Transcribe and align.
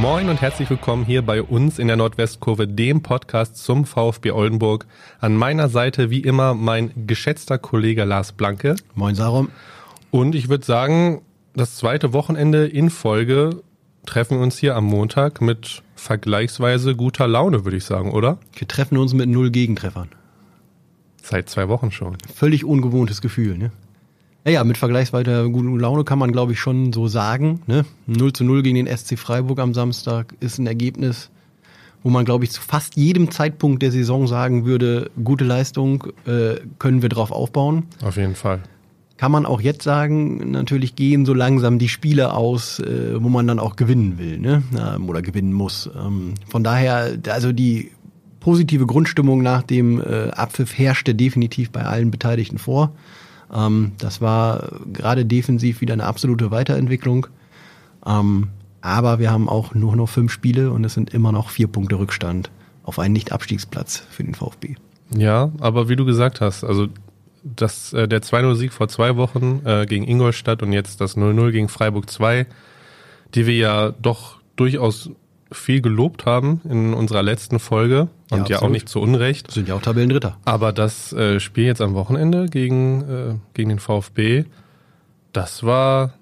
Moin 0.00 0.30
und 0.30 0.40
herzlich 0.40 0.70
willkommen 0.70 1.04
hier 1.04 1.20
bei 1.20 1.42
uns 1.42 1.78
in 1.78 1.86
der 1.86 1.98
Nordwestkurve, 1.98 2.66
dem 2.66 3.02
Podcast 3.02 3.58
zum 3.58 3.84
VfB 3.84 4.30
Oldenburg. 4.30 4.86
An 5.18 5.36
meiner 5.36 5.68
Seite 5.68 6.08
wie 6.08 6.20
immer 6.20 6.54
mein 6.54 6.90
geschätzter 7.06 7.58
Kollege 7.58 8.04
Lars 8.04 8.32
Blanke. 8.32 8.76
Moin 8.94 9.14
Sarum. 9.14 9.50
Und 10.10 10.34
ich 10.34 10.48
würde 10.48 10.64
sagen, 10.64 11.20
das 11.54 11.76
zweite 11.76 12.14
Wochenende 12.14 12.66
in 12.66 12.88
Folge 12.88 13.62
treffen 14.06 14.38
wir 14.38 14.42
uns 14.42 14.56
hier 14.56 14.74
am 14.74 14.86
Montag 14.86 15.42
mit 15.42 15.82
vergleichsweise 15.96 16.96
guter 16.96 17.28
Laune, 17.28 17.66
würde 17.66 17.76
ich 17.76 17.84
sagen, 17.84 18.10
oder? 18.10 18.38
Wir 18.54 18.66
treffen 18.66 18.96
uns 18.96 19.12
mit 19.12 19.28
null 19.28 19.50
Gegentreffern. 19.50 20.08
Seit 21.22 21.50
zwei 21.50 21.68
Wochen 21.68 21.90
schon. 21.90 22.16
Völlig 22.34 22.64
ungewohntes 22.64 23.20
Gefühl, 23.20 23.58
ne? 23.58 23.70
Ja, 24.44 24.52
ja, 24.52 24.64
mit 24.64 24.78
vergleichsweise 24.78 25.50
guter 25.50 25.78
Laune 25.78 26.04
kann 26.04 26.18
man, 26.18 26.32
glaube 26.32 26.52
ich, 26.52 26.60
schon 26.60 26.92
so 26.92 27.08
sagen. 27.08 27.60
Ne? 27.66 27.84
0 28.06 28.32
zu 28.32 28.44
0 28.44 28.62
gegen 28.62 28.76
den 28.76 28.96
SC 28.96 29.18
Freiburg 29.18 29.58
am 29.58 29.74
Samstag 29.74 30.34
ist 30.40 30.58
ein 30.58 30.66
Ergebnis, 30.66 31.30
wo 32.02 32.08
man, 32.08 32.24
glaube 32.24 32.44
ich, 32.44 32.50
zu 32.50 32.62
fast 32.62 32.96
jedem 32.96 33.30
Zeitpunkt 33.30 33.82
der 33.82 33.92
Saison 33.92 34.26
sagen 34.26 34.64
würde, 34.64 35.10
gute 35.22 35.44
Leistung, 35.44 36.04
äh, 36.26 36.56
können 36.78 37.02
wir 37.02 37.10
drauf 37.10 37.30
aufbauen. 37.30 37.84
Auf 38.02 38.16
jeden 38.16 38.34
Fall. 38.34 38.60
Kann 39.18 39.32
man 39.32 39.44
auch 39.44 39.60
jetzt 39.60 39.82
sagen, 39.82 40.50
natürlich 40.52 40.96
gehen 40.96 41.26
so 41.26 41.34
langsam 41.34 41.78
die 41.78 41.90
Spiele 41.90 42.32
aus, 42.32 42.78
äh, 42.80 43.22
wo 43.22 43.28
man 43.28 43.46
dann 43.46 43.58
auch 43.58 43.76
gewinnen 43.76 44.16
will, 44.16 44.38
ne? 44.38 44.62
Ähm, 44.74 45.06
oder 45.10 45.20
gewinnen 45.20 45.52
muss. 45.52 45.90
Ähm, 45.94 46.32
von 46.48 46.64
daher, 46.64 47.18
also 47.28 47.52
die 47.52 47.90
positive 48.40 48.86
Grundstimmung 48.86 49.42
nach 49.42 49.62
dem 49.62 50.00
äh, 50.00 50.30
Abpfiff 50.30 50.78
herrschte 50.78 51.14
definitiv 51.14 51.70
bei 51.70 51.82
allen 51.82 52.10
Beteiligten 52.10 52.56
vor. 52.56 52.92
Ähm, 53.52 53.92
das 53.98 54.20
war 54.20 54.70
gerade 54.92 55.24
defensiv 55.24 55.80
wieder 55.80 55.94
eine 55.94 56.04
absolute 56.04 56.50
Weiterentwicklung. 56.50 57.26
Ähm, 58.06 58.48
aber 58.80 59.18
wir 59.18 59.30
haben 59.30 59.48
auch 59.48 59.74
nur 59.74 59.96
noch 59.96 60.08
fünf 60.08 60.32
Spiele 60.32 60.70
und 60.70 60.84
es 60.84 60.94
sind 60.94 61.12
immer 61.12 61.32
noch 61.32 61.50
vier 61.50 61.68
Punkte 61.68 61.98
Rückstand 61.98 62.50
auf 62.84 62.98
einen 62.98 63.12
Nicht-Abstiegsplatz 63.12 64.02
für 64.10 64.24
den 64.24 64.34
VfB. 64.34 64.76
Ja, 65.14 65.52
aber 65.60 65.88
wie 65.88 65.96
du 65.96 66.04
gesagt 66.04 66.40
hast, 66.40 66.64
also 66.64 66.88
das, 67.42 67.92
äh, 67.92 68.08
der 68.08 68.22
2-0-Sieg 68.22 68.72
vor 68.72 68.88
zwei 68.88 69.16
Wochen 69.16 69.62
äh, 69.64 69.86
gegen 69.86 70.06
Ingolstadt 70.06 70.62
und 70.62 70.72
jetzt 70.72 71.00
das 71.00 71.16
0-0 71.16 71.50
gegen 71.52 71.68
Freiburg 71.68 72.08
2, 72.08 72.46
die 73.34 73.46
wir 73.46 73.56
ja 73.56 73.90
doch 73.90 74.38
durchaus 74.56 75.10
viel 75.52 75.80
gelobt 75.80 76.26
haben 76.26 76.60
in 76.68 76.94
unserer 76.94 77.22
letzten 77.22 77.58
Folge 77.58 78.08
und 78.30 78.48
ja, 78.48 78.56
ja 78.56 78.62
auch 78.62 78.68
nicht 78.68 78.88
zu 78.88 79.00
Unrecht. 79.00 79.50
Sind 79.50 79.68
ja 79.68 79.74
auch 79.74 79.82
Tabellendritter. 79.82 80.36
Aber 80.44 80.72
das 80.72 81.12
äh, 81.12 81.40
Spiel 81.40 81.64
jetzt 81.64 81.80
am 81.80 81.94
Wochenende 81.94 82.46
gegen, 82.46 83.02
äh, 83.02 83.34
gegen 83.54 83.70
den 83.70 83.78
VfB, 83.78 84.44
das 85.32 85.64
war, 85.64 86.14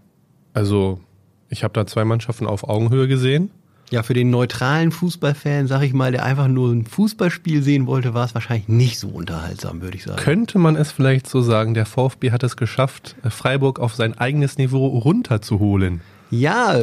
also 0.55 1.01
ich 1.49 1.65
habe 1.65 1.75
da 1.75 1.87
zwei 1.87 2.05
Mannschaften 2.05 2.47
auf 2.47 2.69
Augenhöhe 2.69 3.09
gesehen. 3.09 3.51
Ja, 3.91 4.03
für 4.03 4.13
den 4.13 4.29
neutralen 4.29 4.93
Fußballfan, 4.93 5.67
sag 5.67 5.83
ich 5.83 5.95
mal, 5.95 6.13
der 6.13 6.23
einfach 6.23 6.49
nur 6.49 6.73
ein 6.73 6.85
Fußballspiel 6.85 7.63
sehen 7.63 7.87
wollte, 7.87 8.13
war 8.13 8.27
es 8.27 8.35
wahrscheinlich 8.35 8.69
nicht 8.69 8.99
so 8.99 9.09
unterhaltsam, 9.09 9.81
würde 9.81 9.97
ich 9.97 10.05
sagen. 10.05 10.19
Könnte 10.19 10.59
man 10.59 10.77
es 10.77 10.93
vielleicht 10.93 11.27
so 11.27 11.41
sagen, 11.41 11.73
der 11.73 11.87
VfB 11.87 12.31
hat 12.31 12.43
es 12.43 12.59
geschafft, 12.59 13.17
Freiburg 13.31 13.79
auf 13.81 13.95
sein 13.95 14.19
eigenes 14.19 14.59
Niveau 14.59 14.87
runterzuholen. 14.87 16.03
Ja, 16.31 16.79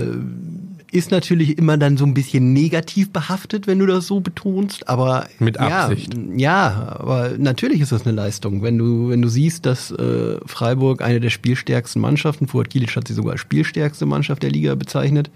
ist 0.91 1.11
natürlich 1.11 1.57
immer 1.57 1.77
dann 1.77 1.97
so 1.97 2.05
ein 2.05 2.13
bisschen 2.13 2.53
negativ 2.53 3.11
behaftet, 3.11 3.67
wenn 3.67 3.79
du 3.79 3.85
das 3.85 4.07
so 4.07 4.19
betonst, 4.19 4.87
aber 4.87 5.27
mit 5.39 5.59
Absicht. 5.59 6.13
Ja, 6.13 6.21
ja 6.35 6.97
aber 6.99 7.31
natürlich 7.37 7.81
ist 7.81 7.91
das 7.91 8.05
eine 8.05 8.15
Leistung, 8.15 8.61
wenn 8.61 8.77
du 8.77 9.09
wenn 9.09 9.21
du 9.21 9.27
siehst, 9.27 9.65
dass 9.65 9.91
äh, 9.91 10.37
Freiburg 10.45 11.01
eine 11.01 11.19
der 11.19 11.29
spielstärksten 11.29 12.01
Mannschaften, 12.01 12.47
Fuad 12.47 12.69
Kilic 12.69 12.95
hat 12.95 13.07
sie 13.07 13.13
sogar 13.13 13.33
als 13.33 13.41
spielstärkste 13.41 14.05
Mannschaft 14.05 14.43
der 14.43 14.51
Liga 14.51 14.75
bezeichnet. 14.75 15.29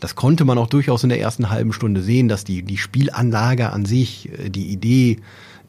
Das 0.00 0.14
konnte 0.14 0.44
man 0.44 0.58
auch 0.58 0.68
durchaus 0.68 1.02
in 1.02 1.10
der 1.10 1.20
ersten 1.20 1.50
halben 1.50 1.72
Stunde 1.72 2.02
sehen, 2.02 2.28
dass 2.28 2.44
die 2.44 2.62
die 2.62 2.78
Spielanlage 2.78 3.72
an 3.72 3.84
sich, 3.84 4.30
äh, 4.38 4.50
die 4.50 4.68
Idee, 4.68 5.18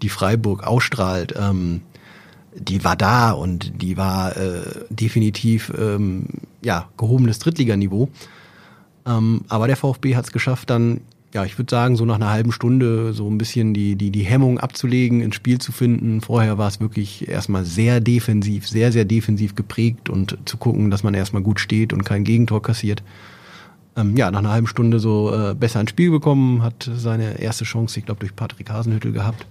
die 0.01 0.09
Freiburg 0.09 0.63
ausstrahlt, 0.63 1.35
ähm, 1.37 1.81
die 2.55 2.83
war 2.83 2.95
da 2.95 3.31
und 3.31 3.81
die 3.81 3.97
war 3.97 4.35
äh, 4.35 4.61
definitiv 4.89 5.71
ähm, 5.77 6.25
ja 6.61 6.89
gehobenes 6.97 7.39
Drittliganiveau. 7.39 8.09
Ähm, 9.05 9.41
aber 9.47 9.67
der 9.67 9.77
VfB 9.77 10.15
hat 10.15 10.25
es 10.25 10.31
geschafft, 10.31 10.69
dann, 10.69 11.01
ja, 11.33 11.45
ich 11.45 11.57
würde 11.57 11.71
sagen, 11.71 11.95
so 11.95 12.05
nach 12.05 12.15
einer 12.15 12.29
halben 12.29 12.51
Stunde 12.51 13.13
so 13.13 13.29
ein 13.29 13.37
bisschen 13.37 13.73
die, 13.73 13.95
die, 13.95 14.11
die 14.11 14.23
Hemmung 14.23 14.59
abzulegen, 14.59 15.21
ins 15.21 15.35
Spiel 15.35 15.59
zu 15.59 15.71
finden. 15.71 16.21
Vorher 16.21 16.57
war 16.57 16.67
es 16.67 16.79
wirklich 16.79 17.27
erstmal 17.27 17.65
sehr 17.65 17.99
defensiv, 17.99 18.67
sehr, 18.67 18.91
sehr 18.91 19.05
defensiv 19.05 19.55
geprägt 19.55 20.09
und 20.09 20.37
zu 20.45 20.57
gucken, 20.57 20.91
dass 20.91 21.03
man 21.03 21.13
erstmal 21.13 21.41
gut 21.41 21.59
steht 21.59 21.93
und 21.93 22.03
kein 22.03 22.23
Gegentor 22.23 22.61
kassiert. 22.61 23.03
Ähm, 23.95 24.15
ja, 24.15 24.31
nach 24.31 24.39
einer 24.39 24.51
halben 24.51 24.67
Stunde 24.67 24.99
so 24.99 25.33
äh, 25.33 25.53
besser 25.53 25.81
ins 25.81 25.89
Spiel 25.89 26.11
bekommen, 26.11 26.63
hat 26.63 26.89
seine 26.95 27.39
erste 27.41 27.65
Chance, 27.65 27.99
ich 27.99 28.05
glaube, 28.05 28.19
durch 28.19 28.35
Patrick 28.35 28.69
Hasenhüttel 28.69 29.11
gehabt 29.11 29.45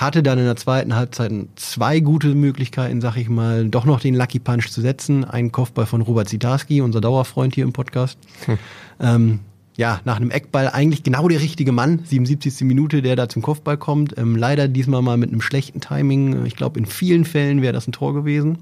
hatte 0.00 0.22
dann 0.22 0.38
in 0.38 0.46
der 0.46 0.56
zweiten 0.56 0.94
Halbzeit 0.94 1.32
zwei 1.56 2.00
gute 2.00 2.34
Möglichkeiten, 2.34 3.00
sag 3.00 3.16
ich 3.16 3.28
mal, 3.28 3.68
doch 3.68 3.84
noch 3.84 4.00
den 4.00 4.14
Lucky 4.14 4.38
Punch 4.38 4.70
zu 4.70 4.80
setzen. 4.80 5.24
Ein 5.24 5.52
Kopfball 5.52 5.84
von 5.84 6.00
Robert 6.00 6.28
Zitarski, 6.28 6.80
unser 6.80 7.02
Dauerfreund 7.02 7.54
hier 7.54 7.64
im 7.64 7.72
Podcast. 7.72 8.18
Hm. 8.46 8.58
Ähm, 8.98 9.40
ja, 9.76 10.00
nach 10.04 10.16
einem 10.16 10.30
Eckball 10.30 10.68
eigentlich 10.68 11.02
genau 11.02 11.28
der 11.28 11.40
richtige 11.40 11.72
Mann, 11.72 12.00
77. 12.04 12.66
Minute, 12.66 13.02
der 13.02 13.14
da 13.14 13.28
zum 13.28 13.42
Kopfball 13.42 13.76
kommt. 13.76 14.16
Ähm, 14.16 14.36
leider 14.36 14.68
diesmal 14.68 15.02
mal 15.02 15.18
mit 15.18 15.30
einem 15.30 15.42
schlechten 15.42 15.80
Timing. 15.80 16.46
Ich 16.46 16.56
glaube, 16.56 16.78
in 16.78 16.86
vielen 16.86 17.24
Fällen 17.24 17.60
wäre 17.60 17.72
das 17.72 17.86
ein 17.86 17.92
Tor 17.92 18.14
gewesen. 18.14 18.58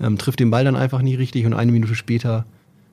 Ähm, 0.00 0.16
trifft 0.16 0.40
den 0.40 0.50
Ball 0.50 0.64
dann 0.64 0.76
einfach 0.76 1.02
nicht 1.02 1.18
richtig 1.18 1.44
und 1.44 1.52
eine 1.54 1.70
Minute 1.70 1.94
später, 1.94 2.46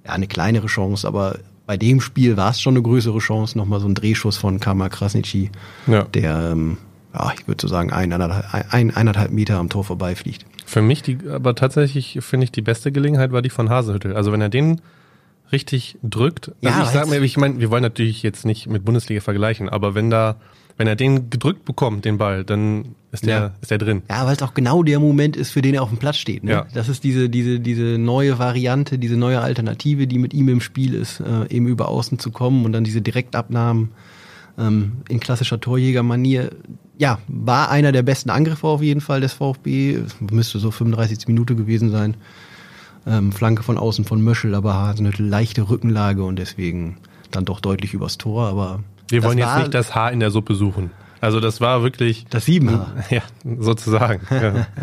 ja, 0.05 0.11
eine 0.11 0.27
kleinere 0.27 0.67
Chance, 0.67 1.07
aber 1.07 1.39
bei 1.65 1.77
dem 1.77 2.01
Spiel 2.01 2.35
war 2.35 2.51
es 2.51 2.61
schon 2.61 2.73
eine 2.73 2.81
größere 2.81 3.19
Chance, 3.19 3.57
nochmal 3.57 3.79
so 3.79 3.87
ein 3.87 3.95
Drehschuss 3.95 4.37
von 4.37 4.59
Kama 4.59 4.89
Krasnitschi, 4.89 5.51
ja. 5.87 6.03
der 6.03 6.51
ähm, 6.51 6.77
ja, 7.13 7.33
ich 7.37 7.47
würde 7.47 7.61
so 7.61 7.67
sagen, 7.67 7.91
eineinhalb, 7.91 8.45
ein, 8.71 8.95
eineinhalb 8.95 9.31
Meter 9.31 9.57
am 9.57 9.69
Tor 9.69 9.83
vorbeifliegt. 9.83 10.45
Für 10.65 10.81
mich, 10.81 11.01
die, 11.01 11.17
aber 11.29 11.55
tatsächlich 11.55 12.19
finde 12.21 12.43
ich, 12.43 12.51
die 12.51 12.61
beste 12.61 12.91
Gelegenheit 12.91 13.31
war 13.31 13.41
die 13.41 13.49
von 13.49 13.69
Hasehüttel. 13.69 14.15
Also 14.15 14.31
wenn 14.31 14.41
er 14.41 14.49
den 14.49 14.81
richtig 15.51 15.97
drückt, 16.03 16.49
also 16.63 16.79
ja, 16.79 16.83
ich 16.83 16.89
sag 16.89 17.09
mir, 17.09 17.19
ich 17.21 17.37
meine, 17.37 17.59
wir 17.59 17.71
wollen 17.71 17.81
natürlich 17.81 18.21
jetzt 18.21 18.45
nicht 18.45 18.67
mit 18.67 18.85
Bundesliga 18.85 19.21
vergleichen, 19.21 19.67
aber 19.67 19.95
wenn 19.95 20.11
da, 20.11 20.35
wenn 20.77 20.85
er 20.85 20.95
den 20.95 21.31
gedrückt 21.31 21.65
bekommt, 21.65 22.05
den 22.05 22.19
Ball, 22.19 22.43
dann 22.43 22.95
ist 23.11 23.25
der, 23.25 23.39
ja. 23.39 23.51
ist 23.59 23.71
der 23.71 23.79
drin. 23.79 24.03
Ja, 24.07 24.27
weil 24.27 24.35
es 24.35 24.43
auch 24.43 24.53
genau 24.53 24.83
der 24.83 24.99
Moment 24.99 25.35
ist, 25.35 25.49
für 25.49 25.63
den 25.63 25.73
er 25.73 25.81
auf 25.81 25.89
dem 25.89 25.97
Platz 25.97 26.17
steht. 26.17 26.43
Ne? 26.43 26.51
Ja. 26.51 26.67
Das 26.75 26.87
ist 26.87 27.03
diese, 27.03 27.29
diese, 27.29 27.59
diese 27.59 27.97
neue 27.97 28.37
Variante, 28.37 28.99
diese 28.99 29.17
neue 29.17 29.41
Alternative, 29.41 30.05
die 30.05 30.19
mit 30.19 30.35
ihm 30.35 30.49
im 30.49 30.61
Spiel 30.61 30.93
ist, 30.93 31.19
äh, 31.19 31.47
eben 31.49 31.65
über 31.65 31.87
außen 31.87 32.19
zu 32.19 32.29
kommen 32.29 32.65
und 32.65 32.73
dann 32.73 32.83
diese 32.83 33.01
Direktabnahmen 33.01 33.89
ähm, 34.59 34.91
in 35.09 35.19
klassischer 35.19 35.59
Torjägermanier 35.59 36.51
ja, 36.99 37.17
war 37.29 37.71
einer 37.71 37.93
der 37.93 38.03
besten 38.03 38.29
Angriffe 38.29 38.67
auf 38.67 38.81
jeden 38.81 38.99
Fall 38.99 39.21
des 39.21 39.31
VfB. 39.31 39.99
Müsste 40.19 40.59
so 40.59 40.69
35. 40.69 41.27
Minute 41.27 41.55
gewesen 41.55 41.91
sein. 41.91 42.15
Ähm, 43.07 43.31
Flanke 43.31 43.63
von 43.63 43.77
außen 43.77 44.03
von 44.03 44.21
Möschel, 44.21 44.53
aber 44.53 44.85
hat 44.85 44.99
eine 44.99 45.11
leichte 45.11 45.69
Rückenlage 45.69 46.23
und 46.23 46.37
deswegen 46.37 46.97
dann 47.31 47.45
doch 47.45 47.61
deutlich 47.61 47.93
übers 47.93 48.17
Tor. 48.17 48.47
Aber 48.49 48.83
wir 49.07 49.23
wollen 49.23 49.37
jetzt 49.37 49.57
nicht 49.57 49.73
das 49.73 49.95
Haar 49.95 50.11
in 50.11 50.19
der 50.19 50.29
Suppe 50.29 50.55
suchen. 50.55 50.91
Also 51.21 51.39
das 51.39 51.61
war 51.61 51.83
wirklich 51.83 52.25
das 52.29 52.45
Siebenhaar. 52.45 52.93
Ja, 53.09 53.21
sozusagen. 53.59 54.21
ja. 54.29 54.67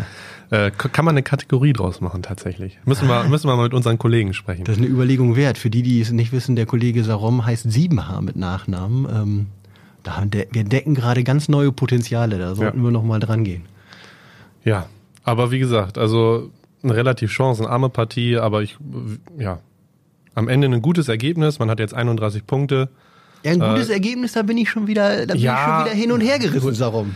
Äh, 0.49 0.71
kann 0.71 1.03
man 1.03 1.13
eine 1.13 1.23
Kategorie 1.23 1.73
draus 1.73 1.99
machen 1.99 2.23
tatsächlich. 2.23 2.79
Müssen 2.85 3.09
wir, 3.09 3.25
müssen 3.25 3.49
wir 3.49 3.57
mal 3.57 3.63
mit 3.63 3.73
unseren 3.73 3.97
Kollegen 3.97 4.33
sprechen. 4.33 4.63
Das 4.63 4.77
ist 4.77 4.81
eine 4.81 4.89
Überlegung 4.89 5.35
wert. 5.35 5.57
Für 5.57 5.69
die, 5.69 5.81
die 5.81 5.99
es 5.99 6.11
nicht 6.11 6.31
wissen, 6.31 6.55
der 6.55 6.65
Kollege 6.65 7.03
Sarom 7.03 7.45
heißt 7.45 7.69
Siebenhaar 7.69 8.21
mit 8.21 8.37
Nachnamen. 8.37 9.07
Ähm, 9.13 9.45
da, 10.07 10.23
wir 10.51 10.61
entdecken 10.61 10.95
gerade 10.95 11.23
ganz 11.23 11.49
neue 11.49 11.71
Potenziale, 11.71 12.37
da 12.37 12.55
sollten 12.55 12.79
ja. 12.79 12.83
wir 12.83 12.91
nochmal 12.91 13.19
dran 13.19 13.43
gehen. 13.43 13.63
Ja, 14.63 14.87
aber 15.23 15.51
wie 15.51 15.59
gesagt, 15.59 15.97
also 15.97 16.49
eine 16.83 16.95
relativ 16.95 17.31
chancenarme 17.31 17.89
Partie, 17.89 18.37
aber 18.37 18.61
ich, 18.61 18.77
ja, 19.37 19.59
am 20.37 20.47
Ende 20.47 20.67
ein 20.67 20.81
gutes 20.81 21.07
Ergebnis. 21.07 21.57
Man 21.57 21.69
hat 21.69 21.79
jetzt 21.79 21.95
31 21.95 22.45
Punkte. 22.45 22.89
Ja, 23.43 23.51
ein 23.53 23.59
gutes 23.59 23.89
äh, 23.89 23.93
Ergebnis, 23.93 24.33
da 24.33 24.43
bin 24.43 24.57
ich 24.57 24.69
schon 24.69 24.87
wieder, 24.87 25.25
da 25.25 25.33
bin 25.33 25.41
ja, 25.41 25.53
ich 25.53 25.65
schon 25.65 25.85
wieder 25.85 25.95
hin 25.95 26.11
und 26.11 26.21
her 26.21 26.37
gerissen 26.37 26.77
darum. 26.77 27.15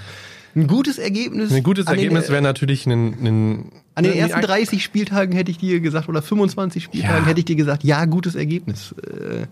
Ein 0.55 0.67
gutes 0.67 0.97
Ergebnis. 0.97 1.51
Ein 1.53 1.63
gutes 1.63 1.85
Ergebnis 1.85 2.29
wäre 2.29 2.41
natürlich 2.41 2.85
ein, 2.85 3.13
ein 3.23 3.71
an 3.95 4.03
den 4.03 4.13
ersten 4.13 4.41
30 4.41 4.83
Spieltagen 4.83 5.35
hätte 5.35 5.51
ich 5.51 5.59
dir 5.59 5.79
gesagt, 5.81 6.09
oder 6.09 6.21
25 6.21 6.83
Spieltagen 6.83 7.23
ja. 7.23 7.25
hätte 7.27 7.39
ich 7.39 7.45
dir 7.45 7.55
gesagt, 7.55 7.83
ja, 7.83 8.03
gutes 8.05 8.35
Ergebnis. 8.35 8.95
Äh, 9.03 9.45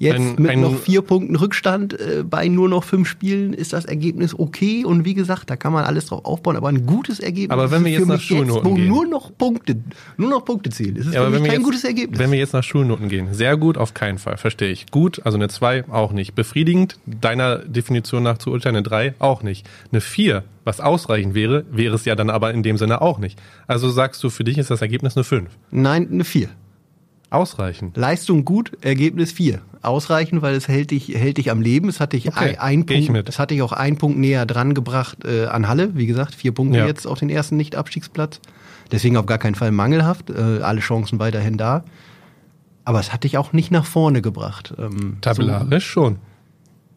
Jetzt 0.00 0.16
ein, 0.16 0.34
mit 0.38 0.50
ein, 0.50 0.62
noch 0.62 0.78
vier 0.78 1.02
Punkten 1.02 1.36
Rückstand 1.36 1.92
äh, 1.92 2.24
bei 2.24 2.48
nur 2.48 2.70
noch 2.70 2.84
fünf 2.84 3.06
Spielen 3.06 3.52
ist 3.52 3.74
das 3.74 3.84
Ergebnis 3.84 4.36
okay. 4.36 4.82
Und 4.82 5.04
wie 5.04 5.12
gesagt, 5.12 5.50
da 5.50 5.56
kann 5.56 5.74
man 5.74 5.84
alles 5.84 6.06
drauf 6.06 6.24
aufbauen, 6.24 6.56
aber 6.56 6.68
ein 6.68 6.86
gutes 6.86 7.20
Ergebnis. 7.20 7.50
Aber 7.50 7.70
wenn 7.70 7.84
wir 7.84 7.92
jetzt 7.92 8.06
nach 8.06 8.18
Schulnoten 8.18 8.66
jetzt, 8.66 8.76
gehen. 8.76 8.88
Nur 8.88 9.06
noch 9.06 9.30
Punkte, 9.36 9.76
nur 10.16 10.30
noch 10.30 10.46
Punkte 10.46 10.70
zählen. 10.70 10.96
Ist 10.96 11.08
es 11.08 11.14
ja, 11.14 11.28
mich 11.28 11.42
kein 11.42 11.52
jetzt, 11.52 11.64
gutes 11.64 11.84
Ergebnis. 11.84 12.18
Wenn 12.18 12.32
wir 12.32 12.38
jetzt 12.38 12.54
nach 12.54 12.64
Schulnoten 12.64 13.10
gehen. 13.10 13.34
Sehr 13.34 13.58
gut, 13.58 13.76
auf 13.76 13.92
keinen 13.92 14.16
Fall. 14.16 14.38
Verstehe 14.38 14.70
ich. 14.70 14.86
Gut, 14.90 15.20
also 15.26 15.36
eine 15.36 15.48
zwei 15.48 15.84
auch 15.90 16.12
nicht. 16.12 16.34
Befriedigend, 16.34 16.98
deiner 17.04 17.58
Definition 17.58 18.22
nach 18.22 18.38
zu 18.38 18.52
urteilen, 18.52 18.76
eine 18.76 18.82
drei 18.82 19.12
auch 19.18 19.42
nicht. 19.42 19.68
Eine 19.92 20.00
vier, 20.00 20.44
was 20.64 20.80
ausreichend 20.80 21.34
wäre, 21.34 21.66
wäre 21.70 21.94
es 21.94 22.06
ja 22.06 22.14
dann 22.14 22.30
aber 22.30 22.54
in 22.54 22.62
dem 22.62 22.78
Sinne 22.78 23.02
auch 23.02 23.18
nicht. 23.18 23.38
Also 23.66 23.90
sagst 23.90 24.24
du, 24.24 24.30
für 24.30 24.44
dich 24.44 24.56
ist 24.56 24.70
das 24.70 24.80
Ergebnis 24.80 25.14
eine 25.14 25.24
fünf? 25.24 25.50
Nein, 25.70 26.08
eine 26.10 26.24
vier. 26.24 26.48
Ausreichend. 27.30 27.96
Leistung 27.96 28.44
gut, 28.44 28.72
Ergebnis 28.80 29.32
4. 29.32 29.60
Ausreichend, 29.82 30.42
weil 30.42 30.54
es 30.56 30.66
hält 30.68 30.90
dich, 30.90 31.08
hält 31.08 31.38
dich 31.38 31.50
am 31.50 31.62
Leben. 31.62 31.88
Es 31.88 32.00
hat 32.00 32.12
dich 32.12 32.26
Okay, 32.28 32.56
ein, 32.58 32.84
Punkt, 32.86 33.28
es 33.28 33.38
hat 33.38 33.50
dich 33.52 33.62
auch 33.62 33.72
einen 33.72 33.96
Punkt 33.96 34.18
näher 34.18 34.44
dran 34.46 34.74
gebracht 34.74 35.24
äh, 35.24 35.46
an 35.46 35.68
Halle. 35.68 35.94
Wie 35.96 36.06
gesagt, 36.06 36.34
vier 36.34 36.52
Punkte 36.52 36.78
Ja. 36.78 36.86
jetzt 36.86 37.06
auf 37.06 37.20
den 37.20 37.30
ersten 37.30 37.56
Nicht-Abstiegsplatz. 37.56 38.40
Deswegen 38.92 39.16
auf 39.16 39.26
gar 39.26 39.38
keinen 39.38 39.54
Fall 39.54 39.70
mangelhaft. 39.70 40.28
Äh, 40.30 40.60
alle 40.62 40.80
Chancen 40.80 41.18
weiterhin 41.20 41.56
da. 41.56 41.84
Aber 42.84 42.98
es 42.98 43.12
hat 43.12 43.22
dich 43.24 43.38
auch 43.38 43.52
nicht 43.52 43.70
nach 43.70 43.84
vorne 43.86 44.20
gebracht. 44.22 44.74
Ähm, 44.76 45.18
Tabellarisch 45.20 45.86
schon. 45.86 46.14
So, 46.14 46.18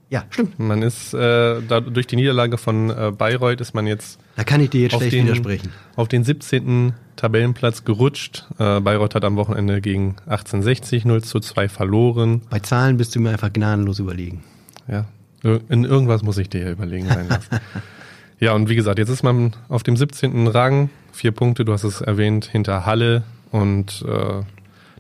ja, 0.09 0.23
stimmt. 0.31 0.59
Man 0.59 0.81
ist 0.81 1.13
äh, 1.13 1.61
da, 1.67 1.79
durch 1.79 2.07
die 2.07 2.15
Niederlage 2.15 2.57
von 2.57 2.89
äh, 2.89 3.11
Bayreuth 3.15 3.61
ist 3.61 3.73
man 3.75 3.85
jetzt 3.87 4.19
Da 4.35 4.43
kann 4.43 4.61
ich 4.61 4.71
dir 4.71 4.81
jetzt 4.81 4.93
auf 4.95 5.01
schlecht 5.01 5.13
den, 5.15 5.25
widersprechen. 5.25 5.69
auf 5.95 6.07
den 6.07 6.23
17. 6.23 6.93
Tabellenplatz 7.15 7.85
gerutscht. 7.85 8.45
Äh, 8.59 8.79
Bayreuth 8.79 9.15
hat 9.15 9.25
am 9.25 9.35
Wochenende 9.35 9.81
gegen 9.81 10.15
1860 10.25 11.05
0 11.05 11.23
zu 11.23 11.39
2 11.39 11.69
verloren. 11.69 12.41
Bei 12.49 12.59
Zahlen 12.59 12.97
bist 12.97 13.15
du 13.15 13.19
mir 13.19 13.29
einfach 13.29 13.51
gnadenlos 13.51 13.99
überlegen. 13.99 14.43
Ja, 14.87 15.05
in 15.43 15.83
irgendwas 15.83 16.23
muss 16.23 16.37
ich 16.37 16.49
dir 16.49 16.61
ja 16.61 16.71
überlegen 16.71 17.07
sein 17.07 17.27
lassen. 17.27 17.59
ja, 18.39 18.53
und 18.53 18.69
wie 18.69 18.75
gesagt, 18.75 18.97
jetzt 18.99 19.09
ist 19.09 19.23
man 19.23 19.53
auf 19.69 19.83
dem 19.83 19.97
17. 19.97 20.47
Rang, 20.47 20.89
vier 21.11 21.31
Punkte, 21.31 21.65
du 21.65 21.73
hast 21.73 21.83
es 21.83 22.01
erwähnt, 22.01 22.45
hinter 22.45 22.85
Halle 22.85 23.23
und 23.51 24.03
äh, 24.07 24.41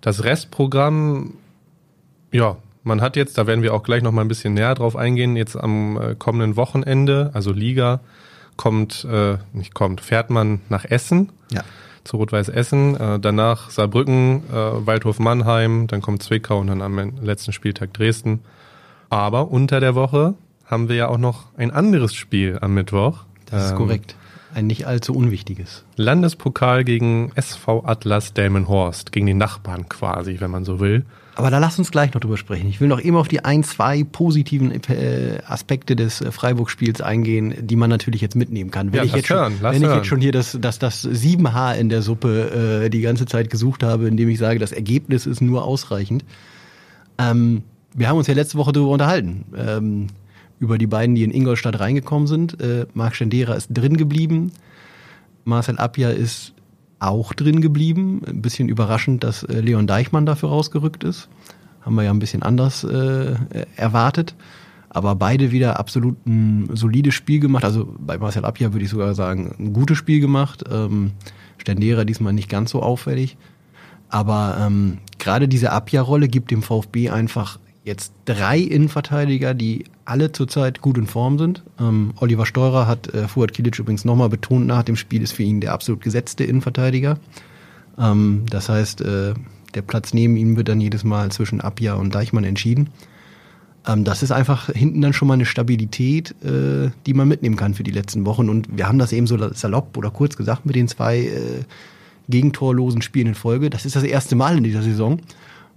das 0.01 0.23
Restprogramm, 0.23 1.33
ja, 2.31 2.57
man 2.83 2.99
hat 2.99 3.15
jetzt, 3.15 3.37
da 3.37 3.47
werden 3.47 3.63
wir 3.63 3.73
auch 3.73 3.83
gleich 3.83 4.03
noch 4.03 4.11
mal 4.11 4.21
ein 4.21 4.27
bisschen 4.27 4.53
näher 4.53 4.75
drauf 4.75 4.95
eingehen, 4.97 5.37
jetzt 5.37 5.55
am 5.55 5.97
äh, 5.97 6.15
kommenden 6.15 6.57
Wochenende, 6.57 7.31
also 7.33 7.51
Liga, 7.51 8.01
kommt, 8.57 9.05
äh, 9.05 9.37
nicht 9.53 9.73
kommt, 9.73 10.01
fährt 10.01 10.29
man 10.29 10.59
nach 10.69 10.85
Essen 10.85 11.31
Ja. 11.51 11.63
Zu 12.03 12.17
Rot-Weiß 12.17 12.49
Essen, 12.49 12.95
äh, 12.99 13.19
danach 13.19 13.69
Saarbrücken, 13.69 14.43
äh, 14.51 14.53
Waldhof 14.53 15.19
Mannheim, 15.19 15.87
dann 15.87 16.01
kommt 16.01 16.23
Zwickau 16.23 16.59
und 16.59 16.67
dann 16.67 16.81
am 16.81 17.13
letzten 17.21 17.53
Spieltag 17.53 17.93
Dresden. 17.93 18.41
Aber 19.09 19.49
unter 19.51 19.79
der 19.79 19.95
Woche 19.95 20.33
haben 20.65 20.89
wir 20.89 20.95
ja 20.95 21.07
auch 21.07 21.17
noch 21.17 21.45
ein 21.57 21.71
anderes 21.71 22.13
Spiel 22.13 22.57
am 22.61 22.73
Mittwoch. 22.73 23.25
Das 23.45 23.65
ist 23.65 23.71
Ähm, 23.71 23.77
korrekt. 23.77 24.15
Ein 24.55 24.67
nicht 24.67 24.85
allzu 24.85 25.15
unwichtiges. 25.15 25.83
Landespokal 25.95 26.83
gegen 26.83 27.31
SV 27.35 27.83
Atlas 27.85 28.33
Delmenhorst, 28.33 29.11
gegen 29.11 29.25
die 29.25 29.33
Nachbarn 29.33 29.89
quasi, 29.89 30.37
wenn 30.39 30.51
man 30.51 30.63
so 30.63 30.79
will. 30.79 31.05
Aber 31.35 31.49
da 31.49 31.57
lass 31.57 31.79
uns 31.79 31.89
gleich 31.89 32.13
noch 32.13 32.21
drüber 32.21 32.37
sprechen. 32.37 32.67
Ich 32.69 32.79
will 32.79 32.87
noch 32.87 33.01
eben 33.01 33.17
auf 33.17 33.27
die 33.27 33.43
ein, 33.43 33.63
zwei 33.63 34.03
positiven 34.03 34.71
äh, 34.71 35.39
Aspekte 35.45 35.95
des 35.95 36.21
äh, 36.21 36.31
Freiburg-Spiels 36.31 37.01
eingehen, 37.01 37.55
die 37.59 37.75
man 37.75 37.89
natürlich 37.89 38.21
jetzt 38.21 38.35
mitnehmen 38.35 38.69
kann. 38.69 38.91
Wenn 38.91 38.99
Ja, 38.99 39.03
ich, 39.05 39.15
jetzt 39.15 39.27
schon, 39.27 39.37
hören, 39.37 39.53
lass 39.61 39.75
wenn 39.75 39.83
ich 39.83 39.95
jetzt 39.95 40.07
schon 40.07 40.21
hier 40.21 40.31
das, 40.31 40.57
das, 40.59 40.77
das 40.77 41.05
7H 41.05 41.75
in 41.75 41.89
der 41.89 42.01
Suppe 42.01 42.83
äh, 42.85 42.89
die 42.89 43.01
ganze 43.01 43.25
Zeit 43.25 43.49
gesucht 43.49 43.83
habe, 43.83 44.07
indem 44.07 44.29
ich 44.29 44.37
sage, 44.37 44.59
das 44.59 44.71
Ergebnis 44.71 45.25
ist 45.25 45.41
nur 45.41 45.65
ausreichend. 45.65 46.23
Ähm, 47.17 47.63
wir 47.95 48.09
haben 48.09 48.17
uns 48.17 48.27
ja 48.27 48.33
letzte 48.33 48.57
Woche 48.57 48.71
darüber 48.71 48.91
unterhalten. 48.91 49.45
Ähm, 49.55 50.07
über 50.59 50.77
die 50.77 50.87
beiden, 50.87 51.15
die 51.15 51.23
in 51.23 51.31
Ingolstadt 51.31 51.79
reingekommen 51.79 52.27
sind. 52.27 52.61
Äh, 52.61 52.85
Marc 52.93 53.15
Stendera 53.15 53.53
ist 53.53 53.67
drin 53.69 53.97
geblieben. 53.97 54.51
Marcel 55.45 55.77
Appia 55.77 56.09
ist 56.09 56.53
auch 57.03 57.33
drin 57.33 57.61
geblieben. 57.61 58.21
Ein 58.25 58.41
bisschen 58.41 58.69
überraschend, 58.69 59.23
dass 59.23 59.43
äh, 59.43 59.59
Leon 59.59 59.87
Deichmann 59.87 60.25
dafür 60.25 60.49
rausgerückt 60.49 61.03
ist. 61.03 61.29
Haben 61.81 61.95
wir 61.95 62.03
ja 62.03 62.11
ein 62.11 62.19
bisschen 62.19 62.43
anders 62.43 62.83
äh, 62.83 63.35
erwartet. 63.75 64.35
Aber 64.89 65.15
beide 65.15 65.51
wieder 65.51 65.79
absolut 65.79 66.23
ein 66.25 66.69
solides 66.75 67.15
Spiel 67.15 67.39
gemacht. 67.39 67.65
Also 67.65 67.93
bei 67.97 68.17
Marcel 68.17 68.45
Appia 68.45 68.73
würde 68.73 68.85
ich 68.85 68.91
sogar 68.91 69.15
sagen, 69.15 69.55
ein 69.59 69.73
gutes 69.73 69.97
Spiel 69.97 70.19
gemacht. 70.19 70.63
Ähm, 70.71 71.11
Stendera 71.57 72.05
diesmal 72.05 72.33
nicht 72.33 72.49
ganz 72.49 72.71
so 72.71 72.81
auffällig. 72.81 73.37
Aber 74.09 74.57
ähm, 74.61 74.99
gerade 75.17 75.47
diese 75.47 75.71
Abwehrrolle 75.71 76.27
gibt 76.27 76.51
dem 76.51 76.61
VfB 76.61 77.09
einfach 77.09 77.57
jetzt 77.83 78.13
drei 78.25 78.59
Innenverteidiger, 78.59 79.53
die 79.53 79.85
alle 80.05 80.31
zurzeit 80.31 80.81
gut 80.81 80.97
in 80.97 81.07
Form 81.07 81.37
sind. 81.37 81.63
Ähm, 81.79 82.13
Oliver 82.17 82.45
Steurer 82.45 82.87
hat 82.87 83.13
äh, 83.13 83.27
Fuad 83.27 83.53
Kilic 83.53 83.77
übrigens 83.77 84.05
nochmal 84.05 84.29
betont 84.29 84.65
nach 84.67 84.83
dem 84.83 84.95
Spiel, 84.95 85.21
ist 85.21 85.33
für 85.33 85.43
ihn 85.43 85.59
der 85.59 85.73
absolut 85.73 86.01
gesetzte 86.01 86.43
Innenverteidiger. 86.43 87.17
Ähm, 87.97 88.45
das 88.49 88.69
heißt, 88.69 89.01
äh, 89.01 89.33
der 89.75 89.81
Platz 89.81 90.13
neben 90.13 90.37
ihm 90.37 90.55
wird 90.55 90.69
dann 90.69 90.79
jedes 90.79 91.03
Mal 91.03 91.31
zwischen 91.31 91.61
Abja 91.61 91.95
und 91.95 92.15
Deichmann 92.15 92.43
entschieden. 92.43 92.89
Ähm, 93.85 94.03
das 94.03 94.23
ist 94.23 94.31
einfach 94.31 94.67
hinten 94.67 95.01
dann 95.01 95.13
schon 95.13 95.27
mal 95.27 95.33
eine 95.33 95.45
Stabilität, 95.45 96.35
äh, 96.43 96.89
die 97.05 97.13
man 97.13 97.27
mitnehmen 97.27 97.55
kann 97.55 97.73
für 97.73 97.83
die 97.83 97.91
letzten 97.91 98.25
Wochen. 98.25 98.49
Und 98.49 98.77
wir 98.77 98.87
haben 98.87 98.99
das 98.99 99.11
eben 99.11 99.27
so 99.27 99.37
salopp 99.53 99.97
oder 99.97 100.09
kurz 100.09 100.37
gesagt 100.37 100.65
mit 100.65 100.75
den 100.75 100.87
zwei 100.87 101.19
äh, 101.19 101.63
gegentorlosen 102.29 103.01
Spielen 103.01 103.27
in 103.27 103.35
Folge. 103.35 103.69
Das 103.69 103.85
ist 103.85 103.95
das 103.95 104.03
erste 104.03 104.35
Mal 104.35 104.57
in 104.57 104.63
dieser 104.63 104.83
Saison. 104.83 105.19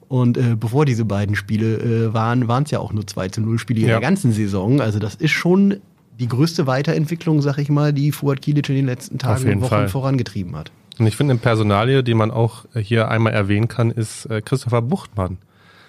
Und 0.08 0.36
äh, 0.38 0.54
bevor 0.58 0.84
diese 0.84 1.04
beiden 1.04 1.34
Spiele 1.34 1.76
äh, 1.78 2.14
waren, 2.14 2.46
waren 2.48 2.62
es 2.62 2.70
ja 2.70 2.78
auch 2.78 2.92
nur 2.92 3.06
2 3.06 3.28
zu 3.30 3.40
0 3.40 3.58
Spiele 3.58 3.80
in 3.80 3.86
Ja. 3.86 3.94
der 3.94 4.00
ganzen 4.00 4.32
Saison. 4.32 4.80
Also 4.80 4.98
das 4.98 5.14
ist 5.16 5.32
schon 5.32 5.78
die 6.18 6.28
größte 6.28 6.66
Weiterentwicklung, 6.66 7.42
sag 7.42 7.58
ich 7.58 7.68
mal, 7.68 7.92
die 7.92 8.12
Fuad 8.12 8.40
Kilic 8.40 8.68
in 8.68 8.76
den 8.76 8.86
letzten 8.86 9.18
Tagen 9.18 9.48
und 9.52 9.60
Wochen 9.62 9.68
Fall. 9.68 9.88
vorangetrieben 9.88 10.54
hat. 10.56 10.70
Und 10.98 11.06
ich 11.06 11.16
finde, 11.16 11.32
eine 11.32 11.40
Personalie, 11.40 12.02
die 12.02 12.14
man 12.14 12.30
auch 12.30 12.64
hier 12.74 13.08
einmal 13.10 13.32
erwähnen 13.34 13.68
kann, 13.68 13.90
ist 13.90 14.26
äh, 14.26 14.40
Christopher 14.40 14.80
Buchtmann, 14.80 15.38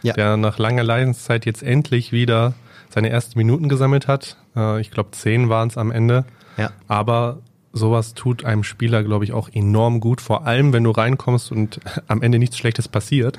Ja. 0.04 0.14
der 0.14 0.36
nach 0.36 0.58
langer 0.58 0.84
Leidenszeit 0.84 1.46
jetzt 1.46 1.64
endlich 1.64 2.12
wieder 2.12 2.56
seine 2.90 3.10
ersten 3.10 3.38
Minuten 3.40 3.70
gesammelt 3.70 4.08
hat. 4.08 4.36
Äh, 4.56 4.82
ich 4.82 4.92
glaube, 4.92 5.12
zehn 5.12 5.48
waren 5.48 5.70
es 5.70 5.78
am 5.78 5.92
Ende. 5.92 6.26
Ja. 6.58 6.72
Aber 6.90 7.38
sowas 7.78 8.14
tut 8.14 8.44
einem 8.44 8.64
Spieler, 8.64 9.04
glaube 9.04 9.24
ich, 9.24 9.32
auch 9.32 9.50
enorm 9.54 10.00
gut. 10.00 10.20
Vor 10.22 10.46
allem, 10.46 10.74
wenn 10.74 10.84
du 10.84 10.92
reinkommst 10.92 11.52
und 11.52 11.80
am 12.08 12.22
Ende 12.22 12.40
nichts 12.40 12.58
Schlechtes 12.58 12.88
passiert. 12.88 13.38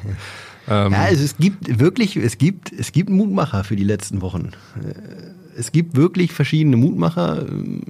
ähm, 0.68 0.92
Ja, 0.92 1.02
also 1.02 1.24
es 1.24 1.36
gibt 1.36 1.80
wirklich, 1.80 2.16
es 2.16 2.38
gibt, 2.38 2.72
es 2.72 2.92
gibt 2.92 3.10
Mutmacher 3.10 3.64
für 3.64 3.76
die 3.76 3.84
letzten 3.84 4.20
Wochen. 4.22 4.52
Äh, 4.82 5.58
Es 5.58 5.72
gibt 5.72 5.96
wirklich 5.96 6.32
verschiedene 6.32 6.76
Mutmacher. 6.76 7.46
Ähm, 7.48 7.82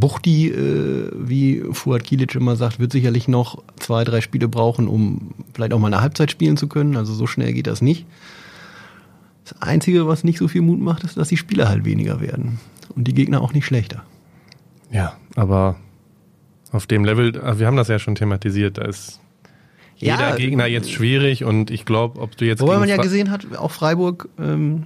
Buchti, 0.00 0.48
äh, 0.50 1.10
wie 1.14 1.62
Fuad 1.72 2.04
Kilic 2.04 2.34
immer 2.34 2.56
sagt, 2.56 2.78
wird 2.78 2.92
sicherlich 2.92 3.26
noch 3.28 3.62
zwei, 3.76 4.04
drei 4.04 4.20
Spiele 4.20 4.48
brauchen, 4.48 4.86
um 4.88 5.32
vielleicht 5.54 5.72
auch 5.72 5.78
mal 5.78 5.86
eine 5.86 6.02
Halbzeit 6.02 6.30
spielen 6.30 6.56
zu 6.56 6.68
können. 6.68 6.96
Also 6.96 7.14
so 7.14 7.26
schnell 7.26 7.52
geht 7.52 7.66
das 7.66 7.80
nicht. 7.80 8.04
Das 9.44 9.60
Einzige, 9.62 10.06
was 10.06 10.24
nicht 10.24 10.38
so 10.38 10.48
viel 10.48 10.62
Mut 10.62 10.80
macht, 10.80 11.04
ist, 11.04 11.16
dass 11.16 11.28
die 11.28 11.36
Spieler 11.36 11.68
halt 11.68 11.84
weniger 11.84 12.20
werden. 12.20 12.58
Und 12.96 13.08
die 13.08 13.14
Gegner 13.14 13.40
auch 13.40 13.52
nicht 13.54 13.66
schlechter. 13.66 14.02
Ja, 14.94 15.12
aber 15.36 15.76
auf 16.72 16.86
dem 16.86 17.04
Level, 17.04 17.36
äh, 17.36 17.58
wir 17.58 17.66
haben 17.66 17.76
das 17.76 17.88
ja 17.88 17.98
schon 17.98 18.14
thematisiert, 18.14 18.78
da 18.78 18.82
ist 18.86 19.20
Ja, 19.98 20.14
jeder 20.14 20.36
Gegner 20.36 20.66
jetzt 20.66 20.90
schwierig 20.90 21.44
und 21.44 21.70
ich 21.70 21.84
glaube, 21.84 22.20
ob 22.20 22.36
du 22.36 22.44
jetzt 22.46 22.60
Wobei 22.60 22.78
man 22.78 22.88
ja 22.88 22.96
gesehen 22.96 23.30
hat, 23.30 23.46
auch 23.56 23.70
Freiburg 23.70 24.28
ähm, 24.38 24.84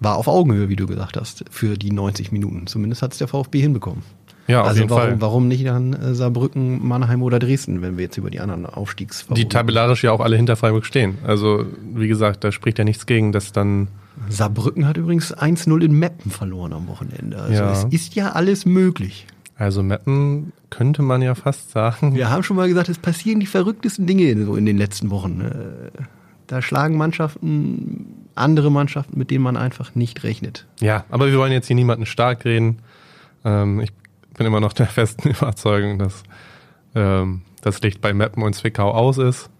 war 0.00 0.16
auf 0.16 0.28
Augenhöhe, 0.28 0.68
wie 0.68 0.76
du 0.76 0.86
gesagt 0.86 1.16
hast, 1.16 1.44
für 1.50 1.76
die 1.76 1.90
90 1.90 2.30
Minuten. 2.30 2.66
Zumindest 2.66 3.02
hat 3.02 3.12
es 3.12 3.18
der 3.18 3.26
VfB 3.28 3.60
hinbekommen. 3.60 4.02
Ja, 4.46 4.62
auf 4.62 4.68
also 4.68 4.80
jeden 4.80 4.90
warum, 4.90 5.02
Fall. 5.10 5.20
warum 5.20 5.48
nicht 5.48 5.66
dann 5.66 5.92
äh, 5.92 6.14
Saarbrücken, 6.14 6.86
Mannheim 6.86 7.22
oder 7.22 7.38
Dresden, 7.38 7.82
wenn 7.82 7.98
wir 7.98 8.04
jetzt 8.04 8.16
über 8.16 8.30
die 8.30 8.40
anderen 8.40 8.64
Aufstiegsfavoriten 8.64 9.48
die 9.48 9.54
tabellarisch 9.54 10.04
ja 10.04 10.12
auch 10.12 10.20
alle 10.20 10.36
hinter 10.36 10.56
Freiburg 10.56 10.86
stehen. 10.86 11.18
Also, 11.24 11.66
wie 11.94 12.08
gesagt, 12.08 12.44
da 12.44 12.52
spricht 12.52 12.78
ja 12.78 12.84
nichts 12.84 13.04
gegen, 13.04 13.32
dass 13.32 13.52
dann 13.52 13.88
Saarbrücken 14.30 14.86
hat 14.86 14.96
übrigens 14.96 15.36
1-0 15.36 15.84
in 15.84 15.92
Meppen 15.92 16.30
verloren 16.30 16.72
am 16.72 16.88
Wochenende. 16.88 17.38
Also 17.38 17.62
Ja. 17.62 17.72
es 17.72 17.84
ist 17.90 18.14
ja 18.14 18.32
alles 18.32 18.64
möglich. 18.64 19.26
Also 19.58 19.82
Meppen 19.82 20.52
könnte 20.70 21.02
man 21.02 21.20
ja 21.20 21.34
fast 21.34 21.70
sagen. 21.72 22.14
Wir 22.14 22.30
haben 22.30 22.42
schon 22.44 22.56
mal 22.56 22.68
gesagt, 22.68 22.88
es 22.88 22.98
passieren 22.98 23.40
die 23.40 23.46
verrücktesten 23.46 24.06
Dinge 24.06 24.44
so 24.44 24.54
in 24.56 24.64
den 24.64 24.78
letzten 24.78 25.10
Wochen. 25.10 25.40
Äh, 25.40 26.02
Da 26.46 26.62
schlagen 26.62 26.96
Mannschaften 26.96 28.06
andere 28.36 28.70
Mannschaften, 28.70 29.18
mit 29.18 29.30
denen 29.30 29.42
man 29.42 29.56
einfach 29.56 29.94
nicht 29.94 30.22
rechnet. 30.22 30.64
Ja, 30.80 31.04
aber 31.10 31.26
wir 31.26 31.36
wollen 31.38 31.52
jetzt 31.52 31.66
hier 31.66 31.76
niemanden 31.76 32.06
stark 32.06 32.44
reden. 32.44 32.78
Ähm, 33.44 33.80
ich 33.80 33.90
bin 34.36 34.46
immer 34.46 34.60
noch 34.60 34.72
der 34.72 34.86
festen 34.86 35.28
Überzeugung, 35.30 35.98
dass 35.98 36.22
ähm, 36.94 37.42
das 37.60 37.80
Licht 37.82 38.00
bei 38.00 38.14
Meppen 38.14 38.42
und 38.44 38.54
Zwickau 38.54 38.92
aus 38.92 39.18
ist, 39.18 39.50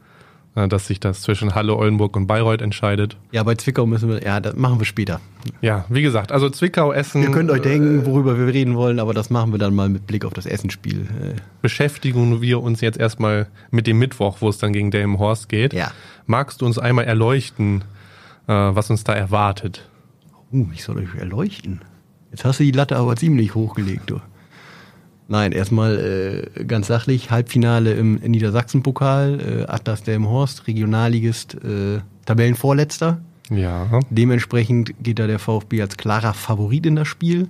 dass 0.66 0.86
sich 0.86 0.98
das 0.98 1.22
zwischen 1.22 1.54
Halle, 1.54 1.76
Oldenburg 1.76 2.16
und 2.16 2.26
Bayreuth 2.26 2.62
entscheidet. 2.62 3.16
Ja, 3.30 3.42
bei 3.44 3.54
Zwickau 3.54 3.86
müssen 3.86 4.08
wir, 4.08 4.22
ja, 4.22 4.40
das 4.40 4.56
machen 4.56 4.80
wir 4.80 4.86
später. 4.86 5.20
Ja, 5.60 5.84
wie 5.88 6.02
gesagt, 6.02 6.32
also 6.32 6.50
Zwickau, 6.50 6.92
Essen. 6.92 7.22
Ihr 7.22 7.30
könnt 7.30 7.50
euch 7.50 7.60
äh, 7.60 7.68
denken, 7.68 8.06
worüber 8.06 8.38
wir 8.38 8.46
reden 8.52 8.74
wollen, 8.74 8.98
aber 8.98 9.14
das 9.14 9.30
machen 9.30 9.52
wir 9.52 9.58
dann 9.58 9.74
mal 9.74 9.88
mit 9.88 10.06
Blick 10.06 10.24
auf 10.24 10.32
das 10.32 10.46
Essenspiel. 10.46 11.02
Äh, 11.02 11.40
beschäftigen 11.62 12.40
wir 12.40 12.62
uns 12.62 12.80
jetzt 12.80 12.98
erstmal 12.98 13.46
mit 13.70 13.86
dem 13.86 13.98
Mittwoch, 13.98 14.38
wo 14.40 14.48
es 14.48 14.58
dann 14.58 14.72
gegen 14.72 14.90
Delmenhorst 14.90 15.48
geht. 15.48 15.72
Ja. 15.72 15.92
Magst 16.26 16.60
du 16.60 16.66
uns 16.66 16.78
einmal 16.78 17.04
erleuchten, 17.04 17.84
äh, 18.46 18.52
was 18.52 18.90
uns 18.90 19.04
da 19.04 19.12
erwartet? 19.12 19.88
Uh, 20.50 20.66
ich 20.72 20.82
soll 20.82 20.98
euch 20.98 21.14
erleuchten. 21.14 21.82
Jetzt 22.30 22.44
hast 22.44 22.60
du 22.60 22.64
die 22.64 22.72
Latte 22.72 22.96
aber 22.96 23.16
ziemlich 23.16 23.54
hochgelegt, 23.54 24.10
du. 24.10 24.20
Nein, 25.30 25.52
erstmal 25.52 26.48
äh, 26.56 26.64
ganz 26.64 26.86
sachlich, 26.86 27.30
Halbfinale 27.30 27.92
im 27.92 28.14
Niedersachsen-Pokal, 28.14 29.40
äh, 29.40 29.70
Atlas 29.70 30.02
Delmenhorst, 30.02 30.66
Regionalligist, 30.66 31.54
äh, 31.62 32.00
Tabellenvorletzter. 32.24 33.20
Ja. 33.50 34.00
Dementsprechend 34.08 34.94
geht 35.02 35.18
da 35.18 35.26
der 35.26 35.38
VfB 35.38 35.82
als 35.82 35.98
klarer 35.98 36.32
Favorit 36.32 36.86
in 36.86 36.96
das 36.96 37.08
Spiel. 37.08 37.48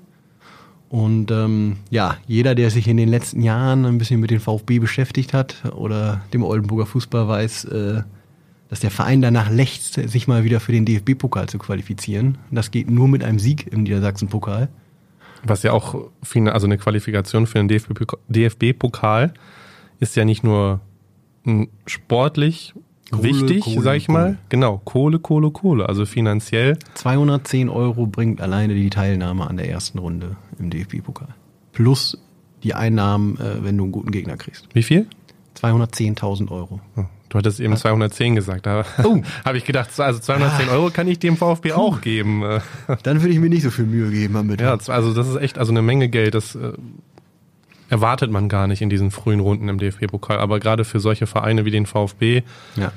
Und 0.89 1.31
ähm, 1.31 1.77
ja, 1.91 2.17
jeder, 2.27 2.57
der 2.57 2.71
sich 2.71 2.89
in 2.89 2.97
den 2.97 3.09
letzten 3.09 3.43
Jahren 3.43 3.85
ein 3.85 3.99
bisschen 3.99 4.19
mit 4.19 4.31
dem 4.31 4.41
VfB 4.41 4.81
beschäftigt 4.81 5.33
hat 5.33 5.63
oder 5.77 6.23
dem 6.33 6.43
Oldenburger 6.43 6.87
Fußball 6.87 7.29
weiß, 7.29 7.65
äh, 7.67 8.03
dass 8.71 8.81
der 8.81 8.91
Verein 8.91 9.23
danach 9.23 9.51
lächzt, 9.51 9.95
sich 9.95 10.27
mal 10.27 10.43
wieder 10.45 10.59
für 10.59 10.73
den 10.73 10.85
DFB-Pokal 10.85 11.49
zu 11.49 11.59
qualifizieren. 11.59 12.39
Das 12.51 12.73
geht 12.73 12.91
nur 12.91 13.07
mit 13.07 13.23
einem 13.23 13.39
Sieg 13.39 13.73
im 13.73 13.85
Niedersachsen-Pokal. 13.85 14.69
Was 15.45 15.62
ja 15.62 15.73
auch, 15.73 16.11
viel, 16.23 16.49
also 16.49 16.66
eine 16.66 16.78
Qualifikation 16.78 17.47
für 17.47 17.62
den 17.62 17.68
DFB-Pokal 18.28 19.35
ist 20.00 20.16
ja 20.16 20.25
nicht 20.25 20.45
nur 20.45 20.80
sportlich 21.87 22.75
Kohle, 23.11 23.23
wichtig, 23.23 23.64
Kohle, 23.64 23.80
sag 23.80 23.97
ich 23.97 24.09
mal. 24.09 24.25
Kohle. 24.25 24.38
Genau, 24.49 24.80
Kohle, 24.85 25.18
Kohle, 25.18 25.50
Kohle. 25.50 25.88
Also 25.88 26.04
finanziell. 26.04 26.78
210 26.95 27.68
Euro 27.68 28.07
bringt 28.07 28.40
alleine 28.40 28.75
die 28.75 28.90
Teilnahme 28.90 29.49
an 29.49 29.57
der 29.57 29.71
ersten 29.71 29.99
Runde 29.99 30.37
im 30.59 30.71
DFB-Pokal. 30.71 31.35
Plus 31.73 32.18
die 32.62 32.75
Einnahmen, 32.75 33.38
äh, 33.38 33.62
wenn 33.62 33.76
du 33.78 33.85
einen 33.85 33.92
guten 33.92 34.11
Gegner 34.11 34.37
kriegst. 34.37 34.68
Wie 34.75 34.83
viel? 34.83 35.07
210.000 35.57 36.50
Euro. 36.50 36.80
Hm. 36.95 37.07
Du 37.29 37.39
hattest 37.39 37.61
eben 37.61 37.77
210 37.77 38.35
gesagt. 38.37 38.67
Da 38.67 38.85
oh. 39.05 39.21
habe 39.45 39.59
ich 39.59 39.65
gedacht, 39.65 39.89
also 40.01 40.19
210 40.19 40.69
ah. 40.69 40.73
Euro 40.73 40.91
kann 40.91 41.09
ich 41.09 41.19
dem 41.19 41.37
VfB 41.37 41.71
Puh. 41.71 41.75
auch 41.75 42.01
geben. 42.01 42.43
Dann 43.03 43.23
würde 43.23 43.33
ich 43.33 43.39
mir 43.39 43.51
nicht 43.51 43.63
so 43.63 43.71
viel 43.71 43.87
Mühe 43.87 44.11
geben 44.11 44.37
am 44.37 44.47
Mittag. 44.47 44.87
Ja, 44.87 44.95
also 44.95 45.13
das 45.13 45.29
ist 45.29 45.37
echt 45.37 45.59
also 45.59 45.73
eine 45.73 45.83
Menge 45.83 46.09
Geld. 46.09 46.35
Das 46.35 46.55
äh, 46.55 46.73
erwartet 47.91 48.31
man 48.31 48.49
gar 48.49 48.67
nicht 48.67 48.83
in 48.83 48.91
diesen 48.91 49.11
frühen 49.11 49.41
Runden 49.41 49.69
im 49.69 49.79
DFB-Pokal. 49.79 50.39
Aber 50.39 50.61
gerade 50.61 50.85
für 50.85 51.01
solche 51.01 51.27
Vereine 51.27 51.65
wie 51.65 51.71
den 51.71 51.87
VfB 51.87 52.43
ja 52.77 52.93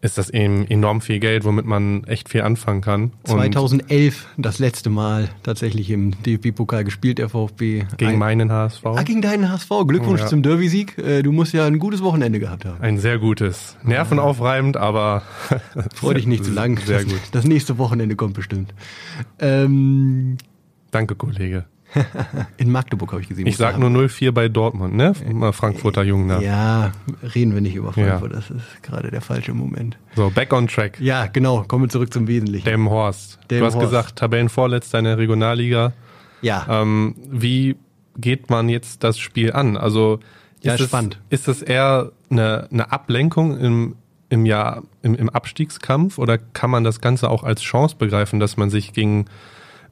ist 0.00 0.18
das 0.18 0.30
eben 0.30 0.66
enorm 0.66 1.00
viel 1.00 1.18
Geld, 1.18 1.44
womit 1.44 1.64
man 1.64 2.04
echt 2.04 2.28
viel 2.28 2.42
anfangen 2.42 2.80
kann. 2.80 3.12
2011 3.24 4.26
das 4.36 4.58
letzte 4.58 4.90
Mal 4.90 5.28
tatsächlich 5.42 5.90
im 5.90 6.12
DFB-Pokal 6.22 6.84
gespielt, 6.84 7.18
der 7.18 7.28
VfB. 7.28 7.84
Gegen 7.96 8.12
ein, 8.12 8.18
meinen 8.18 8.52
HSV. 8.52 8.86
Ah, 8.86 9.02
gegen 9.02 9.22
deinen 9.22 9.50
HSV. 9.50 9.70
Glückwunsch 9.86 10.20
ja. 10.20 10.26
zum 10.26 10.42
Derby-Sieg. 10.42 10.98
Äh, 10.98 11.22
du 11.22 11.32
musst 11.32 11.52
ja 11.52 11.66
ein 11.66 11.78
gutes 11.78 12.02
Wochenende 12.02 12.38
gehabt 12.38 12.64
haben. 12.64 12.80
Ein 12.80 12.98
sehr 12.98 13.18
gutes. 13.18 13.76
Nervenaufreibend, 13.82 14.76
aber... 14.76 15.22
Freu 15.94 16.14
dich 16.14 16.26
nicht 16.26 16.44
zu 16.44 16.52
lang. 16.52 16.78
Sehr 16.78 17.04
gut. 17.04 17.20
Das 17.32 17.44
nächste 17.44 17.78
Wochenende 17.78 18.16
kommt 18.16 18.34
bestimmt. 18.34 18.74
Ähm, 19.38 20.38
Danke, 20.90 21.16
Kollege. 21.16 21.66
In 22.58 22.70
Magdeburg 22.70 23.12
habe 23.12 23.22
ich 23.22 23.28
gesehen. 23.28 23.46
Ich 23.46 23.56
sag 23.56 23.78
nur 23.78 23.90
0-4 23.90 24.32
bei 24.32 24.48
Dortmund, 24.48 24.94
ne? 24.94 25.14
Frankfurter 25.52 26.02
Jungen. 26.02 26.26
Ne? 26.26 26.44
Ja, 26.44 26.92
reden 27.34 27.54
wir 27.54 27.60
nicht 27.60 27.74
über 27.74 27.92
Frankfurt, 27.92 28.32
ja. 28.32 28.36
das 28.36 28.50
ist 28.50 28.82
gerade 28.82 29.10
der 29.10 29.20
falsche 29.20 29.54
Moment. 29.54 29.96
So, 30.14 30.30
back 30.30 30.52
on 30.52 30.68
track. 30.68 31.00
Ja, 31.00 31.26
genau, 31.26 31.64
kommen 31.64 31.84
wir 31.84 31.88
zurück 31.88 32.12
zum 32.12 32.28
Wesentlichen. 32.28 32.64
Delmenhorst. 32.64 33.38
du 33.48 33.64
hast 33.64 33.78
gesagt, 33.78 34.16
Tabellenvorletzter 34.16 34.98
in 34.98 35.04
der 35.06 35.18
Regionalliga. 35.18 35.92
Ja. 36.42 36.66
Ähm, 36.68 37.14
wie 37.30 37.76
geht 38.16 38.50
man 38.50 38.68
jetzt 38.68 39.04
das 39.04 39.18
Spiel 39.18 39.52
an? 39.52 39.76
Also 39.76 40.20
ist, 40.60 40.64
ja, 40.64 40.74
es, 40.74 40.90
ist 41.30 41.48
das 41.48 41.62
eher 41.62 42.12
eine, 42.30 42.68
eine 42.70 42.92
Ablenkung 42.92 43.58
im, 43.58 43.96
im 44.28 44.44
Jahr, 44.44 44.82
im, 45.02 45.14
im 45.14 45.28
Abstiegskampf 45.30 46.18
oder 46.18 46.36
kann 46.38 46.70
man 46.70 46.84
das 46.84 47.00
Ganze 47.00 47.30
auch 47.30 47.44
als 47.44 47.62
Chance 47.62 47.96
begreifen, 47.96 48.40
dass 48.40 48.56
man 48.56 48.70
sich 48.70 48.92
gegen 48.92 49.26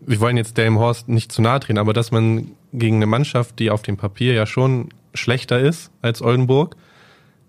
wir 0.00 0.20
wollen 0.20 0.36
jetzt 0.36 0.58
Horst 0.58 1.08
nicht 1.08 1.32
zu 1.32 1.42
nahe 1.42 1.60
drehen, 1.60 1.78
aber 1.78 1.92
dass 1.92 2.10
man 2.10 2.48
gegen 2.72 2.96
eine 2.96 3.06
Mannschaft, 3.06 3.58
die 3.58 3.70
auf 3.70 3.82
dem 3.82 3.96
Papier 3.96 4.34
ja 4.34 4.46
schon 4.46 4.90
schlechter 5.14 5.58
ist 5.58 5.90
als 6.02 6.22
Oldenburg, 6.22 6.76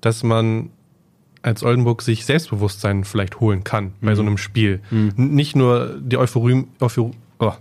dass 0.02 0.24
man 0.24 0.70
als 1.42 1.64
Oldenburg 1.64 2.02
sich 2.02 2.26
Selbstbewusstsein 2.26 3.04
vielleicht 3.04 3.40
holen 3.40 3.64
kann 3.64 3.94
bei 4.02 4.16
so 4.16 4.22
mhm. 4.22 4.30
einem 4.30 4.38
Spiel. 4.38 4.82
Mhm. 4.92 5.14
Nicht 5.16 5.56
nur 5.56 5.98
die 6.00 6.18
Euphorie, 6.18 6.66
Euphorie 6.80 7.12
oh, 7.40 7.54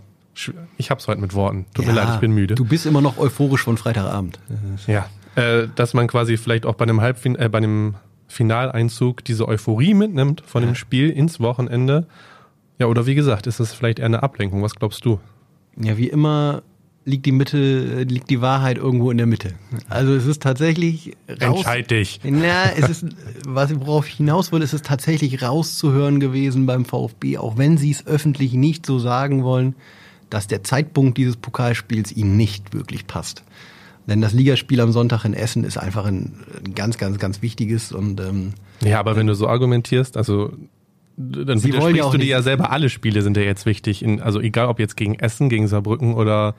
ich 0.76 0.90
hab's 0.90 1.08
heute 1.08 1.20
mit 1.20 1.34
Worten. 1.34 1.66
Tut 1.74 1.84
ja, 1.84 1.92
mir 1.92 1.96
leid, 1.96 2.14
ich 2.14 2.20
bin 2.20 2.32
müde. 2.32 2.54
Du 2.54 2.64
bist 2.64 2.86
immer 2.86 3.00
noch 3.00 3.18
euphorisch 3.18 3.62
von 3.62 3.76
Freitagabend. 3.76 4.38
Ja, 4.86 5.08
äh, 5.34 5.68
dass 5.74 5.94
man 5.94 6.08
quasi 6.08 6.36
vielleicht 6.36 6.66
auch 6.66 6.74
bei 6.74 6.84
einem 6.84 7.00
Halbfin 7.00 7.36
äh, 7.36 7.48
bei 7.48 7.58
einem 7.58 7.94
Finaleinzug 8.28 9.24
diese 9.24 9.46
Euphorie 9.46 9.94
mitnimmt 9.94 10.42
von 10.44 10.62
ja. 10.62 10.70
dem 10.70 10.74
Spiel 10.74 11.10
ins 11.10 11.40
Wochenende 11.40 12.06
ja, 12.78 12.87
oder 12.87 13.06
wie 13.06 13.14
gesagt, 13.14 13.47
ist 13.47 13.61
das 13.61 13.73
vielleicht 13.73 13.99
eher 13.99 14.06
eine 14.06 14.23
Ablenkung? 14.23 14.62
Was 14.62 14.75
glaubst 14.75 15.04
du? 15.04 15.18
Ja, 15.80 15.97
wie 15.97 16.09
immer 16.09 16.62
liegt 17.06 17.25
die 17.25 17.33
Mitte, 17.33 18.02
liegt 18.02 18.28
die 18.30 18.40
Wahrheit 18.40 18.78
irgendwo 18.78 19.11
in 19.12 19.16
der 19.16 19.26
Mitte. 19.26 19.54
Also 19.88 20.12
es 20.12 20.26
ist 20.26 20.42
tatsächlich 20.42 21.16
raus, 21.28 21.59
Entscheid 21.59 21.90
dich. 21.90 22.21
Na, 22.25 22.73
es 22.73 22.88
ist, 22.88 23.06
was 23.47 23.78
worauf 23.78 24.09
ich 24.09 24.16
hinaus 24.16 24.50
will, 24.50 24.61
ist 24.61 24.75
es 24.75 24.83
tatsächlich 24.83 25.40
rauszuhören 25.40 26.18
gewesen 26.18 26.66
beim 26.66 26.85
VfB, 26.85 27.38
auch 27.38 27.56
wenn 27.56 27.78
sie 27.78 27.92
es 27.92 28.06
öffentlich 28.06 28.54
nicht 28.54 28.85
so 28.85 28.99
sagen 28.99 29.45
wollen, 29.45 29.76
dass 30.30 30.49
der 30.49 30.64
Zeitpunkt 30.64 31.16
dieses 31.16 31.37
Pokalspiels 31.37 32.11
ihnen 32.11 32.37
nicht 32.37 32.75
wirklich 32.75 33.06
passt. 33.06 33.45
Denn 34.09 34.21
das 34.21 34.33
Ligaspiel 34.33 34.80
am 34.80 34.90
Sonntag 34.90 35.25
in 35.25 35.35
Essen 35.35 35.62
ist 35.62 35.78
einfach 35.78 36.06
ein, 36.06 36.35
ganz, 36.75 36.99
ganz, 36.99 37.18
ganz 37.18 37.40
wichtiges 37.40 37.92
und 37.92 38.21
ähm, 38.21 38.52
ja, 38.83 39.00
aber 39.00 39.16
wenn 39.16 39.26
du 39.26 39.35
so 39.35 39.49
argumentierst, 39.49 40.16
also 40.16 40.52
dann 41.16 41.58
Sie 41.58 41.68
widersprichst 41.68 41.96
ja 41.96 42.11
du 42.11 42.18
dir 42.18 42.26
ja 42.26 42.42
selber, 42.42 42.70
alle 42.70 42.90
Spiele 42.90 43.23
sind 43.23 43.37
ja 43.37 43.42
jetzt 43.42 43.66
wichtig. 43.66 44.02
In, 44.02 44.20
also 44.20 44.40
egal 44.40 44.68
ob 44.68 44.78
jetzt 44.78 44.96
gegen 44.96 45.14
Essen, 45.14 45.49
gegen 45.49 45.66
Saarbrücken 45.66 46.14
oder 46.14 46.54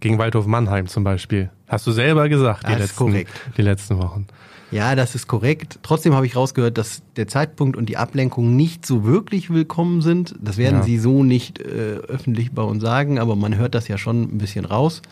gegen 0.00 0.18
Waldhof 0.18 0.46
Mannheim 0.46 0.86
zum 0.86 1.04
Beispiel. 1.04 1.50
Hast 1.68 1.86
du 1.86 1.92
selber 1.92 2.28
gesagt, 2.28 2.66
die, 2.68 2.74
letzten, 2.74 3.26
die 3.56 3.62
letzten 3.62 3.98
Wochen. 3.98 4.26
Ja, 4.70 4.94
das 4.94 5.14
ist 5.14 5.26
korrekt. 5.26 5.80
Trotzdem 5.82 6.14
habe 6.14 6.26
ich 6.26 6.36
rausgehört, 6.36 6.78
dass 6.78 7.02
der 7.16 7.26
Zeitpunkt 7.26 7.76
und 7.76 7.86
die 7.88 7.96
Ablenkung 7.96 8.54
nicht 8.54 8.86
so 8.86 9.04
wirklich 9.04 9.50
willkommen 9.50 10.00
sind. 10.00 10.34
Das 10.40 10.58
werden 10.58 10.78
ja. 10.78 10.82
sie 10.82 10.98
so 10.98 11.24
nicht 11.24 11.60
äh, 11.60 11.96
öffentlich 12.06 12.52
bei 12.52 12.62
uns 12.62 12.82
sagen, 12.82 13.18
aber 13.18 13.34
man 13.34 13.56
hört 13.56 13.74
das 13.74 13.88
ja 13.88 13.98
schon 13.98 14.22
ein 14.22 14.38
bisschen 14.38 14.64
raus. 14.64 15.02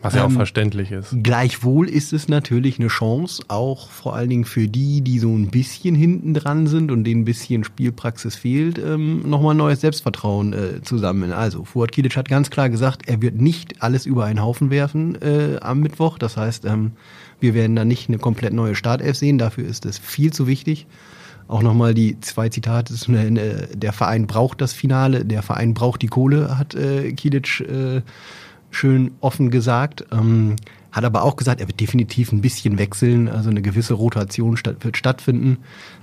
Was 0.00 0.14
ja 0.14 0.24
auch 0.24 0.28
ähm, 0.28 0.36
verständlich 0.36 0.92
ist. 0.92 1.16
Gleichwohl 1.22 1.88
ist 1.88 2.12
es 2.12 2.28
natürlich 2.28 2.78
eine 2.78 2.88
Chance, 2.88 3.42
auch 3.48 3.90
vor 3.90 4.14
allen 4.14 4.30
Dingen 4.30 4.44
für 4.44 4.68
die, 4.68 5.00
die 5.00 5.18
so 5.18 5.28
ein 5.28 5.48
bisschen 5.48 5.94
hinten 5.94 6.34
dran 6.34 6.66
sind 6.66 6.90
und 6.90 7.04
denen 7.04 7.22
ein 7.22 7.24
bisschen 7.24 7.64
Spielpraxis 7.64 8.36
fehlt, 8.36 8.78
ähm, 8.78 9.28
nochmal 9.28 9.54
neues 9.54 9.80
Selbstvertrauen 9.80 10.52
äh, 10.52 10.82
zu 10.82 10.98
sammeln. 10.98 11.32
Also, 11.32 11.64
Fuad 11.64 11.92
Kilic 11.92 12.16
hat 12.16 12.28
ganz 12.28 12.50
klar 12.50 12.70
gesagt, 12.70 13.08
er 13.08 13.20
wird 13.22 13.40
nicht 13.40 13.82
alles 13.82 14.06
über 14.06 14.24
einen 14.24 14.42
Haufen 14.42 14.70
werfen 14.70 15.20
äh, 15.20 15.58
am 15.60 15.80
Mittwoch. 15.80 16.18
Das 16.18 16.36
heißt, 16.36 16.64
ähm, 16.64 16.92
wir 17.40 17.54
werden 17.54 17.74
da 17.74 17.84
nicht 17.84 18.08
eine 18.08 18.18
komplett 18.18 18.52
neue 18.52 18.74
Startelf 18.74 19.16
sehen. 19.16 19.38
Dafür 19.38 19.66
ist 19.66 19.84
es 19.84 19.98
viel 19.98 20.32
zu 20.32 20.46
wichtig. 20.46 20.86
Auch 21.48 21.62
nochmal 21.62 21.94
die 21.94 22.20
zwei 22.20 22.50
Zitate. 22.50 22.94
Der 23.74 23.92
Verein 23.94 24.26
braucht 24.26 24.60
das 24.60 24.74
Finale, 24.74 25.24
der 25.24 25.42
Verein 25.42 25.72
braucht 25.72 26.02
die 26.02 26.08
Kohle, 26.08 26.58
hat 26.58 26.74
äh, 26.74 27.12
Kilic 27.12 27.60
äh, 27.60 28.02
schön 28.70 29.12
offen 29.20 29.50
gesagt. 29.50 30.04
Ähm, 30.12 30.56
hat 30.90 31.04
aber 31.04 31.22
auch 31.22 31.36
gesagt, 31.36 31.60
er 31.60 31.68
wird 31.68 31.80
definitiv 31.80 32.32
ein 32.32 32.40
bisschen 32.40 32.78
wechseln, 32.78 33.28
also 33.28 33.50
eine 33.50 33.60
gewisse 33.62 33.94
Rotation 33.94 34.56
statt, 34.56 34.76
wird 34.80 34.96
stattfinden. 34.96 35.58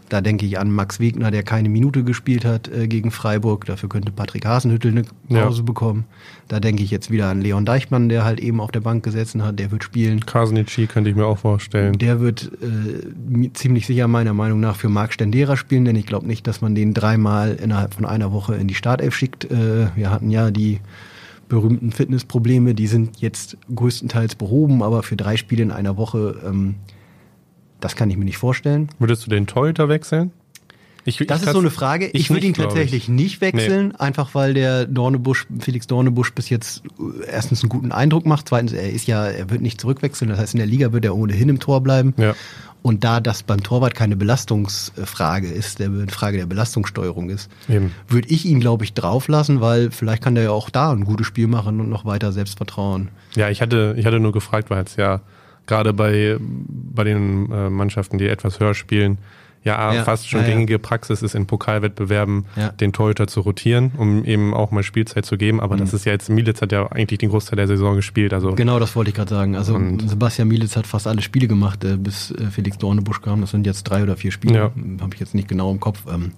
Da 0.10 0.22
denke 0.22 0.46
ich 0.46 0.60
an 0.60 0.70
Max 0.70 1.00
Wegner, 1.00 1.32
der 1.32 1.42
keine 1.42 1.68
Minute 1.68 2.04
gespielt 2.04 2.46
hat 2.46 2.68
äh, 2.68 2.88
gegen 2.88 3.10
Freiburg. 3.10 3.66
Dafür 3.66 3.90
könnte 3.90 4.12
Patrick 4.12 4.46
Hasenhüttel 4.46 4.92
eine 4.92 5.04
Pause 5.28 5.60
ja. 5.60 5.64
bekommen. 5.64 6.06
Da 6.48 6.60
denke 6.60 6.84
ich 6.84 6.92
jetzt 6.92 7.10
wieder 7.10 7.30
an 7.30 7.42
Leon 7.42 7.66
Deichmann, 7.66 8.08
der 8.10 8.24
halt 8.24 8.40
eben 8.40 8.62
auf 8.62 8.72
der 8.72 8.82
Bank 8.82 9.04
gesessen 9.04 9.44
hat. 9.44 9.58
Der 9.58 9.72
wird 9.72 9.84
spielen. 9.84 10.24
Kasnici 10.24 10.86
könnte 10.86 11.10
ich 11.10 11.16
mir 11.16 11.26
auch 11.26 11.40
vorstellen. 11.40 11.98
Der 11.98 12.20
wird 12.20 12.52
äh, 12.62 13.52
ziemlich 13.54 13.88
sicher 13.88 14.08
meiner 14.08 14.36
Meinung 14.36 14.60
nach 14.60 14.76
für 14.76 14.90
Marc 14.90 15.14
Stendera 15.14 15.58
spielen, 15.58 15.86
denn 15.86 15.96
ich 15.96 16.06
glaube 16.06 16.28
nicht, 16.28 16.46
dass 16.46 16.62
man 16.62 16.76
den 16.76 16.94
dreimal 16.94 17.56
innerhalb 17.56 17.96
von 17.96 18.06
einer 18.06 18.32
Woche 18.32 18.54
in 18.54 18.68
die 18.68 18.76
Startelf 18.76 19.16
schickt. 19.16 19.46
Äh, 19.46 19.88
wir 19.96 20.12
hatten 20.12 20.30
ja 20.30 20.52
die 20.52 20.80
berühmten 21.48 21.92
Fitnessprobleme, 21.92 22.74
die 22.74 22.88
sind 22.88 23.22
jetzt 23.22 23.58
größtenteils 23.74 24.36
behoben, 24.36 24.82
aber 24.84 25.04
für 25.04 25.16
drei 25.16 25.38
Spiele 25.38 25.64
in 25.64 25.72
einer 25.72 25.98
Woche, 25.98 26.42
ähm, 26.46 26.76
das 27.80 27.96
kann 27.96 28.10
ich 28.10 28.18
mir 28.18 28.26
nicht 28.26 28.38
vorstellen. 28.38 28.90
Würdest 29.00 29.26
du 29.26 29.30
den 29.30 29.48
Torhüter 29.48 29.90
wechseln? 29.90 30.32
Ich, 31.08 31.18
das 31.28 31.42
ich 31.42 31.48
ist 31.48 31.54
so 31.54 31.60
eine 31.60 31.70
Frage. 31.70 32.08
Ich, 32.08 32.14
ich 32.16 32.30
würde 32.32 32.48
ihn 32.48 32.56
tatsächlich 32.56 33.04
ich. 33.04 33.10
nicht 33.10 33.40
wechseln, 33.40 33.90
nee. 33.90 33.96
einfach 34.00 34.34
weil 34.34 34.56
der 34.56 34.86
Dornebusch, 34.86 35.46
Felix 35.60 35.86
Dornebusch 35.86 36.34
bis 36.34 36.50
jetzt 36.50 36.82
äh, 37.00 37.26
erstens 37.28 37.62
einen 37.62 37.70
guten 37.70 37.92
Eindruck 37.92 38.26
macht, 38.26 38.50
zweitens 38.50 38.74
er 38.74 38.90
ist 38.90 39.06
ja, 39.08 39.26
er 39.26 39.52
wird 39.52 39.62
nicht 39.62 39.80
zurückwechseln, 39.80 40.30
das 40.30 40.40
heißt 40.40 40.56
in 40.56 40.58
der 40.58 40.68
Liga 40.68 40.94
wird 40.94 41.06
er 41.06 41.16
ohnehin 41.16 41.50
im 41.50 41.60
Tor 41.60 41.82
bleiben. 41.82 42.16
Ja. 42.18 42.36
Und 42.82 43.04
da 43.04 43.20
das 43.20 43.44
beim 43.44 43.64
Torwart 43.64 43.96
keine 43.96 44.16
Belastungsfrage 44.16 45.48
ist, 45.48 45.80
der 45.80 45.88
eine 45.88 46.08
Frage 46.08 46.38
der 46.38 46.46
Belastungssteuerung 46.46 47.32
ist, 47.32 47.50
würde 48.08 48.28
ich 48.30 48.46
ihn, 48.46 48.60
glaube 48.60 48.84
ich, 48.84 48.94
drauflassen, 48.94 49.60
weil 49.60 49.90
vielleicht 49.90 50.24
kann 50.24 50.36
der 50.36 50.44
ja 50.44 50.52
auch 50.52 50.70
da 50.70 50.92
ein 50.92 51.04
gutes 51.04 51.26
Spiel 51.26 51.48
machen 51.48 51.80
und 51.80 51.90
noch 51.90 52.06
weiter 52.06 52.32
Selbstvertrauen. 52.32 53.10
Ja, 53.36 53.50
ich 53.50 53.64
hatte, 53.64 53.96
ich 53.98 54.06
hatte 54.06 54.20
nur 54.20 54.34
gefragt, 54.34 54.70
weil 54.70 54.84
es 54.84 54.98
ja 54.98 55.22
gerade 55.66 55.94
bei, 55.94 56.38
bei 56.40 57.04
den 57.04 57.52
äh, 57.52 57.72
Mannschaften, 57.72 58.20
die 58.20 58.28
etwas 58.28 58.60
höher 58.60 58.76
spielen, 58.76 59.18
ja, 59.66 59.94
ja, 59.94 60.04
fast 60.04 60.30
schon 60.30 60.42
ja, 60.42 60.48
gängige 60.48 60.78
Praxis 60.78 61.24
ist 61.24 61.34
in 61.34 61.48
Pokalwettbewerben, 61.48 62.46
ja. 62.56 62.70
den 62.70 62.94
Torhüter 62.94 63.26
zu 63.26 63.42
rotieren, 63.42 63.92
um 63.98 64.24
eben 64.24 64.54
auch 64.54 64.70
mal 64.70 64.84
Spielzeit 64.84 65.26
zu 65.26 65.38
geben. 65.38 65.60
Aber 65.60 65.76
mhm. 65.76 65.80
das 65.80 65.94
ist 65.94 66.06
ja 66.06 66.12
jetzt, 66.12 66.30
Militz 66.30 66.62
hat 66.62 66.72
ja 66.72 66.86
eigentlich 66.92 67.18
den 67.18 67.32
Großteil 67.32 67.58
der 67.58 67.68
Saison 67.68 67.96
gespielt. 67.96 68.32
Also 68.32 68.54
genau, 68.54 68.80
das 68.80 68.96
wollte 68.96 69.10
ich 69.10 69.16
gerade 69.16 69.32
sagen. 69.32 69.56
Also 69.56 69.80
Sebastian 70.06 70.48
Militz 70.48 70.76
hat 70.76 70.86
fast 70.86 71.08
alle 71.08 71.24
Spiele 71.24 71.48
gemacht, 71.48 71.84
äh, 71.84 71.98
bis 71.98 72.30
äh, 72.32 72.46
Felix 72.52 72.78
Dornebusch 72.78 73.22
kam. 73.22 73.42
Das 73.42 73.50
sind 73.50 73.66
jetzt 73.66 73.84
drei 73.86 74.04
oder 74.04 74.16
vier 74.16 74.32
Spiele, 74.32 74.56
ja. 74.56 74.72
habe 75.02 75.16
ich 75.16 75.20
jetzt 75.20 75.34
nicht 75.34 75.48
genau 75.48 75.72
im 75.72 75.80
Kopf. 75.80 76.04
Ähm, 76.08 76.34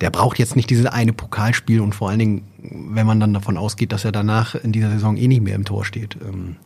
der 0.00 0.10
braucht 0.10 0.40
jetzt 0.40 0.56
nicht 0.56 0.68
dieses 0.68 0.86
eine 0.86 1.12
Pokalspiel 1.12 1.80
und 1.80 1.94
vor 1.94 2.10
allen 2.10 2.18
Dingen, 2.18 2.42
wenn 2.58 3.06
man 3.06 3.20
dann 3.20 3.34
davon 3.34 3.56
ausgeht, 3.56 3.92
dass 3.92 4.04
er 4.04 4.12
danach 4.12 4.56
in 4.56 4.72
dieser 4.72 4.90
Saison 4.90 5.16
eh 5.16 5.28
nicht 5.28 5.42
mehr 5.42 5.54
im 5.54 5.64
Tor 5.64 5.84
steht, 5.84 6.16
ähm, 6.22 6.56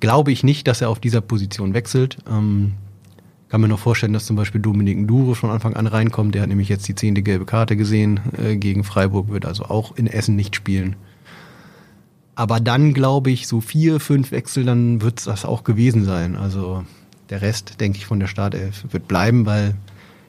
glaube 0.00 0.32
ich 0.32 0.42
nicht, 0.42 0.66
dass 0.68 0.80
er 0.80 0.88
auf 0.88 1.00
dieser 1.00 1.20
Position 1.20 1.74
wechselt. 1.74 2.18
Kann 3.52 3.60
mir 3.60 3.68
noch 3.68 3.80
vorstellen, 3.80 4.14
dass 4.14 4.24
zum 4.24 4.34
Beispiel 4.34 4.62
Dominik 4.62 4.96
Nduro 4.96 5.34
von 5.34 5.50
Anfang 5.50 5.76
an 5.76 5.86
reinkommt. 5.86 6.34
Der 6.34 6.40
hat 6.40 6.48
nämlich 6.48 6.70
jetzt 6.70 6.88
die 6.88 6.94
zehnte 6.94 7.20
gelbe 7.20 7.44
Karte 7.44 7.76
gesehen 7.76 8.18
äh, 8.42 8.56
gegen 8.56 8.82
Freiburg, 8.82 9.28
wird 9.28 9.44
also 9.44 9.64
auch 9.64 9.94
in 9.94 10.06
Essen 10.06 10.36
nicht 10.36 10.56
spielen. 10.56 10.96
Aber 12.34 12.60
dann 12.60 12.94
glaube 12.94 13.30
ich, 13.30 13.46
so 13.46 13.60
vier, 13.60 14.00
fünf 14.00 14.30
Wechsel, 14.30 14.64
dann 14.64 15.02
wird 15.02 15.18
es 15.18 15.26
das 15.26 15.44
auch 15.44 15.64
gewesen 15.64 16.02
sein. 16.06 16.34
Also 16.34 16.84
der 17.28 17.42
Rest, 17.42 17.78
denke 17.78 17.98
ich, 17.98 18.06
von 18.06 18.20
der 18.20 18.26
Startelf 18.26 18.86
wird 18.90 19.06
bleiben, 19.06 19.44
weil, 19.44 19.74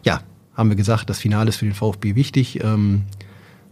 ja, 0.03 0.19
haben 0.53 0.67
wir 0.67 0.75
gesagt, 0.75 1.09
das 1.09 1.19
Finale 1.19 1.47
ist 1.47 1.55
für 1.55 1.65
den 1.65 1.75
VfB 1.75 2.15
wichtig. 2.15 2.61
Ähm, 2.61 3.03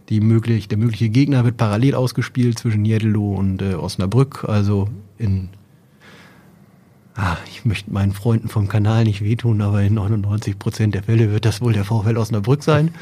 die 0.08 0.22
möglich, 0.22 0.68
der 0.68 0.78
mögliche 0.78 1.10
Gegner 1.10 1.44
wird 1.44 1.58
parallel 1.58 1.94
ausgespielt 1.94 2.58
zwischen 2.58 2.86
Jeddelo 2.86 3.34
und 3.34 3.60
äh, 3.60 3.74
Osnabrück. 3.74 4.46
Also 4.48 4.88
in 5.18 5.50
ah, 7.16 7.36
ich 7.50 7.64
möchte 7.64 7.92
meinen 7.92 8.12
Freunden 8.12 8.48
vom 8.48 8.68
Kanal 8.68 9.04
nicht 9.04 9.22
wehtun, 9.22 9.60
aber 9.60 9.82
in 9.82 9.94
99 9.94 10.58
Prozent 10.58 10.94
der 10.94 11.02
Fälle 11.02 11.30
wird 11.30 11.44
das 11.44 11.60
wohl 11.60 11.72
der 11.72 11.84
VfL 11.84 12.16
Osnabrück 12.16 12.62
sein. 12.62 12.92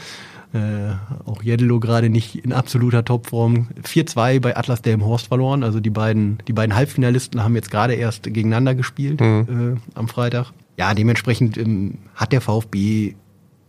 Äh, 0.52 0.95
auch 1.26 1.45
Jeddelo 1.45 1.79
gerade 1.79 2.11
nicht 2.11 2.35
in 2.45 2.52
absoluter 2.52 3.05
Topform. 3.05 3.69
4-2 3.85 4.40
bei 4.40 4.57
Atlas 4.57 4.83
Delmenhorst 4.83 5.29
verloren. 5.29 5.62
Also 5.62 5.79
die 5.79 5.90
beiden, 5.90 6.38
die 6.49 6.52
beiden 6.52 6.75
Halbfinalisten 6.75 7.45
haben 7.45 7.55
jetzt 7.55 7.71
gerade 7.71 7.95
erst 7.95 8.25
gegeneinander 8.25 8.75
gespielt 8.75 9.21
mhm. 9.21 9.76
äh, 9.76 9.97
am 9.97 10.09
Freitag. 10.09 10.52
Ja, 10.76 10.93
dementsprechend 10.95 11.57
ähm, 11.57 11.99
hat 12.17 12.33
der 12.33 12.40
VfB 12.40 13.14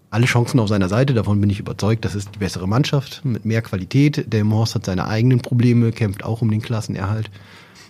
alle 0.09 0.25
Chancen 0.25 0.59
auf 0.59 0.69
seiner 0.69 0.89
Seite. 0.89 1.13
Davon 1.13 1.39
bin 1.39 1.51
ich 1.51 1.59
überzeugt. 1.59 2.03
Das 2.03 2.15
ist 2.15 2.33
die 2.33 2.39
bessere 2.39 2.67
Mannschaft 2.67 3.23
mit 3.23 3.45
mehr 3.45 3.61
Qualität. 3.61 4.33
Delmenhorst 4.33 4.73
hat 4.73 4.85
seine 4.85 5.07
eigenen 5.07 5.39
Probleme, 5.39 5.91
kämpft 5.91 6.23
auch 6.23 6.41
um 6.41 6.49
den 6.49 6.63
Klassenerhalt. 6.63 7.29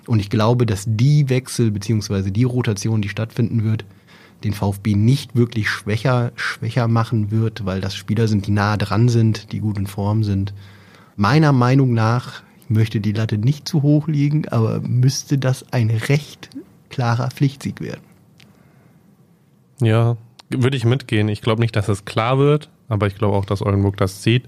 Und 0.08 0.20
ich 0.20 0.30
glaube, 0.30 0.66
dass 0.66 0.86
die 0.88 1.30
Wechsel 1.30 1.72
beziehungsweise 1.72 2.32
die 2.32 2.44
Rotation, 2.44 3.02
die 3.02 3.10
stattfinden 3.10 3.64
wird, 3.64 3.86
den 4.44 4.54
VfB 4.54 4.96
nicht 4.96 5.36
wirklich 5.36 5.70
schwächer, 5.70 6.32
schwächer 6.36 6.88
machen 6.88 7.32
wird, 7.32 7.66
weil 7.66 7.82
das 7.82 7.96
Spieler 7.96 8.28
sind, 8.28 8.48
die 8.48 8.52
nah 8.52 8.78
dran 8.78 9.10
sind, 9.10 9.52
die 9.52 9.60
gut 9.60 9.78
in 9.78 9.88
Form 9.88 10.24
sind. 10.24 10.54
Meiner 11.16 11.52
Meinung 11.52 11.94
nach, 11.94 12.42
ich 12.64 12.70
möchte 12.70 13.00
die 13.00 13.12
Latte 13.12 13.38
nicht 13.38 13.68
zu 13.68 13.84
hoch 13.84 14.08
liegen, 14.08 14.48
aber 14.48 14.80
müsste 14.82 15.38
das 15.38 15.72
ein 15.72 15.90
recht 15.90 16.50
klarer 16.90 17.30
Pflichtsieg 17.30 17.82
werden. 17.82 18.02
Ja, 19.82 20.18
würde 20.50 20.78
ich 20.78 20.86
mitgehen. 20.86 21.28
Ich 21.30 21.42
glaube 21.42 21.62
nicht, 21.62 21.76
dass 21.76 21.90
es 21.90 22.06
klar 22.06 22.38
wird, 22.38 22.70
aber 22.88 23.08
ich 23.08 23.16
glaube 23.16 23.38
auch, 23.38 23.46
dass 23.46 23.62
Oldenburg 23.62 23.98
das 23.98 24.24
sieht. 24.24 24.46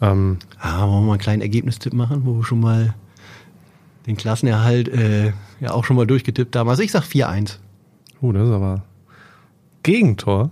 Ähm 0.00 0.38
ah, 0.60 0.82
wollen 0.82 0.90
wir 0.90 1.00
mal 1.00 1.12
einen 1.12 1.20
kleinen 1.20 1.42
Ergebnistipp 1.42 1.92
machen, 1.92 2.24
wo 2.24 2.36
wir 2.36 2.44
schon 2.44 2.60
mal 2.60 2.94
den 4.08 4.16
Klassenerhalt 4.16 4.88
äh, 4.88 5.32
ja 5.60 5.70
auch 5.72 5.84
schon 5.84 5.96
mal 5.96 6.06
durchgetippt 6.06 6.56
haben. 6.56 6.68
Also 6.68 6.82
ich 6.82 6.90
sag 6.90 7.04
4-1. 7.04 7.58
Uh, 8.20 8.32
das 8.32 8.48
ist 8.48 8.54
aber 8.54 8.82
Gegentor. 9.82 10.50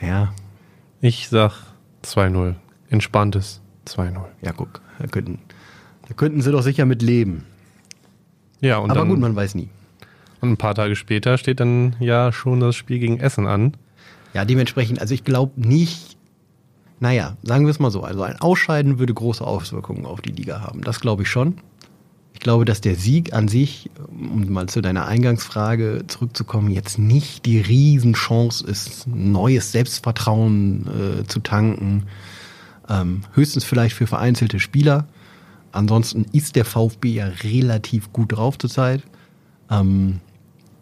Ja. 0.00 0.34
Ich 1.00 1.28
sag 1.28 1.52
2-0. 2.04 2.56
Entspanntes 2.90 3.60
2-0. 3.86 4.20
Ja, 4.42 4.52
guck, 4.52 4.80
da 4.98 5.06
könnten, 5.06 5.38
da 6.08 6.14
könnten 6.14 6.42
sie 6.42 6.50
doch 6.50 6.62
sicher 6.62 6.84
mit 6.84 7.02
leben. 7.02 7.46
Ja, 8.60 8.78
und 8.78 8.90
Aber 8.90 9.00
dann, 9.00 9.08
gut, 9.08 9.20
man 9.20 9.34
weiß 9.34 9.54
nie. 9.54 9.68
Und 10.40 10.50
ein 10.50 10.56
paar 10.56 10.74
Tage 10.74 10.96
später 10.96 11.38
steht 11.38 11.60
dann 11.60 11.96
ja 12.00 12.32
schon 12.32 12.60
das 12.60 12.74
Spiel 12.74 12.98
gegen 12.98 13.20
Essen 13.20 13.46
an. 13.46 13.76
Ja, 14.34 14.44
dementsprechend, 14.44 15.00
also 15.00 15.14
ich 15.14 15.24
glaube 15.24 15.52
nicht, 15.56 16.16
naja, 16.98 17.36
sagen 17.42 17.64
wir 17.64 17.70
es 17.70 17.78
mal 17.78 17.90
so, 17.90 18.02
also 18.02 18.22
ein 18.22 18.40
Ausscheiden 18.40 18.98
würde 18.98 19.14
große 19.14 19.44
Auswirkungen 19.44 20.04
auf 20.04 20.20
die 20.20 20.32
Liga 20.32 20.60
haben. 20.60 20.82
Das 20.82 21.00
glaube 21.00 21.22
ich 21.22 21.28
schon 21.28 21.58
glaube, 22.42 22.64
dass 22.64 22.80
der 22.80 22.96
Sieg 22.96 23.32
an 23.32 23.48
sich, 23.48 23.90
um 24.10 24.46
mal 24.52 24.68
zu 24.68 24.80
deiner 24.80 25.06
Eingangsfrage 25.06 26.04
zurückzukommen, 26.08 26.70
jetzt 26.70 26.98
nicht 26.98 27.46
die 27.46 27.60
Riesenchance 27.60 28.64
ist, 28.66 29.06
neues 29.06 29.72
Selbstvertrauen 29.72 31.20
äh, 31.20 31.26
zu 31.26 31.40
tanken. 31.40 32.04
Ähm, 32.88 33.22
höchstens 33.34 33.64
vielleicht 33.64 33.94
für 33.94 34.06
vereinzelte 34.06 34.60
Spieler. 34.60 35.06
Ansonsten 35.70 36.26
ist 36.32 36.56
der 36.56 36.64
VfB 36.64 37.12
ja 37.12 37.26
relativ 37.26 38.12
gut 38.12 38.32
drauf 38.32 38.58
zurzeit. 38.58 39.02
Ähm, 39.70 40.20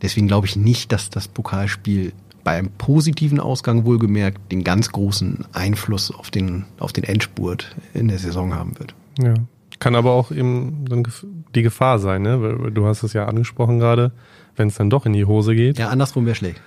deswegen 0.03 0.27
glaube 0.27 0.47
ich 0.47 0.57
nicht, 0.57 0.91
dass 0.93 1.11
das 1.11 1.29
Pokalspiel 1.29 2.13
bei 2.43 2.57
einem 2.57 2.71
positiven 2.71 3.39
Ausgang 3.39 3.85
wohlgemerkt 3.85 4.51
den 4.51 4.65
ganz 4.65 4.91
großen 4.91 5.45
Einfluss 5.53 6.11
auf 6.11 6.31
den, 6.31 6.65
auf 6.79 6.93
den 6.93 7.05
Endspurt 7.05 7.77
in 7.95 8.09
der 8.09 8.19
Saison 8.19 8.55
haben 8.55 8.79
wird. 8.79 8.95
Ja. 9.19 9.35
Kann 9.81 9.95
aber 9.95 10.13
auch 10.13 10.31
eben 10.31 10.85
dann 10.89 11.07
die 11.55 11.63
Gefahr 11.63 11.99
sein, 11.99 12.21
ne? 12.21 12.71
Du 12.73 12.87
hast 12.87 13.03
es 13.03 13.15
ja 13.15 13.25
angesprochen 13.25 13.79
gerade, 13.79 14.13
wenn 14.55 14.69
es 14.69 14.75
dann 14.75 14.91
doch 14.91 15.07
in 15.07 15.15
die 15.15 15.25
Hose 15.25 15.55
geht. 15.55 15.79
Ja, 15.79 15.89
andersrum 15.89 16.27
wäre 16.27 16.37
schlecht. 16.37 16.61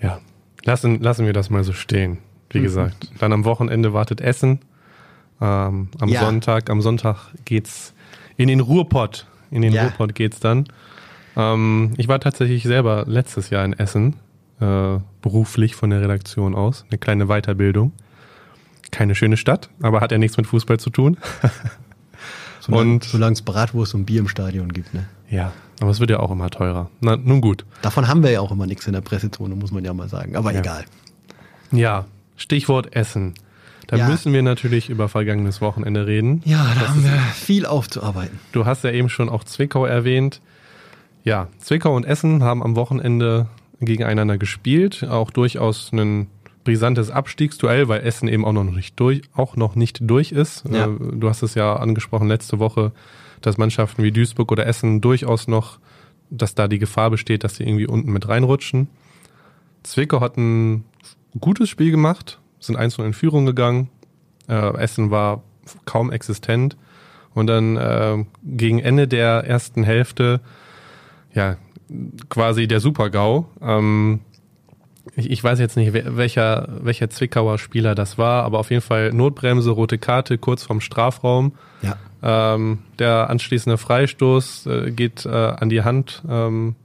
Ja. 0.00 0.20
Lassen, 0.64 1.00
lassen 1.00 1.24
wir 1.24 1.32
das 1.32 1.50
mal 1.50 1.62
so 1.62 1.72
stehen, 1.72 2.18
wie 2.50 2.58
mhm. 2.58 2.64
gesagt. 2.64 3.12
Dann 3.20 3.32
am 3.32 3.44
Wochenende 3.44 3.92
wartet 3.92 4.20
Essen. 4.20 4.58
Ähm, 5.40 5.88
am 6.00 6.08
ja. 6.08 6.20
Sonntag, 6.20 6.68
am 6.68 6.82
Sonntag 6.82 7.32
geht's 7.44 7.94
in 8.36 8.48
den 8.48 8.58
Ruhrpott. 8.58 9.26
In 9.52 9.62
den 9.62 9.72
ja. 9.72 9.84
Ruhrpott 9.84 10.16
geht's 10.16 10.40
dann. 10.40 10.66
Ähm, 11.36 11.92
ich 11.96 12.08
war 12.08 12.18
tatsächlich 12.18 12.64
selber 12.64 13.04
letztes 13.06 13.50
Jahr 13.50 13.64
in 13.64 13.72
Essen, 13.72 14.16
äh, 14.60 14.98
beruflich 15.20 15.76
von 15.76 15.90
der 15.90 16.00
Redaktion 16.00 16.56
aus. 16.56 16.86
Eine 16.90 16.98
kleine 16.98 17.26
Weiterbildung. 17.26 17.92
Keine 18.90 19.14
schöne 19.14 19.36
Stadt, 19.36 19.70
aber 19.80 20.00
hat 20.00 20.10
ja 20.10 20.18
nichts 20.18 20.36
mit 20.36 20.48
Fußball 20.48 20.80
zu 20.80 20.90
tun. 20.90 21.18
Solange 22.62 23.32
es 23.32 23.42
Bratwurst 23.42 23.94
und 23.94 24.04
Bier 24.04 24.20
im 24.20 24.28
Stadion 24.28 24.72
gibt, 24.72 24.94
ne? 24.94 25.06
Ja, 25.28 25.52
aber 25.80 25.90
es 25.90 25.98
wird 25.98 26.10
ja 26.10 26.20
auch 26.20 26.30
immer 26.30 26.50
teurer. 26.50 26.90
Na, 27.00 27.16
nun 27.16 27.40
gut. 27.40 27.64
Davon 27.82 28.06
haben 28.06 28.22
wir 28.22 28.30
ja 28.30 28.40
auch 28.40 28.52
immer 28.52 28.66
nichts 28.66 28.86
in 28.86 28.92
der 28.92 29.00
Pressezone, 29.00 29.56
muss 29.56 29.72
man 29.72 29.84
ja 29.84 29.92
mal 29.92 30.08
sagen. 30.08 30.36
Aber 30.36 30.52
ja. 30.52 30.60
egal. 30.60 30.84
Ja, 31.72 32.04
Stichwort 32.36 32.94
Essen. 32.94 33.34
Da 33.88 33.96
ja. 33.96 34.08
müssen 34.08 34.32
wir 34.32 34.42
natürlich 34.42 34.88
über 34.88 35.08
vergangenes 35.08 35.60
Wochenende 35.60 36.06
reden. 36.06 36.40
Ja, 36.44 36.72
da 36.74 36.80
das 36.80 36.88
haben 36.90 37.04
wir 37.04 37.18
viel 37.34 37.66
aufzuarbeiten. 37.66 38.38
Du 38.52 38.64
hast 38.64 38.84
ja 38.84 38.90
eben 38.90 39.08
schon 39.08 39.28
auch 39.28 39.44
Zwickau 39.44 39.84
erwähnt. 39.84 40.40
Ja, 41.24 41.48
Zwickau 41.58 41.94
und 41.96 42.04
Essen 42.04 42.42
haben 42.42 42.62
am 42.62 42.76
Wochenende 42.76 43.48
gegeneinander 43.80 44.38
gespielt. 44.38 45.04
Auch 45.04 45.30
durchaus 45.30 45.92
einen 45.92 46.28
brisantes 46.64 47.10
Abstiegsduell, 47.10 47.88
weil 47.88 48.02
Essen 48.02 48.28
eben 48.28 48.44
auch 48.44 48.52
noch 48.52 48.64
nicht 48.64 48.98
durch, 48.98 49.22
auch 49.34 49.56
noch 49.56 49.74
nicht 49.74 49.98
durch 50.02 50.32
ist. 50.32 50.64
Ja. 50.70 50.86
Äh, 50.86 50.98
du 51.12 51.28
hast 51.28 51.42
es 51.42 51.54
ja 51.54 51.76
angesprochen 51.76 52.28
letzte 52.28 52.58
Woche, 52.58 52.92
dass 53.40 53.58
Mannschaften 53.58 54.02
wie 54.02 54.12
Duisburg 54.12 54.52
oder 54.52 54.66
Essen 54.66 55.00
durchaus 55.00 55.48
noch, 55.48 55.78
dass 56.30 56.54
da 56.54 56.68
die 56.68 56.78
Gefahr 56.78 57.10
besteht, 57.10 57.44
dass 57.44 57.56
sie 57.56 57.64
irgendwie 57.64 57.86
unten 57.86 58.12
mit 58.12 58.28
reinrutschen. 58.28 58.88
Zwickau 59.82 60.20
hat 60.20 60.36
ein 60.36 60.84
gutes 61.38 61.68
Spiel 61.68 61.90
gemacht, 61.90 62.40
sind 62.60 62.76
einzeln 62.76 63.06
in 63.06 63.12
Führung 63.12 63.46
gegangen. 63.46 63.88
Äh, 64.48 64.76
Essen 64.76 65.10
war 65.10 65.42
kaum 65.84 66.10
existent. 66.12 66.76
Und 67.34 67.46
dann 67.46 67.76
äh, 67.76 68.24
gegen 68.44 68.78
Ende 68.78 69.08
der 69.08 69.44
ersten 69.44 69.84
Hälfte, 69.84 70.40
ja, 71.34 71.56
quasi 72.28 72.68
der 72.68 72.80
Super-GAU. 72.80 73.46
Ähm, 73.60 74.20
ich, 75.16 75.30
ich 75.30 75.42
weiß 75.42 75.58
jetzt 75.58 75.76
nicht, 75.76 75.92
welcher, 75.92 76.68
welcher 76.82 77.10
Zwickauer 77.10 77.58
Spieler 77.58 77.94
das 77.94 78.18
war, 78.18 78.44
aber 78.44 78.58
auf 78.58 78.70
jeden 78.70 78.82
Fall 78.82 79.12
Notbremse, 79.12 79.70
rote 79.70 79.98
Karte, 79.98 80.38
kurz 80.38 80.62
vorm 80.62 80.80
Strafraum. 80.80 81.52
Ja. 81.82 81.96
Ähm, 82.22 82.78
der 82.98 83.30
anschließende 83.30 83.78
Freistoß 83.78 84.66
äh, 84.66 84.90
geht 84.92 85.26
äh, 85.26 85.28
an 85.28 85.68
die 85.68 85.82
Hand 85.82 86.22
ähm, 86.28 86.76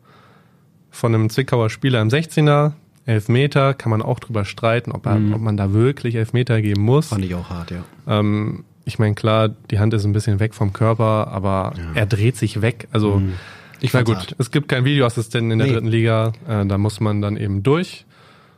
von 0.89 1.13
einem 1.13 1.29
Zwickauer 1.29 1.69
Spieler 1.69 2.01
im 2.01 2.09
16er. 2.09 2.73
Elfmeter, 3.05 3.73
kann 3.73 3.89
man 3.89 4.01
auch 4.01 4.19
drüber 4.19 4.43
streiten, 4.43 4.91
ob, 4.91 5.05
mhm. 5.05 5.33
ob 5.33 5.39
man 5.39 5.55
da 5.55 5.71
wirklich 5.71 6.15
Elfmeter 6.15 6.61
geben 6.61 6.81
muss. 6.81 7.07
Fand 7.07 7.23
ich 7.23 7.35
auch 7.35 7.49
hart, 7.49 7.71
ja. 7.71 7.83
Ähm, 8.05 8.65
ich 8.83 8.99
meine, 8.99 9.15
klar, 9.15 9.49
die 9.71 9.79
Hand 9.79 9.93
ist 9.93 10.03
ein 10.05 10.11
bisschen 10.11 10.41
weg 10.41 10.53
vom 10.53 10.73
Körper, 10.73 11.27
aber 11.29 11.73
ja. 11.77 11.83
er 11.93 12.05
dreht 12.05 12.35
sich 12.35 12.61
weg. 12.61 12.87
Also, 12.91 13.19
mhm. 13.19 13.33
ich 13.79 13.93
war 13.93 14.03
gut. 14.03 14.17
Hart. 14.17 14.35
Es 14.39 14.51
gibt 14.51 14.67
keinen 14.67 14.83
Videoassistenten 14.83 15.51
in 15.51 15.59
der 15.59 15.67
nee. 15.67 15.73
dritten 15.73 15.87
Liga. 15.87 16.33
Äh, 16.47 16.65
da 16.65 16.77
muss 16.77 16.99
man 16.99 17.21
dann 17.21 17.37
eben 17.37 17.63
durch. 17.63 18.05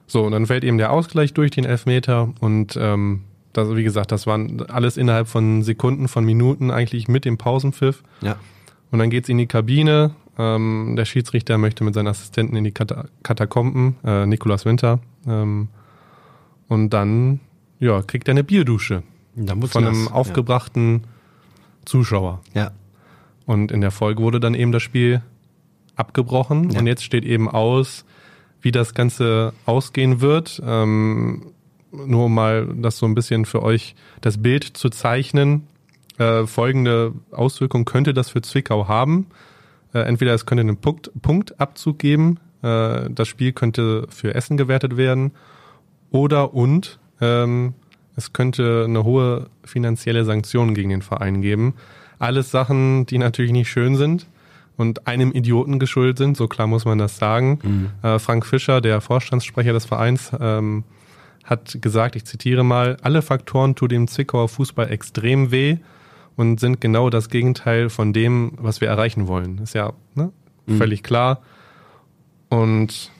So, 0.09 0.23
und 0.23 0.31
dann 0.31 0.47
fällt 0.47 0.63
eben 0.63 0.79
der 0.79 0.91
Ausgleich 0.91 1.33
durch 1.35 1.51
den 1.51 1.65
Elfmeter 1.65 2.33
und 2.39 2.77
ähm, 2.81 3.21
das, 3.53 3.75
wie 3.75 3.83
gesagt, 3.83 4.11
das 4.11 4.25
waren 4.25 4.65
alles 4.69 4.97
innerhalb 4.97 5.27
von 5.27 5.61
Sekunden, 5.61 6.07
von 6.07 6.25
Minuten 6.25 6.71
eigentlich 6.71 7.07
mit 7.07 7.25
dem 7.25 7.37
Pausenpfiff. 7.37 8.03
Ja. 8.21 8.37
Und 8.91 8.99
dann 8.99 9.11
geht's 9.11 9.29
in 9.29 9.37
die 9.37 9.45
Kabine. 9.45 10.11
Ähm, 10.37 10.95
der 10.97 11.05
Schiedsrichter 11.05 11.57
möchte 11.57 11.83
mit 11.83 11.93
seinen 11.93 12.07
Assistenten 12.07 12.55
in 12.55 12.63
die 12.63 12.71
Kata 12.71 13.05
Katakomben, 13.21 13.97
äh, 14.03 14.25
Nikolas 14.25 14.65
Winter. 14.65 14.99
Ähm, 15.27 15.67
und 16.67 16.89
dann 16.89 17.39
ja, 17.79 18.01
kriegt 18.01 18.27
er 18.27 18.33
eine 18.33 18.43
Bierdusche 18.43 19.03
von 19.35 19.85
einem 19.85 20.05
nass, 20.05 20.11
aufgebrachten 20.11 21.01
ja. 21.03 21.07
Zuschauer. 21.85 22.41
Ja. 22.53 22.71
Und 23.45 23.71
in 23.71 23.81
der 23.81 23.91
Folge 23.91 24.23
wurde 24.23 24.39
dann 24.39 24.55
eben 24.55 24.71
das 24.71 24.83
Spiel 24.83 25.21
abgebrochen. 25.95 26.71
Ja. 26.71 26.79
Und 26.79 26.87
jetzt 26.87 27.03
steht 27.03 27.25
eben 27.25 27.49
aus, 27.49 28.05
wie 28.61 28.71
das 28.71 28.93
Ganze 28.93 29.53
ausgehen 29.65 30.21
wird. 30.21 30.61
Ähm, 30.65 31.53
nur 31.91 32.25
um 32.25 32.33
mal 32.33 32.67
das 32.75 32.97
so 32.97 33.05
ein 33.05 33.15
bisschen 33.15 33.45
für 33.45 33.63
euch 33.63 33.95
das 34.21 34.41
Bild 34.41 34.63
zu 34.63 34.89
zeichnen. 34.89 35.67
Äh, 36.17 36.45
folgende 36.45 37.13
Auswirkung 37.31 37.85
könnte 37.85 38.13
das 38.13 38.29
für 38.29 38.41
Zwickau 38.41 38.87
haben. 38.87 39.27
Äh, 39.93 39.99
entweder 39.99 40.33
es 40.33 40.45
könnte 40.45 40.61
einen 40.61 40.77
Punkt, 40.77 41.11
Punktabzug 41.21 41.97
geben 41.97 42.39
äh, 42.61 43.09
das 43.09 43.27
Spiel 43.27 43.53
könnte 43.53 44.07
für 44.09 44.35
Essen 44.35 44.57
gewertet 44.57 44.97
werden. 44.97 45.31
Oder 46.11 46.53
und 46.53 46.99
ähm, 47.21 47.73
es 48.15 48.33
könnte 48.33 48.85
eine 48.87 49.03
hohe 49.03 49.47
finanzielle 49.63 50.25
Sanktion 50.25 50.73
gegen 50.73 50.89
den 50.89 51.01
Verein 51.01 51.41
geben. 51.41 51.75
Alles 52.17 52.51
Sachen, 52.51 53.05
die 53.05 53.17
natürlich 53.17 53.51
nicht 53.51 53.69
schön 53.69 53.95
sind 53.95 54.27
und 54.79 55.07
einem 55.07 55.33
Idioten 55.33 55.77
geschuldet 55.77 56.17
sind, 56.17 56.37
so 56.37 56.47
klar 56.47 56.65
muss 56.65 56.85
man 56.85 56.97
das 56.97 57.17
sagen. 57.17 57.59
Mhm. 57.61 57.89
Äh, 58.01 58.17
Frank 58.17 58.45
Fischer, 58.45 58.79
der 58.79 59.01
Vorstandssprecher 59.01 59.73
des 59.73 59.85
Vereins, 59.85 60.31
ähm, 60.39 60.85
hat 61.43 61.81
gesagt, 61.81 62.15
ich 62.15 62.23
zitiere 62.25 62.63
mal, 62.63 62.95
alle 63.01 63.21
Faktoren 63.21 63.75
tun 63.75 63.89
dem 63.89 64.07
Zwickauer 64.07 64.47
Fußball 64.47 64.89
extrem 64.89 65.51
weh 65.51 65.77
und 66.37 66.61
sind 66.61 66.79
genau 66.79 67.09
das 67.09 67.29
Gegenteil 67.29 67.89
von 67.89 68.13
dem, 68.13 68.53
was 68.57 68.79
wir 68.79 68.87
erreichen 68.87 69.27
wollen. 69.27 69.57
Ist 69.57 69.73
ja 69.75 69.91
ne, 70.15 70.31
mhm. 70.65 70.77
völlig 70.77 71.03
klar. 71.03 71.41
Und 72.47 73.11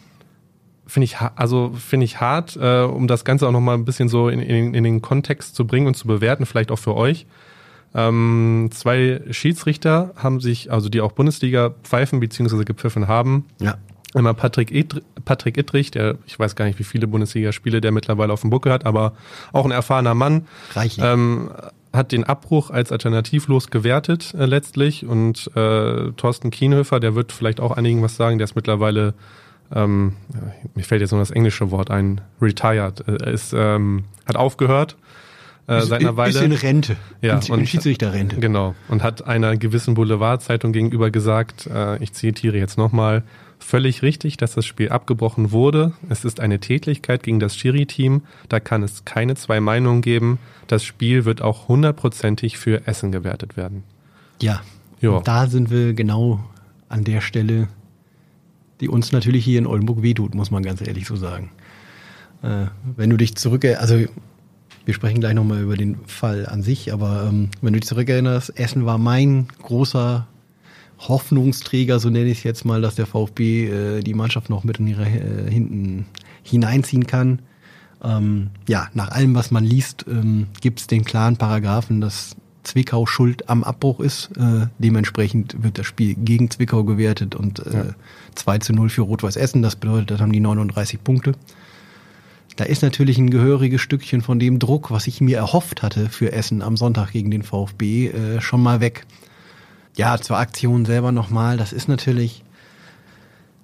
finde 0.88 1.04
ich, 1.04 1.18
also 1.18 1.74
finde 1.78 2.06
ich 2.06 2.22
hart, 2.22 2.56
äh, 2.56 2.84
um 2.84 3.08
das 3.08 3.26
Ganze 3.26 3.48
auch 3.48 3.52
nochmal 3.52 3.76
ein 3.76 3.84
bisschen 3.84 4.08
so 4.08 4.30
in, 4.30 4.40
in, 4.40 4.74
in, 4.74 4.84
den 4.86 5.02
Kontext 5.02 5.56
zu 5.56 5.68
bringen 5.68 5.88
und 5.88 5.96
zu 5.96 6.08
bewerten, 6.08 6.46
vielleicht 6.46 6.72
auch 6.72 6.80
für 6.80 6.96
euch. 6.96 7.26
Ähm, 7.96 8.70
zwei 8.72 9.22
Schiedsrichter 9.32 10.14
haben 10.16 10.40
sich, 10.40 10.72
also 10.72 10.90
die 10.90 11.02
auch 11.02 11.12
Bundesliga 11.12 11.72
pfeifen 11.84 12.20
bzw. 12.20 12.64
gepfiffen 12.64 13.08
haben. 13.08 13.46
Ja. 13.60 13.76
Einmal 14.14 14.34
Patrick, 14.34 14.72
Id 14.72 15.04
Patrick 15.26 15.58
Ittrich, 15.58 15.92
der, 15.92 16.18
ich 16.26 16.40
weiß 16.40 16.56
gar 16.56 16.66
nicht, 16.66 16.80
wie 16.80 16.84
viele 16.84 17.08
Bundesligaspiele 17.08 17.80
der 17.80 17.92
mittlerweile 17.92 18.34
auf 18.34 18.42
dem 18.42 18.50
Buckel 18.50 18.72
hat, 18.72 18.86
aber 18.86 19.14
auch 19.54 19.66
ein 19.66 19.72
erfahrener 19.72 20.16
Mann. 20.16 20.48
Reichlich. 20.74 21.06
Ähm, 21.06 21.52
hat 21.92 22.12
den 22.12 22.24
Abbruch 22.24 22.70
als 22.70 22.92
alternativlos 22.92 23.72
gewertet 23.72 24.36
äh, 24.38 24.46
letztlich 24.46 25.06
und 25.06 25.50
äh, 25.56 26.12
Thorsten 26.18 26.52
Kienhöfer, 26.52 27.00
der 27.00 27.16
wird 27.16 27.32
vielleicht 27.32 27.60
auch 27.60 27.72
einigen 27.72 28.02
was 28.04 28.16
sagen, 28.16 28.38
der 28.38 28.46
ist 28.46 28.56
mittlerweile 28.56 29.16
ähm, 29.74 30.16
mir 30.76 30.84
fällt 30.84 31.02
jetzt 31.02 31.12
nur 31.12 31.20
das 31.20 31.32
englische 31.32 31.72
Wort 31.72 31.92
ein, 31.92 32.22
retired, 32.42 33.08
äh, 33.08 33.34
ist, 33.34 33.54
ähm, 33.54 34.06
hat 34.26 34.36
aufgehört 34.36 34.98
äh, 35.70 35.82
seit 35.82 36.02
einer 36.02 36.18
Weile. 36.18 36.32
Ist 36.32 36.42
in 36.42 36.52
Rente. 36.52 36.98
Ja, 37.22 37.40
in, 37.40 37.60
in 37.60 37.68
Schiedsrichterrente. 37.68 38.38
Genau. 38.38 38.76
Und 38.88 39.04
hat 39.04 39.26
einer 39.26 39.56
gewissen 39.58 39.94
Boulevardzeitung 39.94 40.74
gegenüber 40.74 41.12
gesagt, 41.12 41.68
äh, 41.68 42.02
ich 42.04 42.14
zitiere 42.14 42.58
jetzt 42.58 42.78
nochmal, 42.78 43.24
völlig 43.60 44.02
richtig, 44.02 44.38
dass 44.38 44.54
das 44.54 44.66
Spiel 44.66 44.90
abgebrochen 44.90 45.52
wurde. 45.52 45.94
Es 46.08 46.26
ist 46.26 46.40
eine 46.40 46.60
Tätlichkeit 46.60 47.24
gegen 47.24 47.40
das 47.40 47.56
Schiri-Team. 47.56 48.22
Da 48.48 48.60
kann 48.60 48.84
es 48.84 49.06
keine 49.06 49.36
zwei 49.36 49.60
Meinungen 49.60 50.02
geben. 50.02 50.40
Das 50.68 50.84
Spiel 50.84 51.26
wird 51.26 51.42
auch 51.42 51.68
hundertprozentig 51.68 52.58
für 52.58 52.88
Essen 52.88 53.12
gewertet 53.12 53.58
werden. 53.58 53.84
Ja. 54.42 54.62
ja. 55.02 55.20
Da 55.22 55.48
sind 55.48 55.70
wir 55.70 55.94
genau 55.94 56.44
an 56.88 57.04
der 57.04 57.22
Stelle, 57.22 57.68
die 58.80 58.88
uns 58.88 59.12
natürlich 59.12 59.44
hier 59.44 59.60
in 59.60 59.68
Oldenburg 59.68 60.02
wehtut, 60.02 60.34
muss 60.34 60.52
man 60.52 60.64
ganz 60.64 60.82
ehrlich 60.82 61.06
so 61.06 61.16
sagen. 61.16 61.52
Äh, 62.42 62.68
wenn 62.96 63.10
du 63.10 63.18
dich 63.18 63.36
zurück, 63.36 63.66
also 63.66 64.06
wir 64.90 64.96
sprechen 64.96 65.20
gleich 65.20 65.36
nochmal 65.36 65.62
über 65.62 65.78
den 65.78 65.98
Fall 66.08 66.48
an 66.48 66.64
sich, 66.64 66.92
aber 66.92 67.28
ähm, 67.30 67.50
wenn 67.62 67.74
du 67.74 67.80
dich 67.80 67.88
zurückerinnerst, 67.88 68.58
Essen 68.58 68.88
war 68.88 68.98
mein 68.98 69.48
großer 69.62 70.26
Hoffnungsträger, 70.98 72.00
so 72.00 72.10
nenne 72.10 72.28
ich 72.32 72.40
es 72.40 72.44
jetzt 72.44 72.66
mal, 72.66 72.82
dass 72.82 72.96
der 72.96 73.06
VfB 73.06 73.68
äh, 73.68 74.02
die 74.02 74.16
Mannschaft 74.16 74.50
noch 74.50 74.64
mit 74.64 74.80
in 74.80 74.88
ihre 74.88 75.06
äh, 75.06 75.52
hinten 75.52 76.08
hineinziehen 76.42 77.06
kann. 77.06 77.44
Ähm, 78.04 78.50
ja, 78.68 78.88
nach 78.96 79.12
allem, 79.12 79.36
was 79.36 79.52
man 79.52 79.64
liest, 79.64 80.06
ähm, 80.10 80.48
gibt 80.60 80.80
es 80.80 80.88
den 80.88 81.06
klaren 81.06 81.38
Paragraphen, 81.38 82.02
dass 82.02 82.36
Zwickau 82.64 83.06
schuld 83.06 83.48
am 83.48 83.64
Abbruch 83.64 84.00
ist. 84.00 84.32
Äh, 84.38 84.70
dementsprechend 84.80 85.62
wird 85.62 85.78
das 85.78 85.86
Spiel 85.86 86.16
gegen 86.16 86.50
Zwickau 86.50 86.84
gewertet 86.84 87.36
und 87.36 87.64
äh, 87.68 87.74
ja. 87.74 87.86
2 88.34 88.58
zu 88.58 88.74
0 88.74 88.90
für 88.90 89.04
Rot-Weiß 89.04 89.36
Essen. 89.36 89.62
Das 89.62 89.76
bedeutet, 89.76 90.10
das 90.10 90.20
haben 90.20 90.32
die 90.32 90.40
39 90.40 91.04
Punkte. 91.04 91.34
Da 92.60 92.66
ist 92.66 92.82
natürlich 92.82 93.18
ein 93.18 93.30
gehöriges 93.30 93.80
Stückchen 93.80 94.22
von 94.22 94.38
dem 94.38 94.60
Druck, 94.60 94.92
was 94.92 95.08
ich 95.08 95.22
mir 95.22 95.38
erhofft 95.38 95.82
hatte 95.82 96.10
für 96.10 96.34
Essen 96.34 96.62
am 96.62 96.76
Sonntag 96.76 97.12
gegen 97.12 97.32
den 97.32 97.42
VfB, 97.42 98.08
äh, 98.08 98.42
schon 98.42 98.62
mal 98.62 98.82
weg. 98.82 99.06
Ja, 99.96 100.18
zur 100.18 100.38
Aktion 100.38 100.86
selber 100.86 101.14
nochmal. 101.14 101.56
Das 101.56 101.72
ist 101.72 101.88
natürlich 101.88 102.44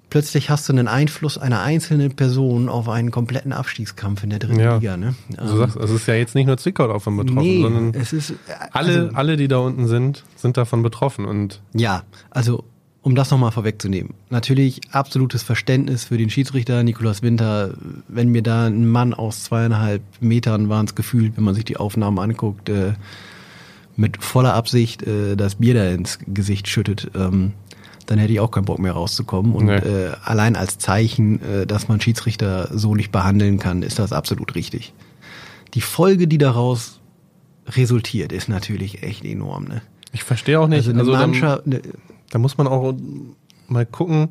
plötzlich 0.08 0.48
hast 0.48 0.66
du 0.66 0.72
einen 0.72 0.88
Einfluss 0.88 1.36
einer 1.36 1.60
einzelnen 1.60 2.16
Person 2.16 2.70
auf 2.70 2.88
einen 2.88 3.10
kompletten 3.10 3.52
Abstiegskampf 3.52 4.22
in 4.22 4.30
der 4.30 4.38
dritten 4.38 4.60
ja. 4.60 4.76
Liga. 4.76 4.96
Ne? 4.96 5.14
Also 5.36 5.52
du 5.52 5.58
sagst, 5.58 5.76
es 5.76 5.90
ist 5.90 6.06
ja 6.06 6.14
jetzt 6.14 6.34
nicht 6.34 6.46
nur 6.46 6.56
Zwickau 6.56 6.88
davon 6.88 7.18
betroffen, 7.18 7.42
nee, 7.42 7.60
sondern 7.60 7.92
es 7.92 8.14
ist, 8.14 8.32
also, 8.72 8.92
alle, 9.00 9.10
alle, 9.12 9.36
die 9.36 9.46
da 9.46 9.58
unten 9.58 9.88
sind, 9.88 10.24
sind 10.36 10.56
davon 10.56 10.82
betroffen. 10.82 11.26
Und 11.26 11.60
ja, 11.74 12.04
also 12.30 12.64
um 13.06 13.14
das 13.14 13.30
nochmal 13.30 13.52
vorwegzunehmen. 13.52 14.14
Natürlich 14.30 14.80
absolutes 14.90 15.44
Verständnis 15.44 16.02
für 16.02 16.18
den 16.18 16.28
Schiedsrichter 16.28 16.82
Nikolaus 16.82 17.22
Winter. 17.22 17.74
Wenn 18.08 18.30
mir 18.30 18.42
da 18.42 18.66
ein 18.66 18.90
Mann 18.90 19.14
aus 19.14 19.44
zweieinhalb 19.44 20.02
Metern 20.18 20.68
waren 20.68 20.86
es 20.86 20.96
gefühlt, 20.96 21.36
wenn 21.36 21.44
man 21.44 21.54
sich 21.54 21.64
die 21.64 21.76
Aufnahmen 21.76 22.18
anguckt, 22.18 22.68
äh, 22.68 22.94
mit 23.94 24.20
voller 24.20 24.54
Absicht 24.54 25.04
äh, 25.04 25.36
das 25.36 25.54
Bier 25.54 25.74
da 25.74 25.88
ins 25.88 26.18
Gesicht 26.26 26.66
schüttet, 26.66 27.08
ähm, 27.14 27.52
dann 28.06 28.18
hätte 28.18 28.32
ich 28.32 28.40
auch 28.40 28.50
keinen 28.50 28.64
Bock 28.64 28.80
mehr 28.80 28.94
rauszukommen. 28.94 29.54
Und 29.54 29.66
nee. 29.66 29.76
äh, 29.76 30.10
allein 30.24 30.56
als 30.56 30.78
Zeichen, 30.78 31.40
äh, 31.42 31.64
dass 31.64 31.86
man 31.86 32.00
Schiedsrichter 32.00 32.76
so 32.76 32.96
nicht 32.96 33.12
behandeln 33.12 33.60
kann, 33.60 33.84
ist 33.84 34.00
das 34.00 34.12
absolut 34.12 34.56
richtig. 34.56 34.94
Die 35.74 35.80
Folge, 35.80 36.26
die 36.26 36.38
daraus 36.38 36.98
resultiert, 37.68 38.32
ist 38.32 38.48
natürlich 38.48 39.04
echt 39.04 39.24
enorm. 39.24 39.66
Ne? 39.66 39.80
Ich 40.10 40.24
verstehe 40.24 40.58
auch 40.58 40.66
nicht. 40.66 40.78
Also 40.78 40.90
eine 40.90 41.00
also 41.00 41.12
Mannschaft, 41.12 41.68
ne, 41.68 41.82
da 42.30 42.38
muss 42.38 42.58
man 42.58 42.66
auch 42.66 42.94
mal 43.68 43.86
gucken, 43.86 44.30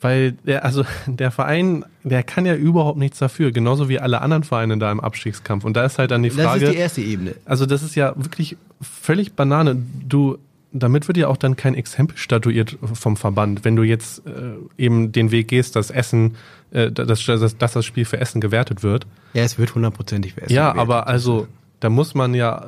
weil 0.00 0.32
der, 0.32 0.64
also 0.64 0.84
der 1.06 1.30
Verein, 1.30 1.84
der 2.04 2.22
kann 2.22 2.46
ja 2.46 2.54
überhaupt 2.54 2.98
nichts 2.98 3.18
dafür, 3.18 3.50
genauso 3.52 3.88
wie 3.88 3.98
alle 3.98 4.20
anderen 4.20 4.44
Vereine 4.44 4.78
da 4.78 4.92
im 4.92 5.00
Abstiegskampf. 5.00 5.64
Und 5.64 5.76
da 5.76 5.84
ist 5.84 5.98
halt 5.98 6.10
dann 6.10 6.22
die 6.22 6.30
Frage. 6.30 6.60
Das 6.60 6.68
ist 6.68 6.74
die 6.74 6.80
erste 6.80 7.00
Ebene. 7.00 7.34
Also 7.44 7.66
das 7.66 7.82
ist 7.82 7.94
ja 7.94 8.12
wirklich 8.16 8.56
völlig 8.80 9.32
Banane. 9.34 9.76
Du 10.06 10.38
damit 10.72 11.08
wird 11.08 11.16
ja 11.16 11.28
auch 11.28 11.36
dann 11.36 11.56
kein 11.56 11.74
Exempel 11.74 12.16
statuiert 12.16 12.76
vom 12.80 13.16
Verband. 13.16 13.64
Wenn 13.64 13.76
du 13.76 13.82
jetzt 13.82 14.26
äh, 14.26 14.32
eben 14.76 15.12
den 15.12 15.30
Weg 15.30 15.48
gehst, 15.48 15.76
dass 15.76 15.90
Essen, 15.90 16.36
äh, 16.70 16.90
dass, 16.90 17.24
dass, 17.24 17.56
dass, 17.56 17.72
das 17.72 17.84
Spiel 17.84 18.04
für 18.04 18.20
Essen 18.20 18.40
gewertet 18.40 18.82
wird. 18.82 19.06
Ja, 19.32 19.42
es 19.42 19.58
wird 19.58 19.74
hundertprozentig 19.74 20.34
für 20.34 20.42
Essen 20.42 20.52
ja, 20.52 20.72
gewertet. 20.72 20.76
Ja, 20.76 20.82
aber 20.82 21.06
also, 21.06 21.48
da 21.80 21.88
muss 21.88 22.14
man 22.14 22.34
ja 22.34 22.66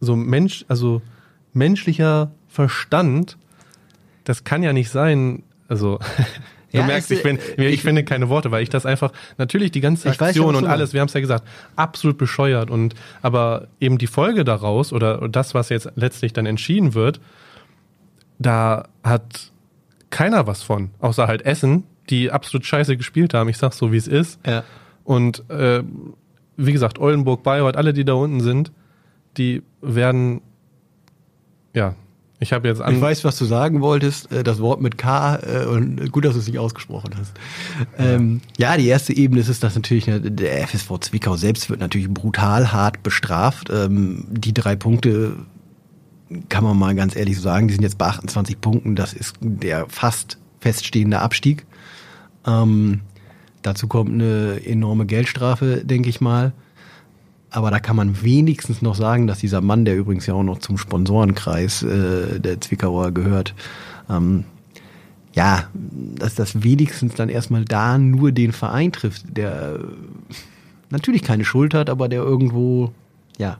so 0.00 0.16
Mensch, 0.16 0.64
also 0.68 1.02
menschlicher 1.52 2.30
Verstand, 2.54 3.36
das 4.22 4.44
kann 4.44 4.62
ja 4.62 4.72
nicht 4.72 4.90
sein, 4.90 5.42
also 5.68 5.98
Du 6.74 6.80
ja, 6.80 6.86
merkst, 6.86 7.08
ich, 7.12 7.22
bin, 7.22 7.38
ich, 7.56 7.66
ich, 7.66 7.82
finde 7.82 8.02
keine 8.02 8.28
Worte, 8.28 8.50
weil 8.50 8.64
ich 8.64 8.68
das 8.68 8.84
einfach, 8.84 9.12
natürlich 9.38 9.70
die 9.70 9.80
ganze 9.80 10.10
Aktion 10.10 10.56
und 10.56 10.66
alles, 10.66 10.92
wir 10.92 11.00
haben 11.00 11.06
es 11.06 11.14
ja 11.14 11.20
gesagt, 11.20 11.46
absolut 11.76 12.18
bescheuert 12.18 12.68
und 12.68 12.96
aber 13.22 13.68
eben 13.78 13.96
die 13.96 14.08
Folge 14.08 14.42
daraus 14.42 14.92
oder 14.92 15.28
das, 15.28 15.54
was 15.54 15.68
jetzt 15.68 15.92
letztlich 15.94 16.32
dann 16.32 16.46
entschieden 16.46 16.94
wird, 16.94 17.20
da 18.40 18.88
hat 19.04 19.52
keiner 20.10 20.48
was 20.48 20.64
von, 20.64 20.90
außer 20.98 21.28
halt 21.28 21.42
Essen, 21.42 21.84
die 22.10 22.32
absolut 22.32 22.66
scheiße 22.66 22.96
gespielt 22.96 23.34
haben. 23.34 23.48
Ich 23.48 23.58
sag's 23.58 23.78
so, 23.78 23.92
wie 23.92 23.96
es 23.96 24.08
ist. 24.08 24.40
Ja. 24.44 24.64
Und 25.04 25.48
äh, 25.50 25.84
wie 26.56 26.72
gesagt, 26.72 26.98
Oldenburg, 26.98 27.44
Bayreuth, 27.44 27.76
alle, 27.76 27.92
die 27.92 28.04
da 28.04 28.14
unten 28.14 28.40
sind, 28.40 28.72
die 29.36 29.62
werden 29.80 30.40
ja 31.72 31.94
ich 32.40 32.52
habe 32.52 32.68
jetzt 32.68 32.80
an 32.82 32.94
Ich 32.94 33.00
weiß, 33.00 33.24
was 33.24 33.38
du 33.38 33.44
sagen 33.44 33.80
wolltest, 33.80 34.30
äh, 34.32 34.42
das 34.42 34.58
Wort 34.60 34.80
mit 34.80 34.98
K 34.98 35.36
äh, 35.36 35.66
und 35.66 36.10
gut, 36.12 36.24
dass 36.24 36.34
du 36.34 36.40
es 36.40 36.46
nicht 36.46 36.58
ausgesprochen 36.58 37.12
hast. 37.16 37.32
Ähm, 37.98 38.40
ja, 38.58 38.76
die 38.76 38.86
erste 38.86 39.16
Ebene 39.16 39.40
ist 39.40 39.48
es, 39.48 39.60
dass 39.60 39.74
natürlich 39.74 40.06
ne, 40.06 40.20
der 40.20 40.66
FSV 40.66 40.98
Zwickau 41.00 41.36
selbst 41.36 41.70
wird 41.70 41.80
natürlich 41.80 42.08
brutal 42.08 42.72
hart 42.72 43.02
bestraft. 43.02 43.70
Ähm, 43.70 44.26
die 44.28 44.52
drei 44.52 44.76
Punkte 44.76 45.36
kann 46.48 46.64
man 46.64 46.76
mal 46.76 46.94
ganz 46.94 47.14
ehrlich 47.14 47.36
so 47.36 47.42
sagen, 47.42 47.68
die 47.68 47.74
sind 47.74 47.82
jetzt 47.82 47.98
bei 47.98 48.06
28 48.06 48.60
Punkten, 48.60 48.96
das 48.96 49.12
ist 49.12 49.36
der 49.40 49.86
fast 49.88 50.38
feststehende 50.60 51.20
Abstieg. 51.20 51.66
Ähm, 52.46 53.00
dazu 53.62 53.86
kommt 53.86 54.12
eine 54.12 54.60
enorme 54.64 55.06
Geldstrafe, 55.06 55.82
denke 55.84 56.08
ich 56.08 56.20
mal. 56.20 56.52
Aber 57.54 57.70
da 57.70 57.78
kann 57.78 57.94
man 57.94 58.20
wenigstens 58.20 58.82
noch 58.82 58.96
sagen, 58.96 59.28
dass 59.28 59.38
dieser 59.38 59.60
Mann, 59.60 59.84
der 59.84 59.96
übrigens 59.96 60.26
ja 60.26 60.34
auch 60.34 60.42
noch 60.42 60.58
zum 60.58 60.76
Sponsorenkreis 60.76 61.84
äh, 61.84 62.40
der 62.40 62.60
Zwickauer 62.60 63.12
gehört, 63.12 63.54
ähm, 64.10 64.42
ja, 65.34 65.68
dass 65.72 66.34
das 66.34 66.64
wenigstens 66.64 67.14
dann 67.14 67.28
erstmal 67.28 67.64
da 67.64 67.96
nur 67.96 68.32
den 68.32 68.50
Verein 68.50 68.90
trifft, 68.90 69.36
der 69.36 69.78
natürlich 70.90 71.22
keine 71.22 71.44
Schuld 71.44 71.74
hat, 71.74 71.88
aber 71.90 72.08
der 72.08 72.22
irgendwo, 72.22 72.90
ja, 73.38 73.58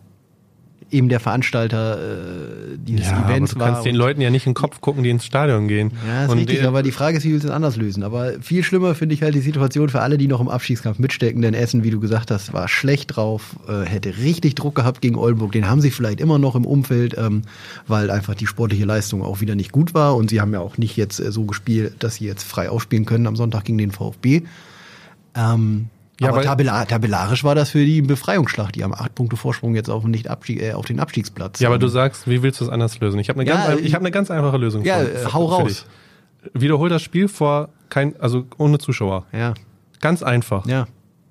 eben 0.91 1.09
der 1.09 1.19
Veranstalter 1.21 1.99
äh, 1.99 2.77
dieses 2.79 3.07
ja, 3.07 3.25
Events 3.25 3.53
aber 3.53 3.59
du 3.59 3.65
war. 3.65 3.73
kannst 3.73 3.87
den 3.87 3.97
Leuten 3.97 4.21
ja 4.21 4.31
nicht 4.31 4.47
in 4.47 4.51
den 4.51 4.55
Kopf 4.55 4.81
gucken, 4.81 5.03
die 5.03 5.11
ins 5.11 5.25
Stadion 5.25 5.67
gehen. 5.67 5.91
Ja, 6.07 6.25
ist 6.25 6.31
Und 6.31 6.39
richtig, 6.39 6.61
die- 6.61 6.67
aber 6.67 6.83
die 6.83 6.93
Frage 6.93 7.17
ist, 7.17 7.25
wie 7.25 7.33
willst 7.33 7.45
du 7.45 7.49
es 7.49 7.55
anders 7.55 7.77
lösen? 7.77 8.03
Aber 8.05 8.35
viel 8.41 8.63
schlimmer 8.63 8.95
finde 8.95 9.15
ich 9.15 9.23
halt 9.23 9.35
die 9.35 9.41
Situation 9.41 9.89
für 9.89 10.01
alle, 10.03 10.19
die 10.19 10.29
noch 10.29 10.41
im 10.41 10.49
Abstiegskampf 10.49 10.99
mitstecken, 10.99 11.43
denn 11.43 11.55
Essen, 11.55 11.83
wie 11.85 11.91
du 11.91 11.99
gesagt 12.01 12.31
hast, 12.31 12.53
war 12.53 12.69
schlecht 12.69 13.17
drauf, 13.17 13.57
äh, 13.69 13.85
hätte 13.89 14.17
richtig 14.19 14.55
Druck 14.55 14.75
gehabt 14.75 15.01
gegen 15.01 15.17
Oldenburg, 15.17 15.53
den 15.53 15.69
haben 15.69 15.81
sie 15.81 15.91
vielleicht 15.91 16.21
immer 16.21 16.39
noch 16.39 16.55
im 16.55 16.65
Umfeld, 16.67 17.17
ähm, 17.19 17.43
weil 17.87 18.11
einfach 18.11 18.35
die 18.35 18.47
sportliche 18.47 18.85
Leistung 18.85 19.23
auch 19.23 19.41
wieder 19.41 19.55
nicht 19.57 19.73
gut 19.73 19.95
war 19.95 20.15
und 20.17 20.31
sie 20.31 20.41
haben 20.41 20.53
ja 20.53 20.61
auch 20.61 20.79
nicht 20.79 20.97
jetzt 20.97 21.19
äh, 21.19 21.33
so 21.33 21.45
gespielt, 21.45 21.95
dass 21.99 22.17
sie 22.17 22.27
jetzt 22.27 22.45
frei 22.45 22.71
aufspielen 22.71 23.05
können 23.05 23.27
am 23.27 23.37
Sonntag 23.37 23.65
gegen 23.65 23.79
den 23.79 23.91
VfB. 23.91 24.43
Ähm, 25.37 25.87
Ja, 26.21 26.29
aber 26.29 26.39
aber- 26.39 26.45
tabella 26.47 26.85
tabellarisch 26.85 27.43
war 27.45 27.55
das 27.55 27.71
für 27.71 27.85
die 27.85 28.01
ein 28.01 28.07
Befreiungsschlag. 28.07 28.73
Die 28.73 28.85
haben 28.85 28.95
acht 28.95 29.15
Punkte 29.15 29.37
Vorsprung 29.37 29.75
jetzt 29.75 29.91
auf, 29.91 30.03
den 30.03 30.13
nicht 30.13 30.29
Abstieg, 30.29 30.63
äh, 30.63 30.73
auf 30.75 30.87
den 30.87 31.01
Abstiegsplatz. 31.01 31.59
Ja, 31.61 31.69
aber 31.69 31.79
du 31.79 31.89
sagst, 31.89 32.29
wie 32.29 32.43
willst 32.43 32.61
du 32.61 32.65
es 32.65 32.71
anders 32.71 32.99
lösen? 33.01 33.19
Ich 33.19 33.29
habe 33.29 33.41
eine, 33.41 33.49
Ja, 33.51 33.57
ganz, 33.57 33.69
ein- 33.81 33.85
ich- 33.85 33.95
hab 33.95 34.01
eine 34.01 34.11
ganz 34.13 34.31
einfache 34.31 34.57
Lösung. 34.57 34.85
Ja, 34.85 34.99
für- 34.99 35.11
äh, 35.13 35.25
hau 35.33 35.49
für 35.49 35.55
raus. 35.63 35.69
dich. 35.69 36.53
Wiederhol 36.63 36.89
das 36.89 37.03
Spiel 37.03 37.27
vor 37.29 37.71
kein, 37.89 38.19
also 38.21 38.45
ohne 38.59 38.79
Zuschauer. 38.79 39.27
Ja, 39.33 39.55
Ganz 40.01 40.23
einfach. 40.23 40.67
ja. 40.67 40.87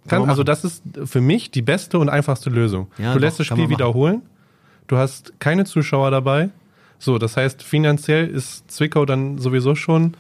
Kann, 0.08 0.28
also 0.30 0.44
das 0.44 0.66
ist 0.66 0.84
für 1.06 1.22
mich 1.22 1.50
die 1.52 1.62
beste 1.62 1.98
und 1.98 2.10
einfachste 2.10 2.50
Lösung. 2.50 2.88
Ja, 2.98 3.14
du 3.14 3.20
doch, 3.20 3.22
lässt 3.26 3.40
das 3.40 3.48
Spiel 3.48 3.70
wiederholen. 3.70 4.22
Du 4.88 4.98
hast 4.98 5.40
keine 5.40 5.64
Zuschauer 5.64 6.12
dabei. 6.12 6.50
So, 7.00 7.18
das 7.18 7.38
heißt, 7.38 7.64
finanziell 7.64 8.28
ist 8.28 8.70
Zwickau 8.70 9.06
dann 9.06 9.38
sowieso 9.38 9.76
schon 9.76 10.16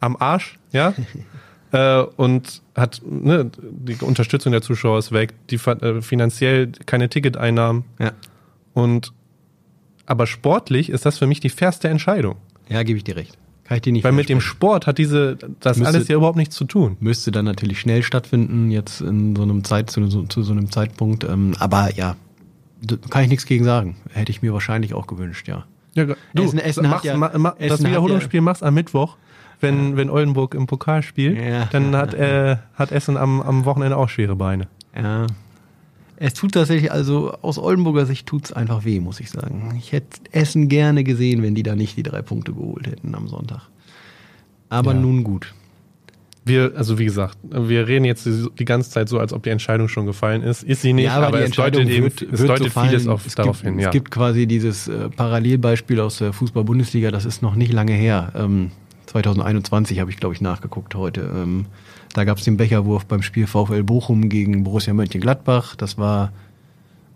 am 0.00 0.16
Arsch, 0.18 0.58
ja. 0.72 0.94
äh, 1.74 2.02
und 2.16 2.62
hat 2.76 3.02
ne, 3.04 3.50
die 3.60 3.96
Unterstützung 3.96 4.52
der 4.52 4.62
Zuschauer 4.62 4.98
ist 4.98 5.12
weg, 5.12 5.34
die 5.50 5.56
äh, 5.56 6.00
finanziell 6.02 6.70
keine 6.86 7.08
Ticketeinnahmen 7.08 7.84
Ja. 7.98 8.12
und 8.72 9.12
aber 10.06 10.26
sportlich 10.26 10.90
ist 10.90 11.06
das 11.06 11.18
für 11.18 11.26
mich 11.26 11.40
die 11.40 11.48
fairste 11.48 11.88
Entscheidung. 11.88 12.36
Ja, 12.68 12.82
gebe 12.82 12.98
ich 12.98 13.04
dir 13.04 13.16
recht. 13.16 13.36
Kann 13.64 13.76
ich 13.76 13.82
dir 13.82 13.92
nicht 13.94 14.04
Weil 14.04 14.12
mit 14.12 14.28
dem. 14.28 14.42
Sport 14.42 14.86
hat 14.86 14.98
diese 14.98 15.38
das 15.60 15.78
Müsste- 15.78 15.94
alles 15.94 16.08
ja 16.08 16.16
überhaupt 16.16 16.36
nichts 16.36 16.54
zu 16.54 16.64
tun. 16.66 16.98
müsste 17.00 17.32
dann 17.32 17.46
natürlich 17.46 17.80
schnell 17.80 18.02
stattfinden, 18.02 18.70
jetzt 18.70 19.00
in 19.00 19.34
so 19.34 19.42
einem 19.42 19.64
Zeit, 19.64 19.88
zu, 19.90 20.06
so, 20.10 20.24
zu 20.24 20.42
so 20.42 20.52
einem 20.52 20.70
Zeitpunkt. 20.70 21.24
Ähm, 21.24 21.54
aber 21.58 21.94
ja, 21.94 22.16
kann 23.08 23.22
ich 23.22 23.30
nichts 23.30 23.46
gegen 23.46 23.64
sagen. 23.64 23.96
Hätte 24.12 24.30
ich 24.30 24.42
mir 24.42 24.52
wahrscheinlich 24.52 24.92
auch 24.92 25.06
gewünscht, 25.06 25.48
ja. 25.48 25.64
Ja, 25.94 26.04
du, 26.34 26.42
Essen- 26.42 26.58
Essen 26.58 26.86
machst, 26.88 27.06
ja- 27.06 27.16
ma, 27.16 27.30
ma, 27.38 27.54
Essen 27.58 27.68
das 27.70 27.84
Wiederholungsspiel 27.84 28.42
machst 28.42 28.62
am 28.62 28.74
Mittwoch, 28.74 29.16
wenn, 29.60 29.96
wenn 29.96 30.10
Oldenburg 30.10 30.54
im 30.54 30.66
Pokal 30.66 31.02
spielt, 31.02 31.38
Ja. 31.38 31.66
dann 31.72 31.94
hat, 31.96 32.14
äh, 32.14 32.56
hat 32.74 32.92
Essen 32.92 33.16
am, 33.16 33.40
am 33.40 33.64
Wochenende 33.64 33.96
auch 33.96 34.08
schwere 34.08 34.36
Beine. 34.36 34.68
Ja. 34.96 35.26
Es 36.16 36.32
tut 36.34 36.52
tatsächlich, 36.52 36.92
also 36.92 37.32
aus 37.42 37.58
Oldenburger 37.58 38.06
Sicht 38.06 38.26
tut's 38.26 38.52
einfach 38.52 38.84
weh, 38.84 39.00
muss 39.00 39.18
ich 39.20 39.30
sagen. 39.30 39.74
Ich 39.78 39.90
hätte 39.92 40.20
Essen 40.30 40.68
gerne 40.68 41.02
gesehen, 41.02 41.42
wenn 41.42 41.54
die 41.56 41.64
da 41.64 41.74
nicht 41.74 41.96
die 41.96 42.04
drei 42.04 42.22
Punkte 42.22 42.52
geholt 42.52 42.86
hätten 42.86 43.14
am 43.14 43.26
Sonntag. 43.28 43.62
Aber 44.68 44.92
Ja. 44.94 45.00
nun 45.00 45.24
gut. 45.24 45.52
Wir, 46.46 46.72
also 46.76 46.98
wie 46.98 47.06
gesagt, 47.06 47.38
wir 47.42 47.88
reden 47.88 48.04
jetzt 48.04 48.26
die, 48.26 48.46
die 48.58 48.64
ganze 48.66 48.90
Zeit 48.90 49.08
so, 49.08 49.18
als 49.18 49.32
ob 49.32 49.42
die 49.42 49.48
Entscheidung 49.50 49.88
schon 49.88 50.04
gefallen 50.04 50.42
ist. 50.42 50.62
Ist 50.62 50.82
sie 50.82 50.92
nicht, 50.92 51.06
ja, 51.06 51.14
aber, 51.16 51.28
aber, 51.28 51.40
es 51.40 51.52
deutet, 51.52 51.88
eben, 51.88 52.04
wird, 52.04 52.20
es 52.20 52.38
wird 52.38 52.50
deutet 52.50 52.72
so 52.72 52.80
vieles 52.82 53.08
auf, 53.08 53.26
es 53.26 53.34
darauf 53.34 53.62
gibt, 53.62 53.70
hin. 53.70 53.78
Ja. 53.78 53.88
Es 53.88 53.92
gibt 53.92 54.10
quasi 54.10 54.46
dieses 54.46 54.86
äh, 54.86 55.08
Parallelbeispiel 55.08 56.00
aus 56.00 56.18
der 56.18 56.34
Fußball-Bundesliga, 56.34 57.10
das 57.10 57.24
ist 57.24 57.40
noch 57.40 57.54
nicht 57.54 57.72
lange 57.72 57.92
her. 57.94 58.30
Ähm, 58.36 58.70
2021 59.14 60.00
habe 60.00 60.10
ich, 60.10 60.16
glaube 60.16 60.34
ich, 60.34 60.40
nachgeguckt 60.40 60.96
heute. 60.96 61.20
Ähm, 61.20 61.66
da 62.14 62.24
gab 62.24 62.38
es 62.38 62.44
den 62.44 62.56
Becherwurf 62.56 63.06
beim 63.06 63.22
Spiel 63.22 63.46
VfL 63.46 63.84
Bochum 63.84 64.28
gegen 64.28 64.64
Borussia 64.64 64.92
Mönchengladbach. 64.92 65.76
Das 65.76 65.98
war 65.98 66.32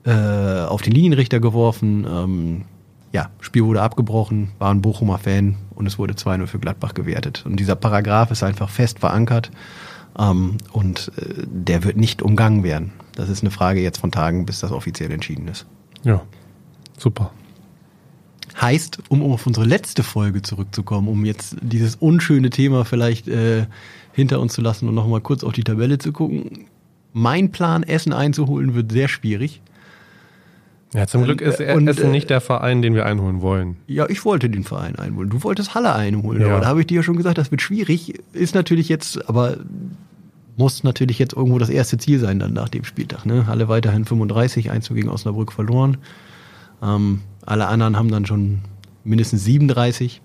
äh, 0.05 0.13
auf 0.13 0.81
den 0.83 0.93
Linienrichter 0.93 1.41
geworfen. 1.41 2.07
Ähm, 2.09 2.65
ja, 3.13 3.31
Spiel 3.41 3.65
wurde 3.65 3.83
abgebrochen, 3.83 4.51
war 4.61 4.71
ein 4.71 4.81
Bochumer 4.81 5.19
Fan 5.19 5.57
und 5.75 5.87
es 5.87 5.99
wurde 5.99 6.15
2-0 6.15 6.47
für 6.47 6.61
Gladbach 6.61 6.95
gewertet. 6.95 7.45
Und 7.45 7.59
dieser 7.59 7.75
Paragraph 7.75 8.31
ist 8.31 8.45
einfach 8.45 8.69
fest 8.71 9.01
verankert 9.01 9.51
ähm, 10.17 10.59
und 10.73 11.11
äh, 11.17 11.47
der 11.47 11.83
wird 11.83 11.97
nicht 11.97 12.23
umgangen 12.23 12.63
werden. 12.63 12.93
Das 13.17 13.29
ist 13.29 13.43
eine 13.43 13.51
Frage 13.51 13.81
jetzt 13.81 13.99
von 13.99 14.13
Tagen, 14.13 14.47
bis 14.47 14.61
das 14.61 14.71
offiziell 14.71 15.11
entschieden 15.11 15.49
ist. 15.49 15.67
ja, 16.05 16.23
super. 16.97 17.33
Heißt, 18.61 18.99
um 19.09 19.23
auf 19.23 19.47
unsere 19.47 19.67
letzte 19.67 20.03
Folge 20.03 20.43
zurückzukommen, 20.43 21.09
um 21.09 21.25
jetzt 21.25 21.57
dieses 21.63 21.95
unschöne 21.97 22.51
Thema 22.51 22.85
vielleicht 22.85 23.29
äh, 23.29 23.67
hinter 24.13 24.41
uns 24.41 24.55
zu 24.55 24.63
lassen 24.63 24.89
und 24.89 24.95
nochmal 24.95 25.21
kurz 25.21 25.45
auf 25.45 25.53
die 25.53 25.63
Tabelle 25.65 25.99
zu 25.99 26.13
gucken. 26.13 26.67
Mein 27.13 27.53
Plan, 27.53 27.83
Essen 27.85 28.13
einzuholen, 28.13 28.75
wird 28.75 28.91
sehr 28.91 29.09
schwierig. 29.09 29.63
Ja, 30.95 31.07
zum 31.07 31.25
Glück 31.25 31.41
ist 31.41 31.61
und, 31.61 31.87
Essen 31.87 32.07
äh, 32.07 32.11
nicht 32.11 32.31
der 32.31 32.41
Verein, 32.41 32.81
den 32.83 32.95
wir 32.95 33.05
einholen 33.05 33.43
wollen. 33.43 33.77
Ja, 33.87 34.09
ich 34.09 34.25
wollte 34.25 34.49
den 34.49 34.65
Verein 34.65 34.97
einholen. 34.97 35.29
Du 35.29 35.43
wolltest 35.45 35.75
Halle 35.75 35.95
einholen, 35.95 36.41
Ja. 36.41 36.49
aber 36.49 36.61
da 36.61 36.67
habe 36.67 36.81
ich 36.81 36.87
dir 36.87 36.97
ja 36.97 37.03
schon 37.03 37.17
gesagt, 37.17 37.39
das 37.39 37.51
wird 37.51 37.61
schwierig. 37.63 38.15
Ist 38.33 38.55
natürlich 38.55 38.89
jetzt, 38.89 39.29
aber 39.29 39.59
muss 40.57 40.83
natürlich 40.83 41.19
jetzt 41.19 41.35
irgendwo 41.35 41.59
das 41.59 41.69
erste 41.69 41.99
Ziel 41.99 42.19
sein 42.19 42.39
dann 42.39 42.55
nach 42.55 42.69
dem 42.71 42.85
Spieltag. 42.85 43.27
Ne? 43.27 43.47
Halle 43.47 43.69
weiterhin 43.69 44.05
35, 44.05 44.71
1 44.71 44.89
gegen 44.89 45.09
Osnabrück 45.11 45.53
verloren. 45.53 45.99
Ähm, 46.83 47.21
alle 47.49 47.67
anderen 47.67 47.97
haben 47.97 48.11
dann 48.11 48.27
schon 48.27 48.61
mindestens 49.05 49.45
37. 49.45 50.21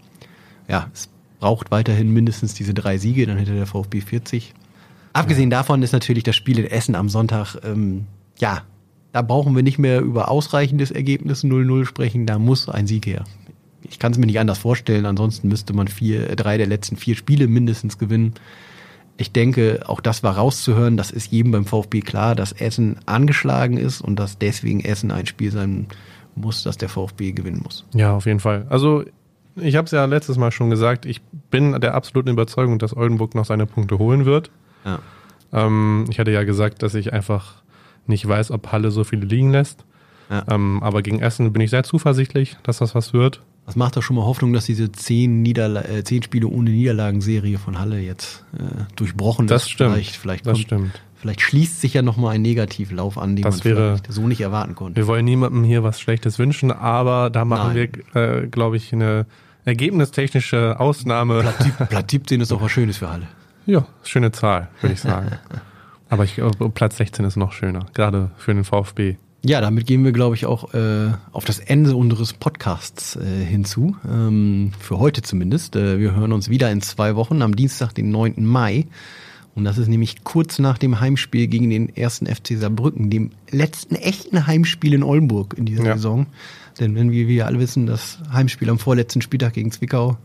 Ja, 0.68 0.90
es 0.94 1.10
braucht 1.40 1.72
weiterhin 1.72 2.14
mindestens 2.14 2.54
diese 2.54 2.74
drei 2.74 2.98
Siege, 2.98 3.26
dann 3.26 3.38
hätte 3.38 3.54
der 3.54 3.66
VfB 3.66 4.02
40. 4.02 4.54
Abgesehen 5.14 5.50
davon 5.50 5.84
ist 5.84 5.92
natürlich 5.92 6.24
das 6.24 6.36
Spiel 6.36 6.60
in 6.60 6.66
Essen 6.66 6.96
am 6.96 7.10
Sonntag, 7.10 7.58
ähm, 7.64 8.08
ja, 8.40 8.64
da 9.12 9.22
brauchen 9.22 9.56
wir 9.56 9.62
nicht 9.62 9.78
mehr 9.78 10.02
über 10.02 10.30
ausreichendes 10.32 10.90
Ergebnis 10.90 11.44
0-0 11.44 11.86
sprechen, 11.86 12.26
da 12.26 12.40
muss 12.40 12.68
ein 12.68 12.88
Sieg 12.88 13.06
her. 13.06 13.24
Ich 13.84 14.00
kann 14.00 14.12
es 14.12 14.18
mir 14.18 14.26
nicht 14.26 14.40
anders 14.40 14.58
vorstellen, 14.58 15.06
ansonsten 15.06 15.50
müsste 15.50 15.74
man 15.74 15.88
vier, 15.88 16.30
äh, 16.30 16.36
drei 16.36 16.58
der 16.58 16.68
letzten 16.68 16.98
vier 16.98 17.16
Spiele 17.16 17.48
mindestens 17.48 17.98
gewinnen. 17.98 18.34
Ich 19.18 19.32
denke, 19.32 19.84
auch 19.86 20.02
das 20.02 20.24
war 20.24 20.38
rauszuhören, 20.38 20.98
das 20.98 21.12
ist 21.12 21.32
jedem 21.32 21.52
beim 21.52 21.66
VfB 21.66 22.02
klar, 22.02 22.34
dass 22.34 22.52
Essen 22.52 22.98
angeschlagen 23.06 23.78
ist 23.78 24.02
und 24.02 24.18
dass 24.18 24.40
deswegen 24.40 24.84
Essen 24.84 25.12
ein 25.12 25.28
Spiel 25.28 25.52
sein 25.52 25.86
muss, 26.36 26.64
dass 26.64 26.78
der 26.78 26.90
VfB 26.90 27.32
gewinnen 27.32 27.62
muss. 27.64 27.86
Ja, 27.94 28.14
auf 28.16 28.26
jeden 28.26 28.40
Fall. 28.40 28.66
Also 28.70 29.04
ich 29.56 29.76
habe 29.76 29.86
es 29.86 29.92
ja 29.92 30.06
letztes 30.06 30.38
Mal 30.38 30.52
schon 30.52 30.70
gesagt, 30.70 31.06
ich 31.06 31.22
bin 31.52 31.80
der 31.80 31.94
absoluten 31.94 32.30
Überzeugung, 32.30 32.80
dass 32.80 32.96
Oldenburg 32.96 33.36
noch 33.36 33.46
seine 33.46 33.66
Punkte 33.66 34.00
holen 34.00 34.26
wird. 34.26 34.50
Ja. 34.86 35.00
Ähm, 35.52 36.06
ich 36.10 36.20
hatte 36.20 36.32
ja 36.32 36.44
gesagt, 36.44 36.82
dass 36.84 36.96
ich 36.96 37.14
einfach 37.14 37.62
nicht 38.08 38.28
weiß, 38.28 38.52
ob 38.52 38.72
Halle 38.72 38.92
so 38.92 39.04
viele 39.04 39.26
liegen 39.26 39.52
lässt. 39.52 39.86
Ja. 40.30 40.44
Ähm, 40.50 40.82
aber 40.82 41.02
gegen 41.04 41.20
Essen 41.20 41.54
bin 41.54 41.62
ich 41.62 41.70
sehr 41.70 41.84
zuversichtlich, 41.84 42.58
dass 42.64 42.80
das 42.80 42.96
was 42.96 43.14
wird. 43.14 43.42
Das 43.66 43.76
macht 43.76 43.96
doch 43.96 44.02
schon 44.02 44.16
mal 44.18 44.26
Hoffnung, 44.26 44.52
dass 44.52 44.66
diese 44.66 44.92
zehn, 44.92 45.42
Niederla 45.42 45.84
äh, 45.84 46.04
zehn 46.04 46.22
Spiele 46.24 46.48
ohne 46.48 46.70
Niederlagenserie 46.72 47.58
von 47.58 47.80
Halle 47.80 48.00
jetzt 48.00 48.44
äh, 48.58 48.64
durchbrochen 48.96 49.48
Das 49.48 49.64
ist. 49.64 49.70
stimmt. 49.70 49.94
Vielleicht, 49.94 50.16
vielleicht, 50.16 50.46
Das 50.46 50.54
kommt, 50.54 50.66
stimmt. 50.66 51.02
Vielleicht 51.24 51.42
schließt 51.42 51.80
sich 51.82 51.94
ja 51.94 52.02
nochmal 52.02 52.36
ein 52.36 52.42
Negativlauf 52.42 53.18
an, 53.18 53.36
den 53.38 53.44
Das 53.44 53.60
man 53.60 53.64
wäre- 53.66 53.98
vielleicht 53.98 54.12
so 54.12 54.28
nicht 54.28 54.42
erwarten 54.42 54.76
konnte. 54.76 54.98
Wir 54.98 55.08
wollen 55.08 55.24
niemandem 55.26 55.64
hier 55.64 55.82
was 55.82 56.00
Schlechtes 56.02 56.38
wünschen, 56.38 56.70
aber 56.72 57.30
da 57.30 57.46
machen 57.46 57.74
Nein. 57.74 57.90
wir, 58.14 58.22
äh, 58.44 58.48
glaube 58.48 58.76
ich, 58.78 58.92
eine 58.94 59.26
ergebnistechnische 59.66 60.80
Ausnahme. 60.80 61.40
Platz, 61.42 61.90
Platz 61.90 62.12
17 62.12 62.42
ist 62.42 62.52
doch 62.52 62.62
was 62.62 62.72
Schönes 62.72 62.98
für 62.98 63.10
Halle. 63.10 63.28
Ja, 63.66 63.86
schöne 64.04 64.32
Zahl, 64.32 64.68
würde 64.82 64.94
ich 64.94 65.00
sagen. 65.02 65.32
aber 66.10 66.26
ich 66.26 66.36
glaube, 66.36 66.70
Platz 66.70 66.98
16 66.98 67.26
ist 67.26 67.38
noch 67.38 67.54
schöner, 67.54 67.86
gerade 67.94 68.32
für 68.38 68.54
den 68.54 68.64
VfB. 68.66 69.16
Ja, 69.46 69.60
damit 69.60 69.86
gehen 69.88 70.04
wir, 70.06 70.14
glaube 70.14 70.36
ich, 70.36 70.46
auch 70.46 70.74
äh, 70.74 71.12
auf 71.34 71.44
das 71.44 71.60
Ende 71.60 71.96
unseres 71.98 72.32
Podcasts 72.32 73.18
äh, 73.18 73.44
hinzu. 73.46 73.96
Ähm, 74.10 74.72
für 74.80 75.00
heute 75.00 75.22
zumindest. 75.22 75.76
Äh, 75.76 76.00
wir 76.00 76.16
hören 76.16 76.32
uns 76.32 76.50
wieder 76.50 76.72
in 76.72 76.82
zwei 76.82 77.16
Wochen 77.18 77.42
am 77.42 77.54
Dienstag, 77.56 77.94
den 77.94 78.10
9. 78.10 78.36
Mai. 78.46 78.86
Und 79.56 79.66
das 79.66 79.78
ist 79.78 79.88
nämlich 79.88 80.24
kurz 80.24 80.58
nach 80.60 80.78
dem 80.80 81.00
Heimspiel 81.00 81.48
gegen 81.48 81.70
den 81.70 81.96
ersten 81.96 82.26
FC 82.26 82.58
Saarbrücken, 82.58 83.10
dem 83.12 83.30
letzten 83.52 83.96
echten 83.96 84.48
Heimspiel 84.48 84.94
in 84.94 85.04
Oldenburg 85.04 85.54
in 85.58 85.66
dieser 85.66 85.84
Ja. 85.86 85.94
Saison. 85.94 86.26
Denn 86.80 86.96
wenn 86.96 87.12
wir, 87.12 87.26
wie 87.28 87.36
wir 87.36 87.46
alle 87.46 87.60
wissen, 87.60 87.86
das 87.86 88.18
Heimspiel 88.32 88.70
am 88.72 88.80
vorletzten 88.80 89.22
Spieltag 89.22 89.54
gegen 89.54 89.72
Zwickau 89.72 90.18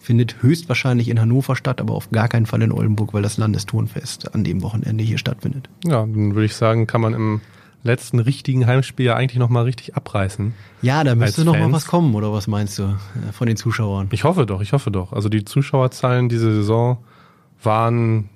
findet 0.00 0.42
höchstwahrscheinlich 0.42 1.08
in 1.08 1.20
Hannover 1.20 1.54
statt, 1.54 1.80
aber 1.80 1.94
auf 1.94 2.10
gar 2.10 2.26
keinen 2.26 2.46
Fall 2.46 2.60
in 2.62 2.72
Oldenburg, 2.72 3.14
weil 3.14 3.22
das 3.22 3.36
Landesturnfest 3.38 4.34
an 4.34 4.42
dem 4.42 4.62
Wochenende 4.62 5.04
hier 5.04 5.18
stattfindet. 5.18 5.68
Ja, 5.84 6.00
dann 6.00 6.34
würde 6.34 6.46
ich 6.46 6.56
sagen, 6.56 6.88
kann 6.88 7.00
man 7.02 7.14
im 7.14 7.40
letzten 7.84 8.18
richtigen 8.18 8.66
Heimspiel 8.66 9.06
ja 9.06 9.14
eigentlich 9.14 9.38
nochmal 9.38 9.62
richtig 9.62 9.94
abreißen. 9.94 10.54
Ja, 10.82 11.04
da 11.04 11.14
müsste 11.14 11.42
Als 11.42 11.46
noch 11.46 11.52
mal 11.54 11.60
Fans. 11.62 11.72
was 11.74 11.86
kommen, 11.86 12.16
oder 12.16 12.32
was 12.32 12.48
meinst 12.48 12.80
du, 12.80 12.82
äh, 12.82 13.32
von 13.32 13.46
den 13.46 13.56
Zuschauern? 13.56 14.08
Ich 14.10 14.24
hoffe 14.24 14.44
doch, 14.44 14.60
ich 14.60 14.72
hoffe 14.72 14.90
doch. 14.90 15.12
Also 15.12 15.28
die 15.28 15.44
Zuschauerzahlen 15.44 16.28
diese 16.28 16.52
Saison 16.52 16.98
waren 17.62 18.28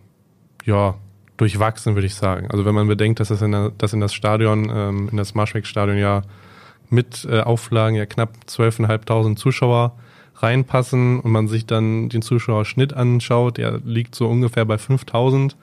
ja 0.66 0.94
durchwachsen, 1.36 1.94
würde 1.94 2.06
ich 2.06 2.14
sagen. 2.14 2.50
Also 2.50 2.64
wenn 2.64 2.74
man 2.74 2.86
bedenkt, 2.88 3.20
dass 3.20 3.28
das 3.28 3.42
in, 3.42 3.52
der, 3.52 3.70
dass 3.76 3.92
in 3.92 4.00
das 4.00 4.14
Stadion, 4.14 4.70
ähm, 4.74 5.08
in 5.10 5.16
das 5.16 5.34
Marschweg-Stadion 5.34 5.98
ja 5.98 6.22
mit 6.88 7.26
äh, 7.30 7.40
Auflagen 7.40 7.96
ja 7.96 8.06
knapp 8.06 8.34
12.500 8.48 9.36
Zuschauer 9.36 9.96
reinpassen 10.36 11.20
und 11.20 11.30
man 11.32 11.48
sich 11.48 11.66
dann 11.66 12.08
den 12.08 12.22
Zuschauerschnitt 12.22 12.94
anschaut, 12.94 13.58
der 13.58 13.80
liegt 13.84 14.14
so 14.14 14.28
ungefähr 14.28 14.64
bei 14.64 14.76
5.000. 14.76 15.54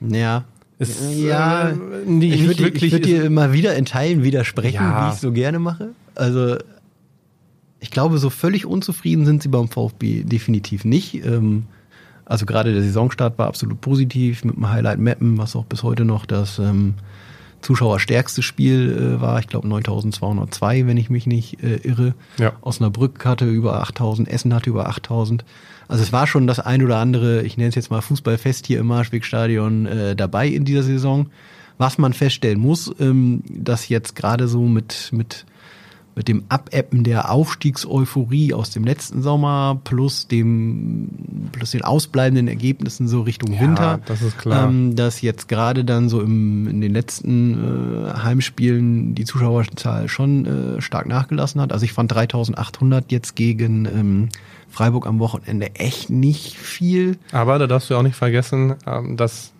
Ja, 0.00 0.44
Ist, 0.78 1.00
Ja, 1.14 1.70
äh, 1.70 1.74
nicht 2.06 2.34
ich 2.34 2.46
würde 2.46 2.80
würd 2.92 3.04
dir 3.04 3.24
immer 3.24 3.52
wieder 3.52 3.76
in 3.76 3.84
Teilen 3.84 4.22
widersprechen, 4.22 4.74
Ja. 4.76 5.06
wie 5.08 5.14
ich 5.14 5.20
so 5.20 5.32
gerne 5.32 5.58
mache. 5.58 5.90
Also 6.14 6.56
ich 7.80 7.90
glaube, 7.90 8.18
so 8.18 8.30
völlig 8.30 8.66
unzufrieden 8.66 9.24
sind 9.24 9.42
sie 9.42 9.48
beim 9.48 9.68
VfB 9.68 10.24
definitiv 10.24 10.84
nicht. 10.84 11.24
Ähm, 11.24 11.66
also 12.28 12.44
gerade 12.44 12.72
der 12.72 12.82
Saisonstart 12.82 13.38
war 13.38 13.46
absolut 13.46 13.80
positiv 13.80 14.44
mit 14.44 14.56
dem 14.56 14.68
Highlight 14.68 14.98
Mappen, 14.98 15.38
was 15.38 15.56
auch 15.56 15.64
bis 15.64 15.82
heute 15.82 16.04
noch 16.04 16.26
das 16.26 16.58
ähm, 16.58 16.94
zuschauerstärkste 17.62 18.42
Spiel 18.42 19.16
äh, 19.16 19.20
war. 19.20 19.38
Ich 19.40 19.48
glaube 19.48 19.66
9202, 19.66 20.86
wenn 20.86 20.98
ich 20.98 21.08
mich 21.08 21.26
nicht 21.26 21.62
äh, 21.62 21.76
irre. 21.76 22.14
Ja. 22.38 22.52
Osnabrück 22.60 23.24
hatte 23.24 23.46
über 23.46 23.80
8000, 23.80 24.28
Essen 24.28 24.54
hatte 24.54 24.68
über 24.68 24.88
8000. 24.88 25.44
Also 25.88 26.02
es 26.02 26.12
war 26.12 26.26
schon 26.26 26.46
das 26.46 26.60
ein 26.60 26.82
oder 26.84 26.98
andere, 26.98 27.42
ich 27.42 27.56
nenne 27.56 27.70
es 27.70 27.74
jetzt 27.74 27.90
mal 27.90 28.02
Fußballfest 28.02 28.66
hier 28.66 28.80
im 28.80 28.86
Marschwegstadion 28.86 29.86
äh, 29.86 30.16
dabei 30.16 30.48
in 30.48 30.66
dieser 30.66 30.82
Saison. 30.82 31.30
Was 31.78 31.96
man 31.96 32.12
feststellen 32.12 32.58
muss, 32.58 32.92
ähm, 33.00 33.42
dass 33.48 33.88
jetzt 33.88 34.16
gerade 34.16 34.48
so 34.48 34.62
mit, 34.62 35.08
mit, 35.12 35.46
mit 36.18 36.26
dem 36.26 36.42
Abebben 36.48 37.04
der 37.04 37.30
Aufstiegseuphorie 37.30 38.52
aus 38.52 38.70
dem 38.70 38.82
letzten 38.82 39.22
Sommer 39.22 39.80
plus 39.84 40.26
dem 40.26 41.10
plus 41.52 41.70
den 41.70 41.82
ausbleibenden 41.82 42.48
Ergebnissen 42.48 43.06
so 43.06 43.20
Richtung 43.22 43.54
Ja, 43.54 43.60
Winter, 43.60 44.00
das 44.04 44.22
ist 44.22 44.36
klar. 44.36 44.68
Ähm, 44.68 44.96
dass 44.96 45.22
jetzt 45.22 45.46
gerade 45.46 45.84
dann 45.84 46.08
so 46.08 46.20
im, 46.20 46.66
in 46.66 46.80
den 46.80 46.92
letzten 46.92 48.08
äh, 48.08 48.14
Heimspielen 48.14 49.14
die 49.14 49.26
Zuschauerzahl 49.26 50.08
schon 50.08 50.78
äh, 50.78 50.80
stark 50.80 51.06
nachgelassen 51.06 51.60
hat. 51.60 51.72
Also 51.72 51.84
ich 51.84 51.92
fand 51.92 52.10
3800 52.10 53.12
jetzt 53.12 53.36
gegen 53.36 53.84
ähm, 53.84 54.28
Freiburg 54.68 55.06
am 55.06 55.20
Wochenende 55.20 55.76
echt 55.76 56.10
nicht 56.10 56.56
viel. 56.56 57.16
Aber 57.30 57.60
da 57.60 57.68
darfst 57.68 57.90
du 57.90 57.96
auch 57.96 58.02
nicht 58.02 58.16
vergessen, 58.16 58.74
ähm, 58.88 59.16
dass 59.16 59.52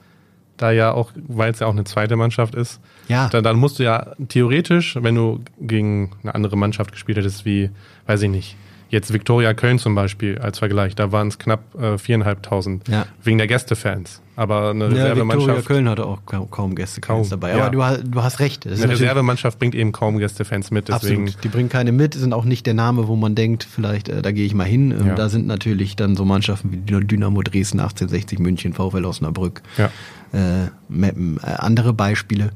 da 0.59 0.71
ja 0.71 0.93
auch, 0.93 1.13
weil 1.27 1.51
es 1.53 1.61
ja 1.61 1.67
auch 1.67 1.73
eine 1.73 1.85
zweite 1.85 2.17
Mannschaft 2.17 2.55
ist, 2.55 2.81
Ja. 3.09 3.29
dann, 3.31 3.43
dann 3.43 3.57
musst 3.57 3.79
du 3.79 3.85
ja 3.85 4.09
theoretisch, 4.29 4.97
wenn 5.01 5.15
du 5.15 5.41
gegen 5.61 6.11
eine 6.23 6.35
andere 6.35 6.57
Mannschaft 6.57 6.93
gespielt 6.93 7.19
hättest, 7.19 7.45
wie, 7.45 7.71
weiß 8.07 8.23
ich 8.23 8.31
nicht, 8.31 8.57
jetzt 8.91 9.13
Viktoria 9.13 9.55
Köln 9.55 9.79
zum 9.79 9.95
Beispiel 9.95 10.39
als 10.39 10.59
Vergleich, 10.59 10.95
da 10.95 11.13
waren 11.13 11.29
es 11.29 11.39
knapp 11.39 11.75
äh, 11.81 11.99
viereinhalbtausend 11.99 12.89
Ja. 12.89 13.07
wegen 13.23 13.39
der 13.39 13.47
Gästefans. 13.47 14.21
Aber 14.37 14.71
eine 14.71 14.85
Ja, 14.85 14.91
Viktoria 14.91 15.05
Reservemannschaft, 15.13 15.67
Köln 15.67 15.89
hatte 15.89 16.07
auch 16.07 16.21
kaum, 16.25 16.49
kaum 16.51 16.75
Gäste 16.77 17.01
Kaum, 17.01 17.29
dabei. 17.29 17.51
ja. 17.51 17.57
Aber 17.63 17.71
du, 17.71 17.83
hast- 17.83 18.03
du 18.05 18.23
hast 18.23 18.39
recht. 18.39 18.67
Eine 18.67 18.89
Reservemannschaft 18.89 19.59
bringt 19.59 19.75
eben 19.75 19.91
kaum 19.93 20.19
Gästefans 20.19 20.71
mit, 20.71 20.89
deswegen 20.89 21.25
Absolut. 21.25 21.45
Die 21.45 21.49
bringen 21.49 21.69
keine 21.69 21.91
mit, 21.91 22.15
sind 22.15 22.33
auch 22.33 22.45
nicht 22.45 22.65
der 22.67 22.75
Name, 22.75 23.09
wo 23.09 23.17
man 23.17 23.35
denkt, 23.35 23.65
vielleicht, 23.69 24.09
äh, 24.09 24.23
da 24.23 24.31
gehe 24.31 24.47
ich 24.47 24.55
mal 24.55 24.65
hin. 24.65 24.93
Ähm, 24.93 25.07
Ja. 25.09 25.15
Da 25.17 25.29
sind 25.29 25.47
natürlich 25.49 25.97
dann 25.97 26.15
so 26.15 26.25
Mannschaften 26.25 26.71
wie 26.73 26.77
Dyn- 26.77 27.07
Dynamo 27.09 27.43
Dresden, 27.43 27.81
1860 27.81 28.39
München, 28.39 28.73
VfL 28.75 29.05
Osnabrück, 29.05 29.61
Ja. 29.77 29.87
äh, 30.33 30.69
Meppen, 30.89 31.39
äh, 31.43 31.47
andere 31.59 31.93
Beispiele. 31.93 32.51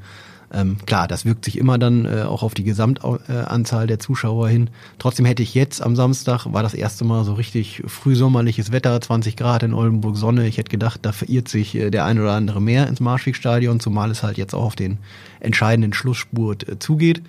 Ähm, 0.53 0.77
klar, 0.85 1.07
das 1.07 1.25
wirkt 1.25 1.45
sich 1.45 1.57
immer 1.57 1.79
dann 1.79 2.05
äh, 2.05 2.21
auch 2.21 2.43
auf 2.43 2.53
die 2.53 2.63
Gesamtanzahl 2.63 3.87
der 3.87 3.97
Zuschauer 3.97 4.49
hin. 4.49 4.69
Trotzdem 4.99 5.25
hätte 5.25 5.41
ich 5.41 5.55
jetzt 5.55 5.81
am 5.81 5.95
Samstag, 5.95 6.45
war 6.45 6.61
das 6.61 6.75
erste 6.75 7.05
Mal 7.05 7.23
so 7.23 7.33
richtig 7.33 7.81
frühsommerliches 7.87 8.71
Wetter, 8.71 9.01
20 9.01 9.35
Grad 9.35 9.63
in 9.63 9.73
Oldenburg 9.73 10.15
Sonne. 10.15 10.47
Ich 10.47 10.59
hätte 10.59 10.69
gedacht, 10.69 10.99
da 11.01 11.11
verirrt 11.11 11.49
sich 11.49 11.73
äh, 11.73 11.89
der 11.89 12.05
ein 12.05 12.19
oder 12.19 12.33
andere 12.33 12.61
mehr 12.61 12.87
ins 12.87 12.99
Marschwegstadion, 12.99 13.79
zumal 13.79 14.11
es 14.11 14.21
halt 14.21 14.37
jetzt 14.37 14.53
auch 14.53 14.63
auf 14.63 14.75
den 14.75 14.99
entscheidenden 15.39 15.93
Schlussspurt 15.93 16.69
äh, 16.69 16.77
zugeht. 16.77 17.23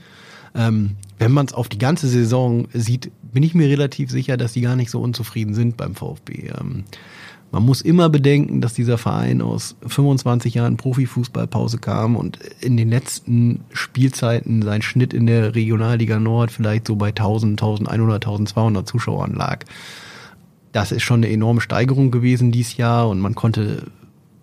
Ähm, 0.55 0.97
wenn 1.19 1.33
man 1.33 1.47
es 1.47 1.55
auf 1.55 1.69
die 1.69 1.79
ganze 1.79 2.09
Saison 2.09 2.69
sieht, 2.75 3.11
bin 3.33 3.43
ich 3.43 3.55
mir 3.55 3.69
relativ 3.69 4.11
sicher, 4.11 4.37
dass 4.37 4.53
die 4.53 4.61
gar 4.61 4.77
nicht 4.77 4.91
so 4.91 5.01
unzufrieden 5.01 5.55
sind 5.55 5.77
beim 5.77 5.95
VfB. 5.95 6.51
Ähm, 6.61 6.85
man 7.55 7.62
muss 7.62 7.83
immer 7.83 8.09
bedenken, 8.09 8.61
dass 8.61 8.75
dieser 8.75 8.99
Verein 8.99 9.40
aus 9.40 9.77
25 9.87 10.55
Jahren 10.55 10.77
Profifußballpause 10.77 11.79
kam 11.79 12.17
und 12.17 12.40
in 12.61 12.77
den 12.77 12.90
letzten 12.90 13.61
Spielzeiten 13.73 14.61
sein 14.62 14.83
Schnitt 14.83 15.14
in 15.14 15.27
der 15.27 15.55
Regionalliga 15.55 16.19
Nord 16.19 16.51
vielleicht 16.51 16.88
so 16.88 16.97
bei 16.97 17.11
1000, 17.11 17.62
1100, 17.62 18.27
1200 18.27 18.88
Zuschauern 18.88 19.35
lag. 19.35 19.61
Das 20.73 20.90
ist 20.90 21.05
schon 21.05 21.23
eine 21.23 21.33
enorme 21.33 21.61
Steigerung 21.61 22.11
gewesen 22.11 22.51
dieses 22.51 22.77
Jahr 22.77 23.09
und 23.09 23.21
man 23.21 23.37
konnte 23.37 23.85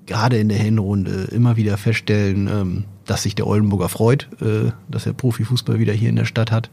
gerade 0.06 0.38
in 0.38 0.48
der 0.48 0.60
Hinrunde 0.60 1.28
immer 1.34 1.58
wieder 1.58 1.76
feststellen, 1.76 2.48
ähm, 2.48 2.84
dass 3.06 3.24
sich 3.24 3.36
der 3.36 3.46
Oldenburger 3.46 3.90
freut, 3.90 4.30
äh, 4.40 4.72
dass 4.90 5.06
er 5.06 5.12
Profifußball 5.12 5.80
wieder 5.80 5.92
hier 5.92 6.08
in 6.08 6.16
der 6.16 6.24
Stadt 6.24 6.50
hat. 6.50 6.70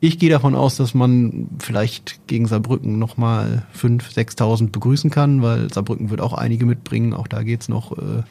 Ich 0.00 0.18
gehe 0.20 0.30
davon 0.30 0.54
aus, 0.54 0.76
dass 0.76 0.94
man 0.94 1.48
vielleicht 1.58 2.20
gegen 2.28 2.46
Saarbrücken 2.46 2.98
nochmal 2.98 3.66
5.000, 3.76 4.38
6.000 4.38 4.70
begrüßen 4.70 5.10
kann, 5.10 5.42
weil 5.42 5.72
Saarbrücken 5.72 6.10
wird 6.10 6.20
auch 6.20 6.34
einige 6.34 6.66
mitbringen. 6.66 7.14
Auch 7.14 7.26
da 7.26 7.42
geht's 7.42 7.68
noch 7.68 7.98
äh, 7.98 8.22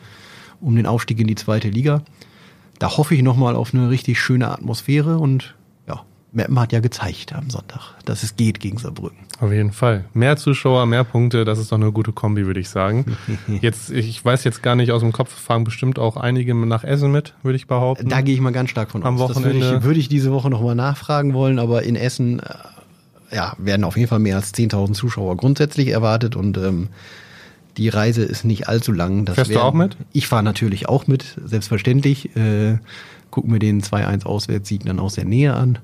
um 0.62 0.76
den 0.78 0.86
Aufstieg 0.86 1.20
in 1.20 1.28
die 1.28 1.36
zweite 1.36 1.70
Liga. 1.70 2.04
Da 2.80 2.96
hoffe 2.96 3.16
ich 3.16 3.22
nochmal 3.22 3.56
auf 3.56 3.74
eine 3.74 3.90
richtig 3.90 4.20
schöne 4.20 4.50
Atmosphäre 4.50 5.18
und 5.18 5.56
Meppen 6.38 6.58
hat 6.60 6.72
ja 6.72 6.80
gezeigt 6.80 7.34
am 7.34 7.50
Sonntag, 7.50 7.96
dass 8.06 8.24
es 8.24 8.38
geht 8.38 8.62
gegen 8.62 8.78
Saarbrücken. 8.78 9.18
Auf 9.42 9.52
jeden 9.52 9.74
Fall. 9.74 10.06
Mehr 10.14 10.38
Zuschauer, 10.38 10.86
mehr 10.86 11.04
Punkte, 11.04 11.44
das 11.44 11.60
ist 11.60 11.72
doch 11.72 11.78
eine 11.78 11.92
gute 11.92 12.14
Kombi, 12.14 12.46
würde 12.46 12.60
ich 12.62 12.70
sagen. 12.70 13.18
Jetzt, 13.62 13.92
ich 13.92 14.24
weiß 14.24 14.44
jetzt 14.46 14.64
gar 14.64 14.76
nicht 14.76 14.92
aus 14.92 15.02
dem 15.02 15.12
Kopf, 15.12 15.32
fahren 15.34 15.64
bestimmt 15.64 16.00
auch 16.00 16.16
einige 16.16 16.56
nach 16.56 16.84
Essen 16.84 17.12
mit, 17.12 17.34
würde 17.44 17.58
ich 17.58 17.68
behaupten. 17.68 18.08
Da 18.10 18.22
gehe 18.22 18.34
ich 18.34 18.42
mal 18.42 18.54
ganz 18.54 18.70
stark 18.70 18.90
von 18.92 19.04
Am 19.04 19.20
aus. 19.20 19.28
Das 19.34 19.38
würde 19.44 19.50
Wochenende- 19.60 19.78
ich, 19.80 19.84
würde 19.84 20.00
ich 20.00 20.08
diese 20.10 20.32
Woche 20.32 20.50
nochmal 20.50 20.76
nachfragen 20.76 21.34
wollen, 21.34 21.60
aber 21.60 21.84
in 21.84 21.96
Essen 21.96 22.40
äh, 22.40 23.36
ja, 23.36 23.54
werden 23.58 23.84
auf 23.84 23.98
jeden 23.98 24.08
Fall 24.08 24.20
mehr 24.20 24.38
als 24.38 24.54
10.000 24.54 24.94
Zuschauer 24.94 25.36
grundsätzlich 25.38 25.90
erwartet 25.90 26.36
und 26.36 26.58
ähm, 26.58 26.88
die 27.78 27.90
Reise 27.90 28.24
ist 28.24 28.44
nicht 28.44 28.68
allzu 28.68 28.92
lang. 28.92 29.26
Das 29.26 29.36
Fährst 29.36 29.54
du 29.54 29.60
auch 29.60 29.74
mit? 29.74 29.98
Ich 30.14 30.28
fahre 30.28 30.44
natürlich 30.44 30.90
auch 30.90 31.06
mit, 31.08 31.38
selbstverständlich. 31.44 32.36
Äh, 32.36 32.78
guck 33.30 33.48
mir 33.48 33.60
den 33.60 33.82
2-1 33.84 34.26
Auswärtssieg 34.26 34.86
dann 34.86 35.00
aus 35.00 35.14
der 35.16 35.26
Nähe 35.26 35.54
an. 35.54 35.78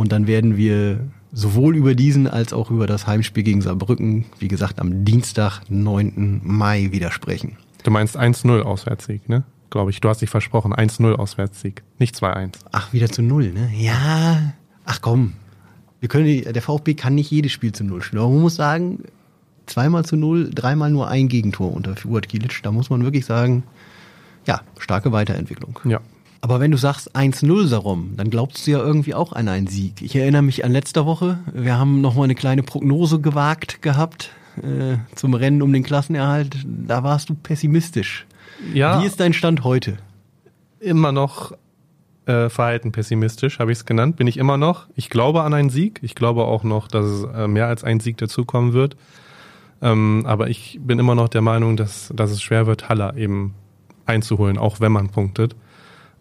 Und 0.00 0.12
dann 0.12 0.26
werden 0.26 0.56
wir 0.56 1.00
sowohl 1.30 1.76
über 1.76 1.94
diesen 1.94 2.26
als 2.26 2.54
auch 2.54 2.70
über 2.70 2.86
das 2.86 3.06
Heimspiel 3.06 3.42
gegen 3.42 3.60
Saarbrücken, 3.60 4.24
wie 4.38 4.48
gesagt, 4.48 4.80
am 4.80 5.04
Dienstag, 5.04 5.60
9. 5.68 6.40
Mai 6.42 6.88
wieder 6.90 7.12
sprechen. 7.12 7.58
Du 7.82 7.90
meinst 7.90 8.18
1-0 8.18 8.62
Auswärtssieg, 8.62 9.28
ne? 9.28 9.44
Glaube 9.68 9.90
ich. 9.90 10.00
Du 10.00 10.08
hast 10.08 10.22
dich 10.22 10.30
versprochen. 10.30 10.72
1-0 10.72 11.12
Auswärtssieg. 11.16 11.82
Nicht 11.98 12.16
2-1. 12.16 12.54
Ach, 12.72 12.94
wieder 12.94 13.10
zu 13.10 13.20
null, 13.20 13.52
ne? 13.52 13.70
Ja. 13.76 14.54
Ach 14.86 15.02
komm. 15.02 15.34
Wir 16.00 16.08
können 16.08 16.50
der 16.50 16.62
VfB 16.62 16.94
kann 16.94 17.14
nicht 17.14 17.30
jedes 17.30 17.52
Spiel 17.52 17.72
zu 17.72 17.84
null 17.84 18.00
spielen. 18.00 18.22
Aber 18.22 18.32
man 18.32 18.40
muss 18.40 18.56
sagen, 18.56 19.00
zweimal 19.66 20.06
zu 20.06 20.16
null, 20.16 20.48
dreimal 20.48 20.90
nur 20.90 21.08
ein 21.08 21.28
Gegentor 21.28 21.74
unter 21.74 21.94
Fuad 21.94 22.26
Kilic. 22.26 22.62
Da 22.62 22.72
muss 22.72 22.88
man 22.88 23.04
wirklich 23.04 23.26
sagen, 23.26 23.64
ja, 24.46 24.62
starke 24.78 25.12
Weiterentwicklung. 25.12 25.78
Ja. 25.84 26.00
Aber 26.42 26.58
wenn 26.58 26.70
du 26.70 26.78
sagst 26.78 27.14
1-0 27.14 27.66
Sarum, 27.66 28.14
dann 28.16 28.30
glaubst 28.30 28.66
du 28.66 28.70
ja 28.70 28.78
irgendwie 28.78 29.14
auch 29.14 29.32
an 29.32 29.48
einen 29.48 29.66
Sieg. 29.66 30.00
Ich 30.00 30.16
erinnere 30.16 30.42
mich 30.42 30.64
an 30.64 30.72
letzter 30.72 31.04
Woche. 31.04 31.38
Wir 31.52 31.78
haben 31.78 32.00
nochmal 32.00 32.24
eine 32.24 32.34
kleine 32.34 32.62
Prognose 32.62 33.20
gewagt 33.20 33.82
gehabt 33.82 34.30
äh, 34.56 34.96
zum 35.14 35.34
Rennen 35.34 35.60
um 35.60 35.72
den 35.72 35.82
Klassenerhalt. 35.82 36.56
Da 36.64 37.02
warst 37.02 37.28
du 37.28 37.34
pessimistisch. 37.34 38.26
Ja, 38.72 39.00
Wie 39.02 39.06
ist 39.06 39.20
dein 39.20 39.32
Stand 39.32 39.64
heute? 39.64 39.98
immer 40.80 41.12
noch 41.12 41.52
äh, 42.26 42.48
verhalten 42.48 42.92
pessimistisch, 42.92 43.58
habe 43.58 43.70
ich 43.72 43.78
es 43.78 43.84
genannt. 43.84 44.16
Bin 44.16 44.26
ich 44.26 44.38
immer 44.38 44.56
noch. 44.56 44.86
Ich 44.96 45.10
glaube 45.10 45.42
an 45.42 45.54
einen 45.54 45.70
Sieg. 45.70 46.00
Ich 46.02 46.14
glaube 46.14 46.44
auch 46.44 46.64
noch, 46.64 46.88
dass 46.88 47.06
es 47.06 47.24
äh, 47.24 47.46
mehr 47.46 47.66
als 47.66 47.84
ein 47.84 48.00
Sieg 48.00 48.16
dazukommen 48.18 48.72
wird. 48.72 48.96
Ähm, 49.82 50.24
aber 50.26 50.48
ich 50.48 50.78
bin 50.82 50.98
immer 50.98 51.14
noch 51.14 51.28
der 51.28 51.42
Meinung, 51.42 51.76
dass, 51.76 52.12
dass 52.14 52.30
es 52.30 52.42
schwer 52.42 52.66
wird, 52.66 52.88
Haller 52.88 53.16
eben 53.16 53.54
einzuholen, 54.06 54.58
auch 54.58 54.80
wenn 54.80 54.92
man 54.92 55.10
punktet. 55.10 55.54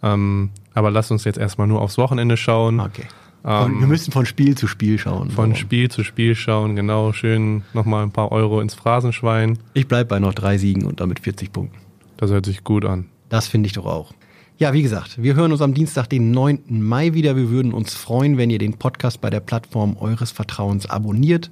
Ähm, 0.02 0.52
aber 0.74 0.92
lass 0.92 1.12
uns 1.12 1.24
jetzt 1.24 1.38
erstmal 1.38 1.68
nur 1.68 1.82
aufs 1.82 1.98
Wochenende 1.98 2.38
schauen. 2.38 2.80
Okay. 2.80 3.06
Von, 3.44 3.72
Ähm, 3.74 3.80
wir 3.80 3.88
müssen 3.88 4.12
von 4.12 4.26
Spiel 4.26 4.56
zu 4.58 4.68
Spiel 4.68 4.98
schauen. 4.98 5.30
Von 5.32 5.52
Warum? 5.52 5.56
Spiel 5.56 5.90
zu 5.90 6.04
Spiel 6.04 6.36
schauen, 6.36 6.76
genau, 6.76 7.14
schön 7.14 7.64
nochmal 7.74 8.04
ein 8.04 8.12
paar 8.12 8.32
Euro 8.32 8.60
ins 8.60 8.74
Phrasenschwein. 8.74 9.60
Ich 9.74 9.88
bleib 9.88 10.10
bei 10.10 10.20
noch 10.20 10.34
drei 10.34 10.58
Siegen 10.58 10.86
und 10.86 11.00
damit 11.00 11.20
40 11.22 11.52
Punkten. 11.54 11.78
Das 12.18 12.32
hört 12.32 12.46
sich 12.46 12.64
gut 12.64 12.84
an. 12.84 13.06
Das 13.30 13.48
finde 13.48 13.68
ich 13.68 13.74
doch 13.74 13.86
auch. 13.86 14.14
Ja, 14.58 14.74
wie 14.74 14.82
gesagt, 14.82 15.24
wir 15.24 15.36
hören 15.36 15.54
uns 15.54 15.62
am 15.62 15.74
Dienstag, 15.74 16.08
den 16.10 16.32
9. 16.32 16.64
Mai 16.68 17.14
wieder. 17.14 17.38
Wir 17.38 17.50
würden 17.50 17.74
uns 17.74 17.94
freuen, 17.94 18.38
wenn 18.38 18.50
ihr 18.50 18.60
den 18.60 18.74
Podcast 18.74 19.22
bei 19.22 19.30
der 19.30 19.40
Plattform 19.40 19.96
eures 19.98 20.32
Vertrauens 20.32 20.90
abonniert. 20.90 21.50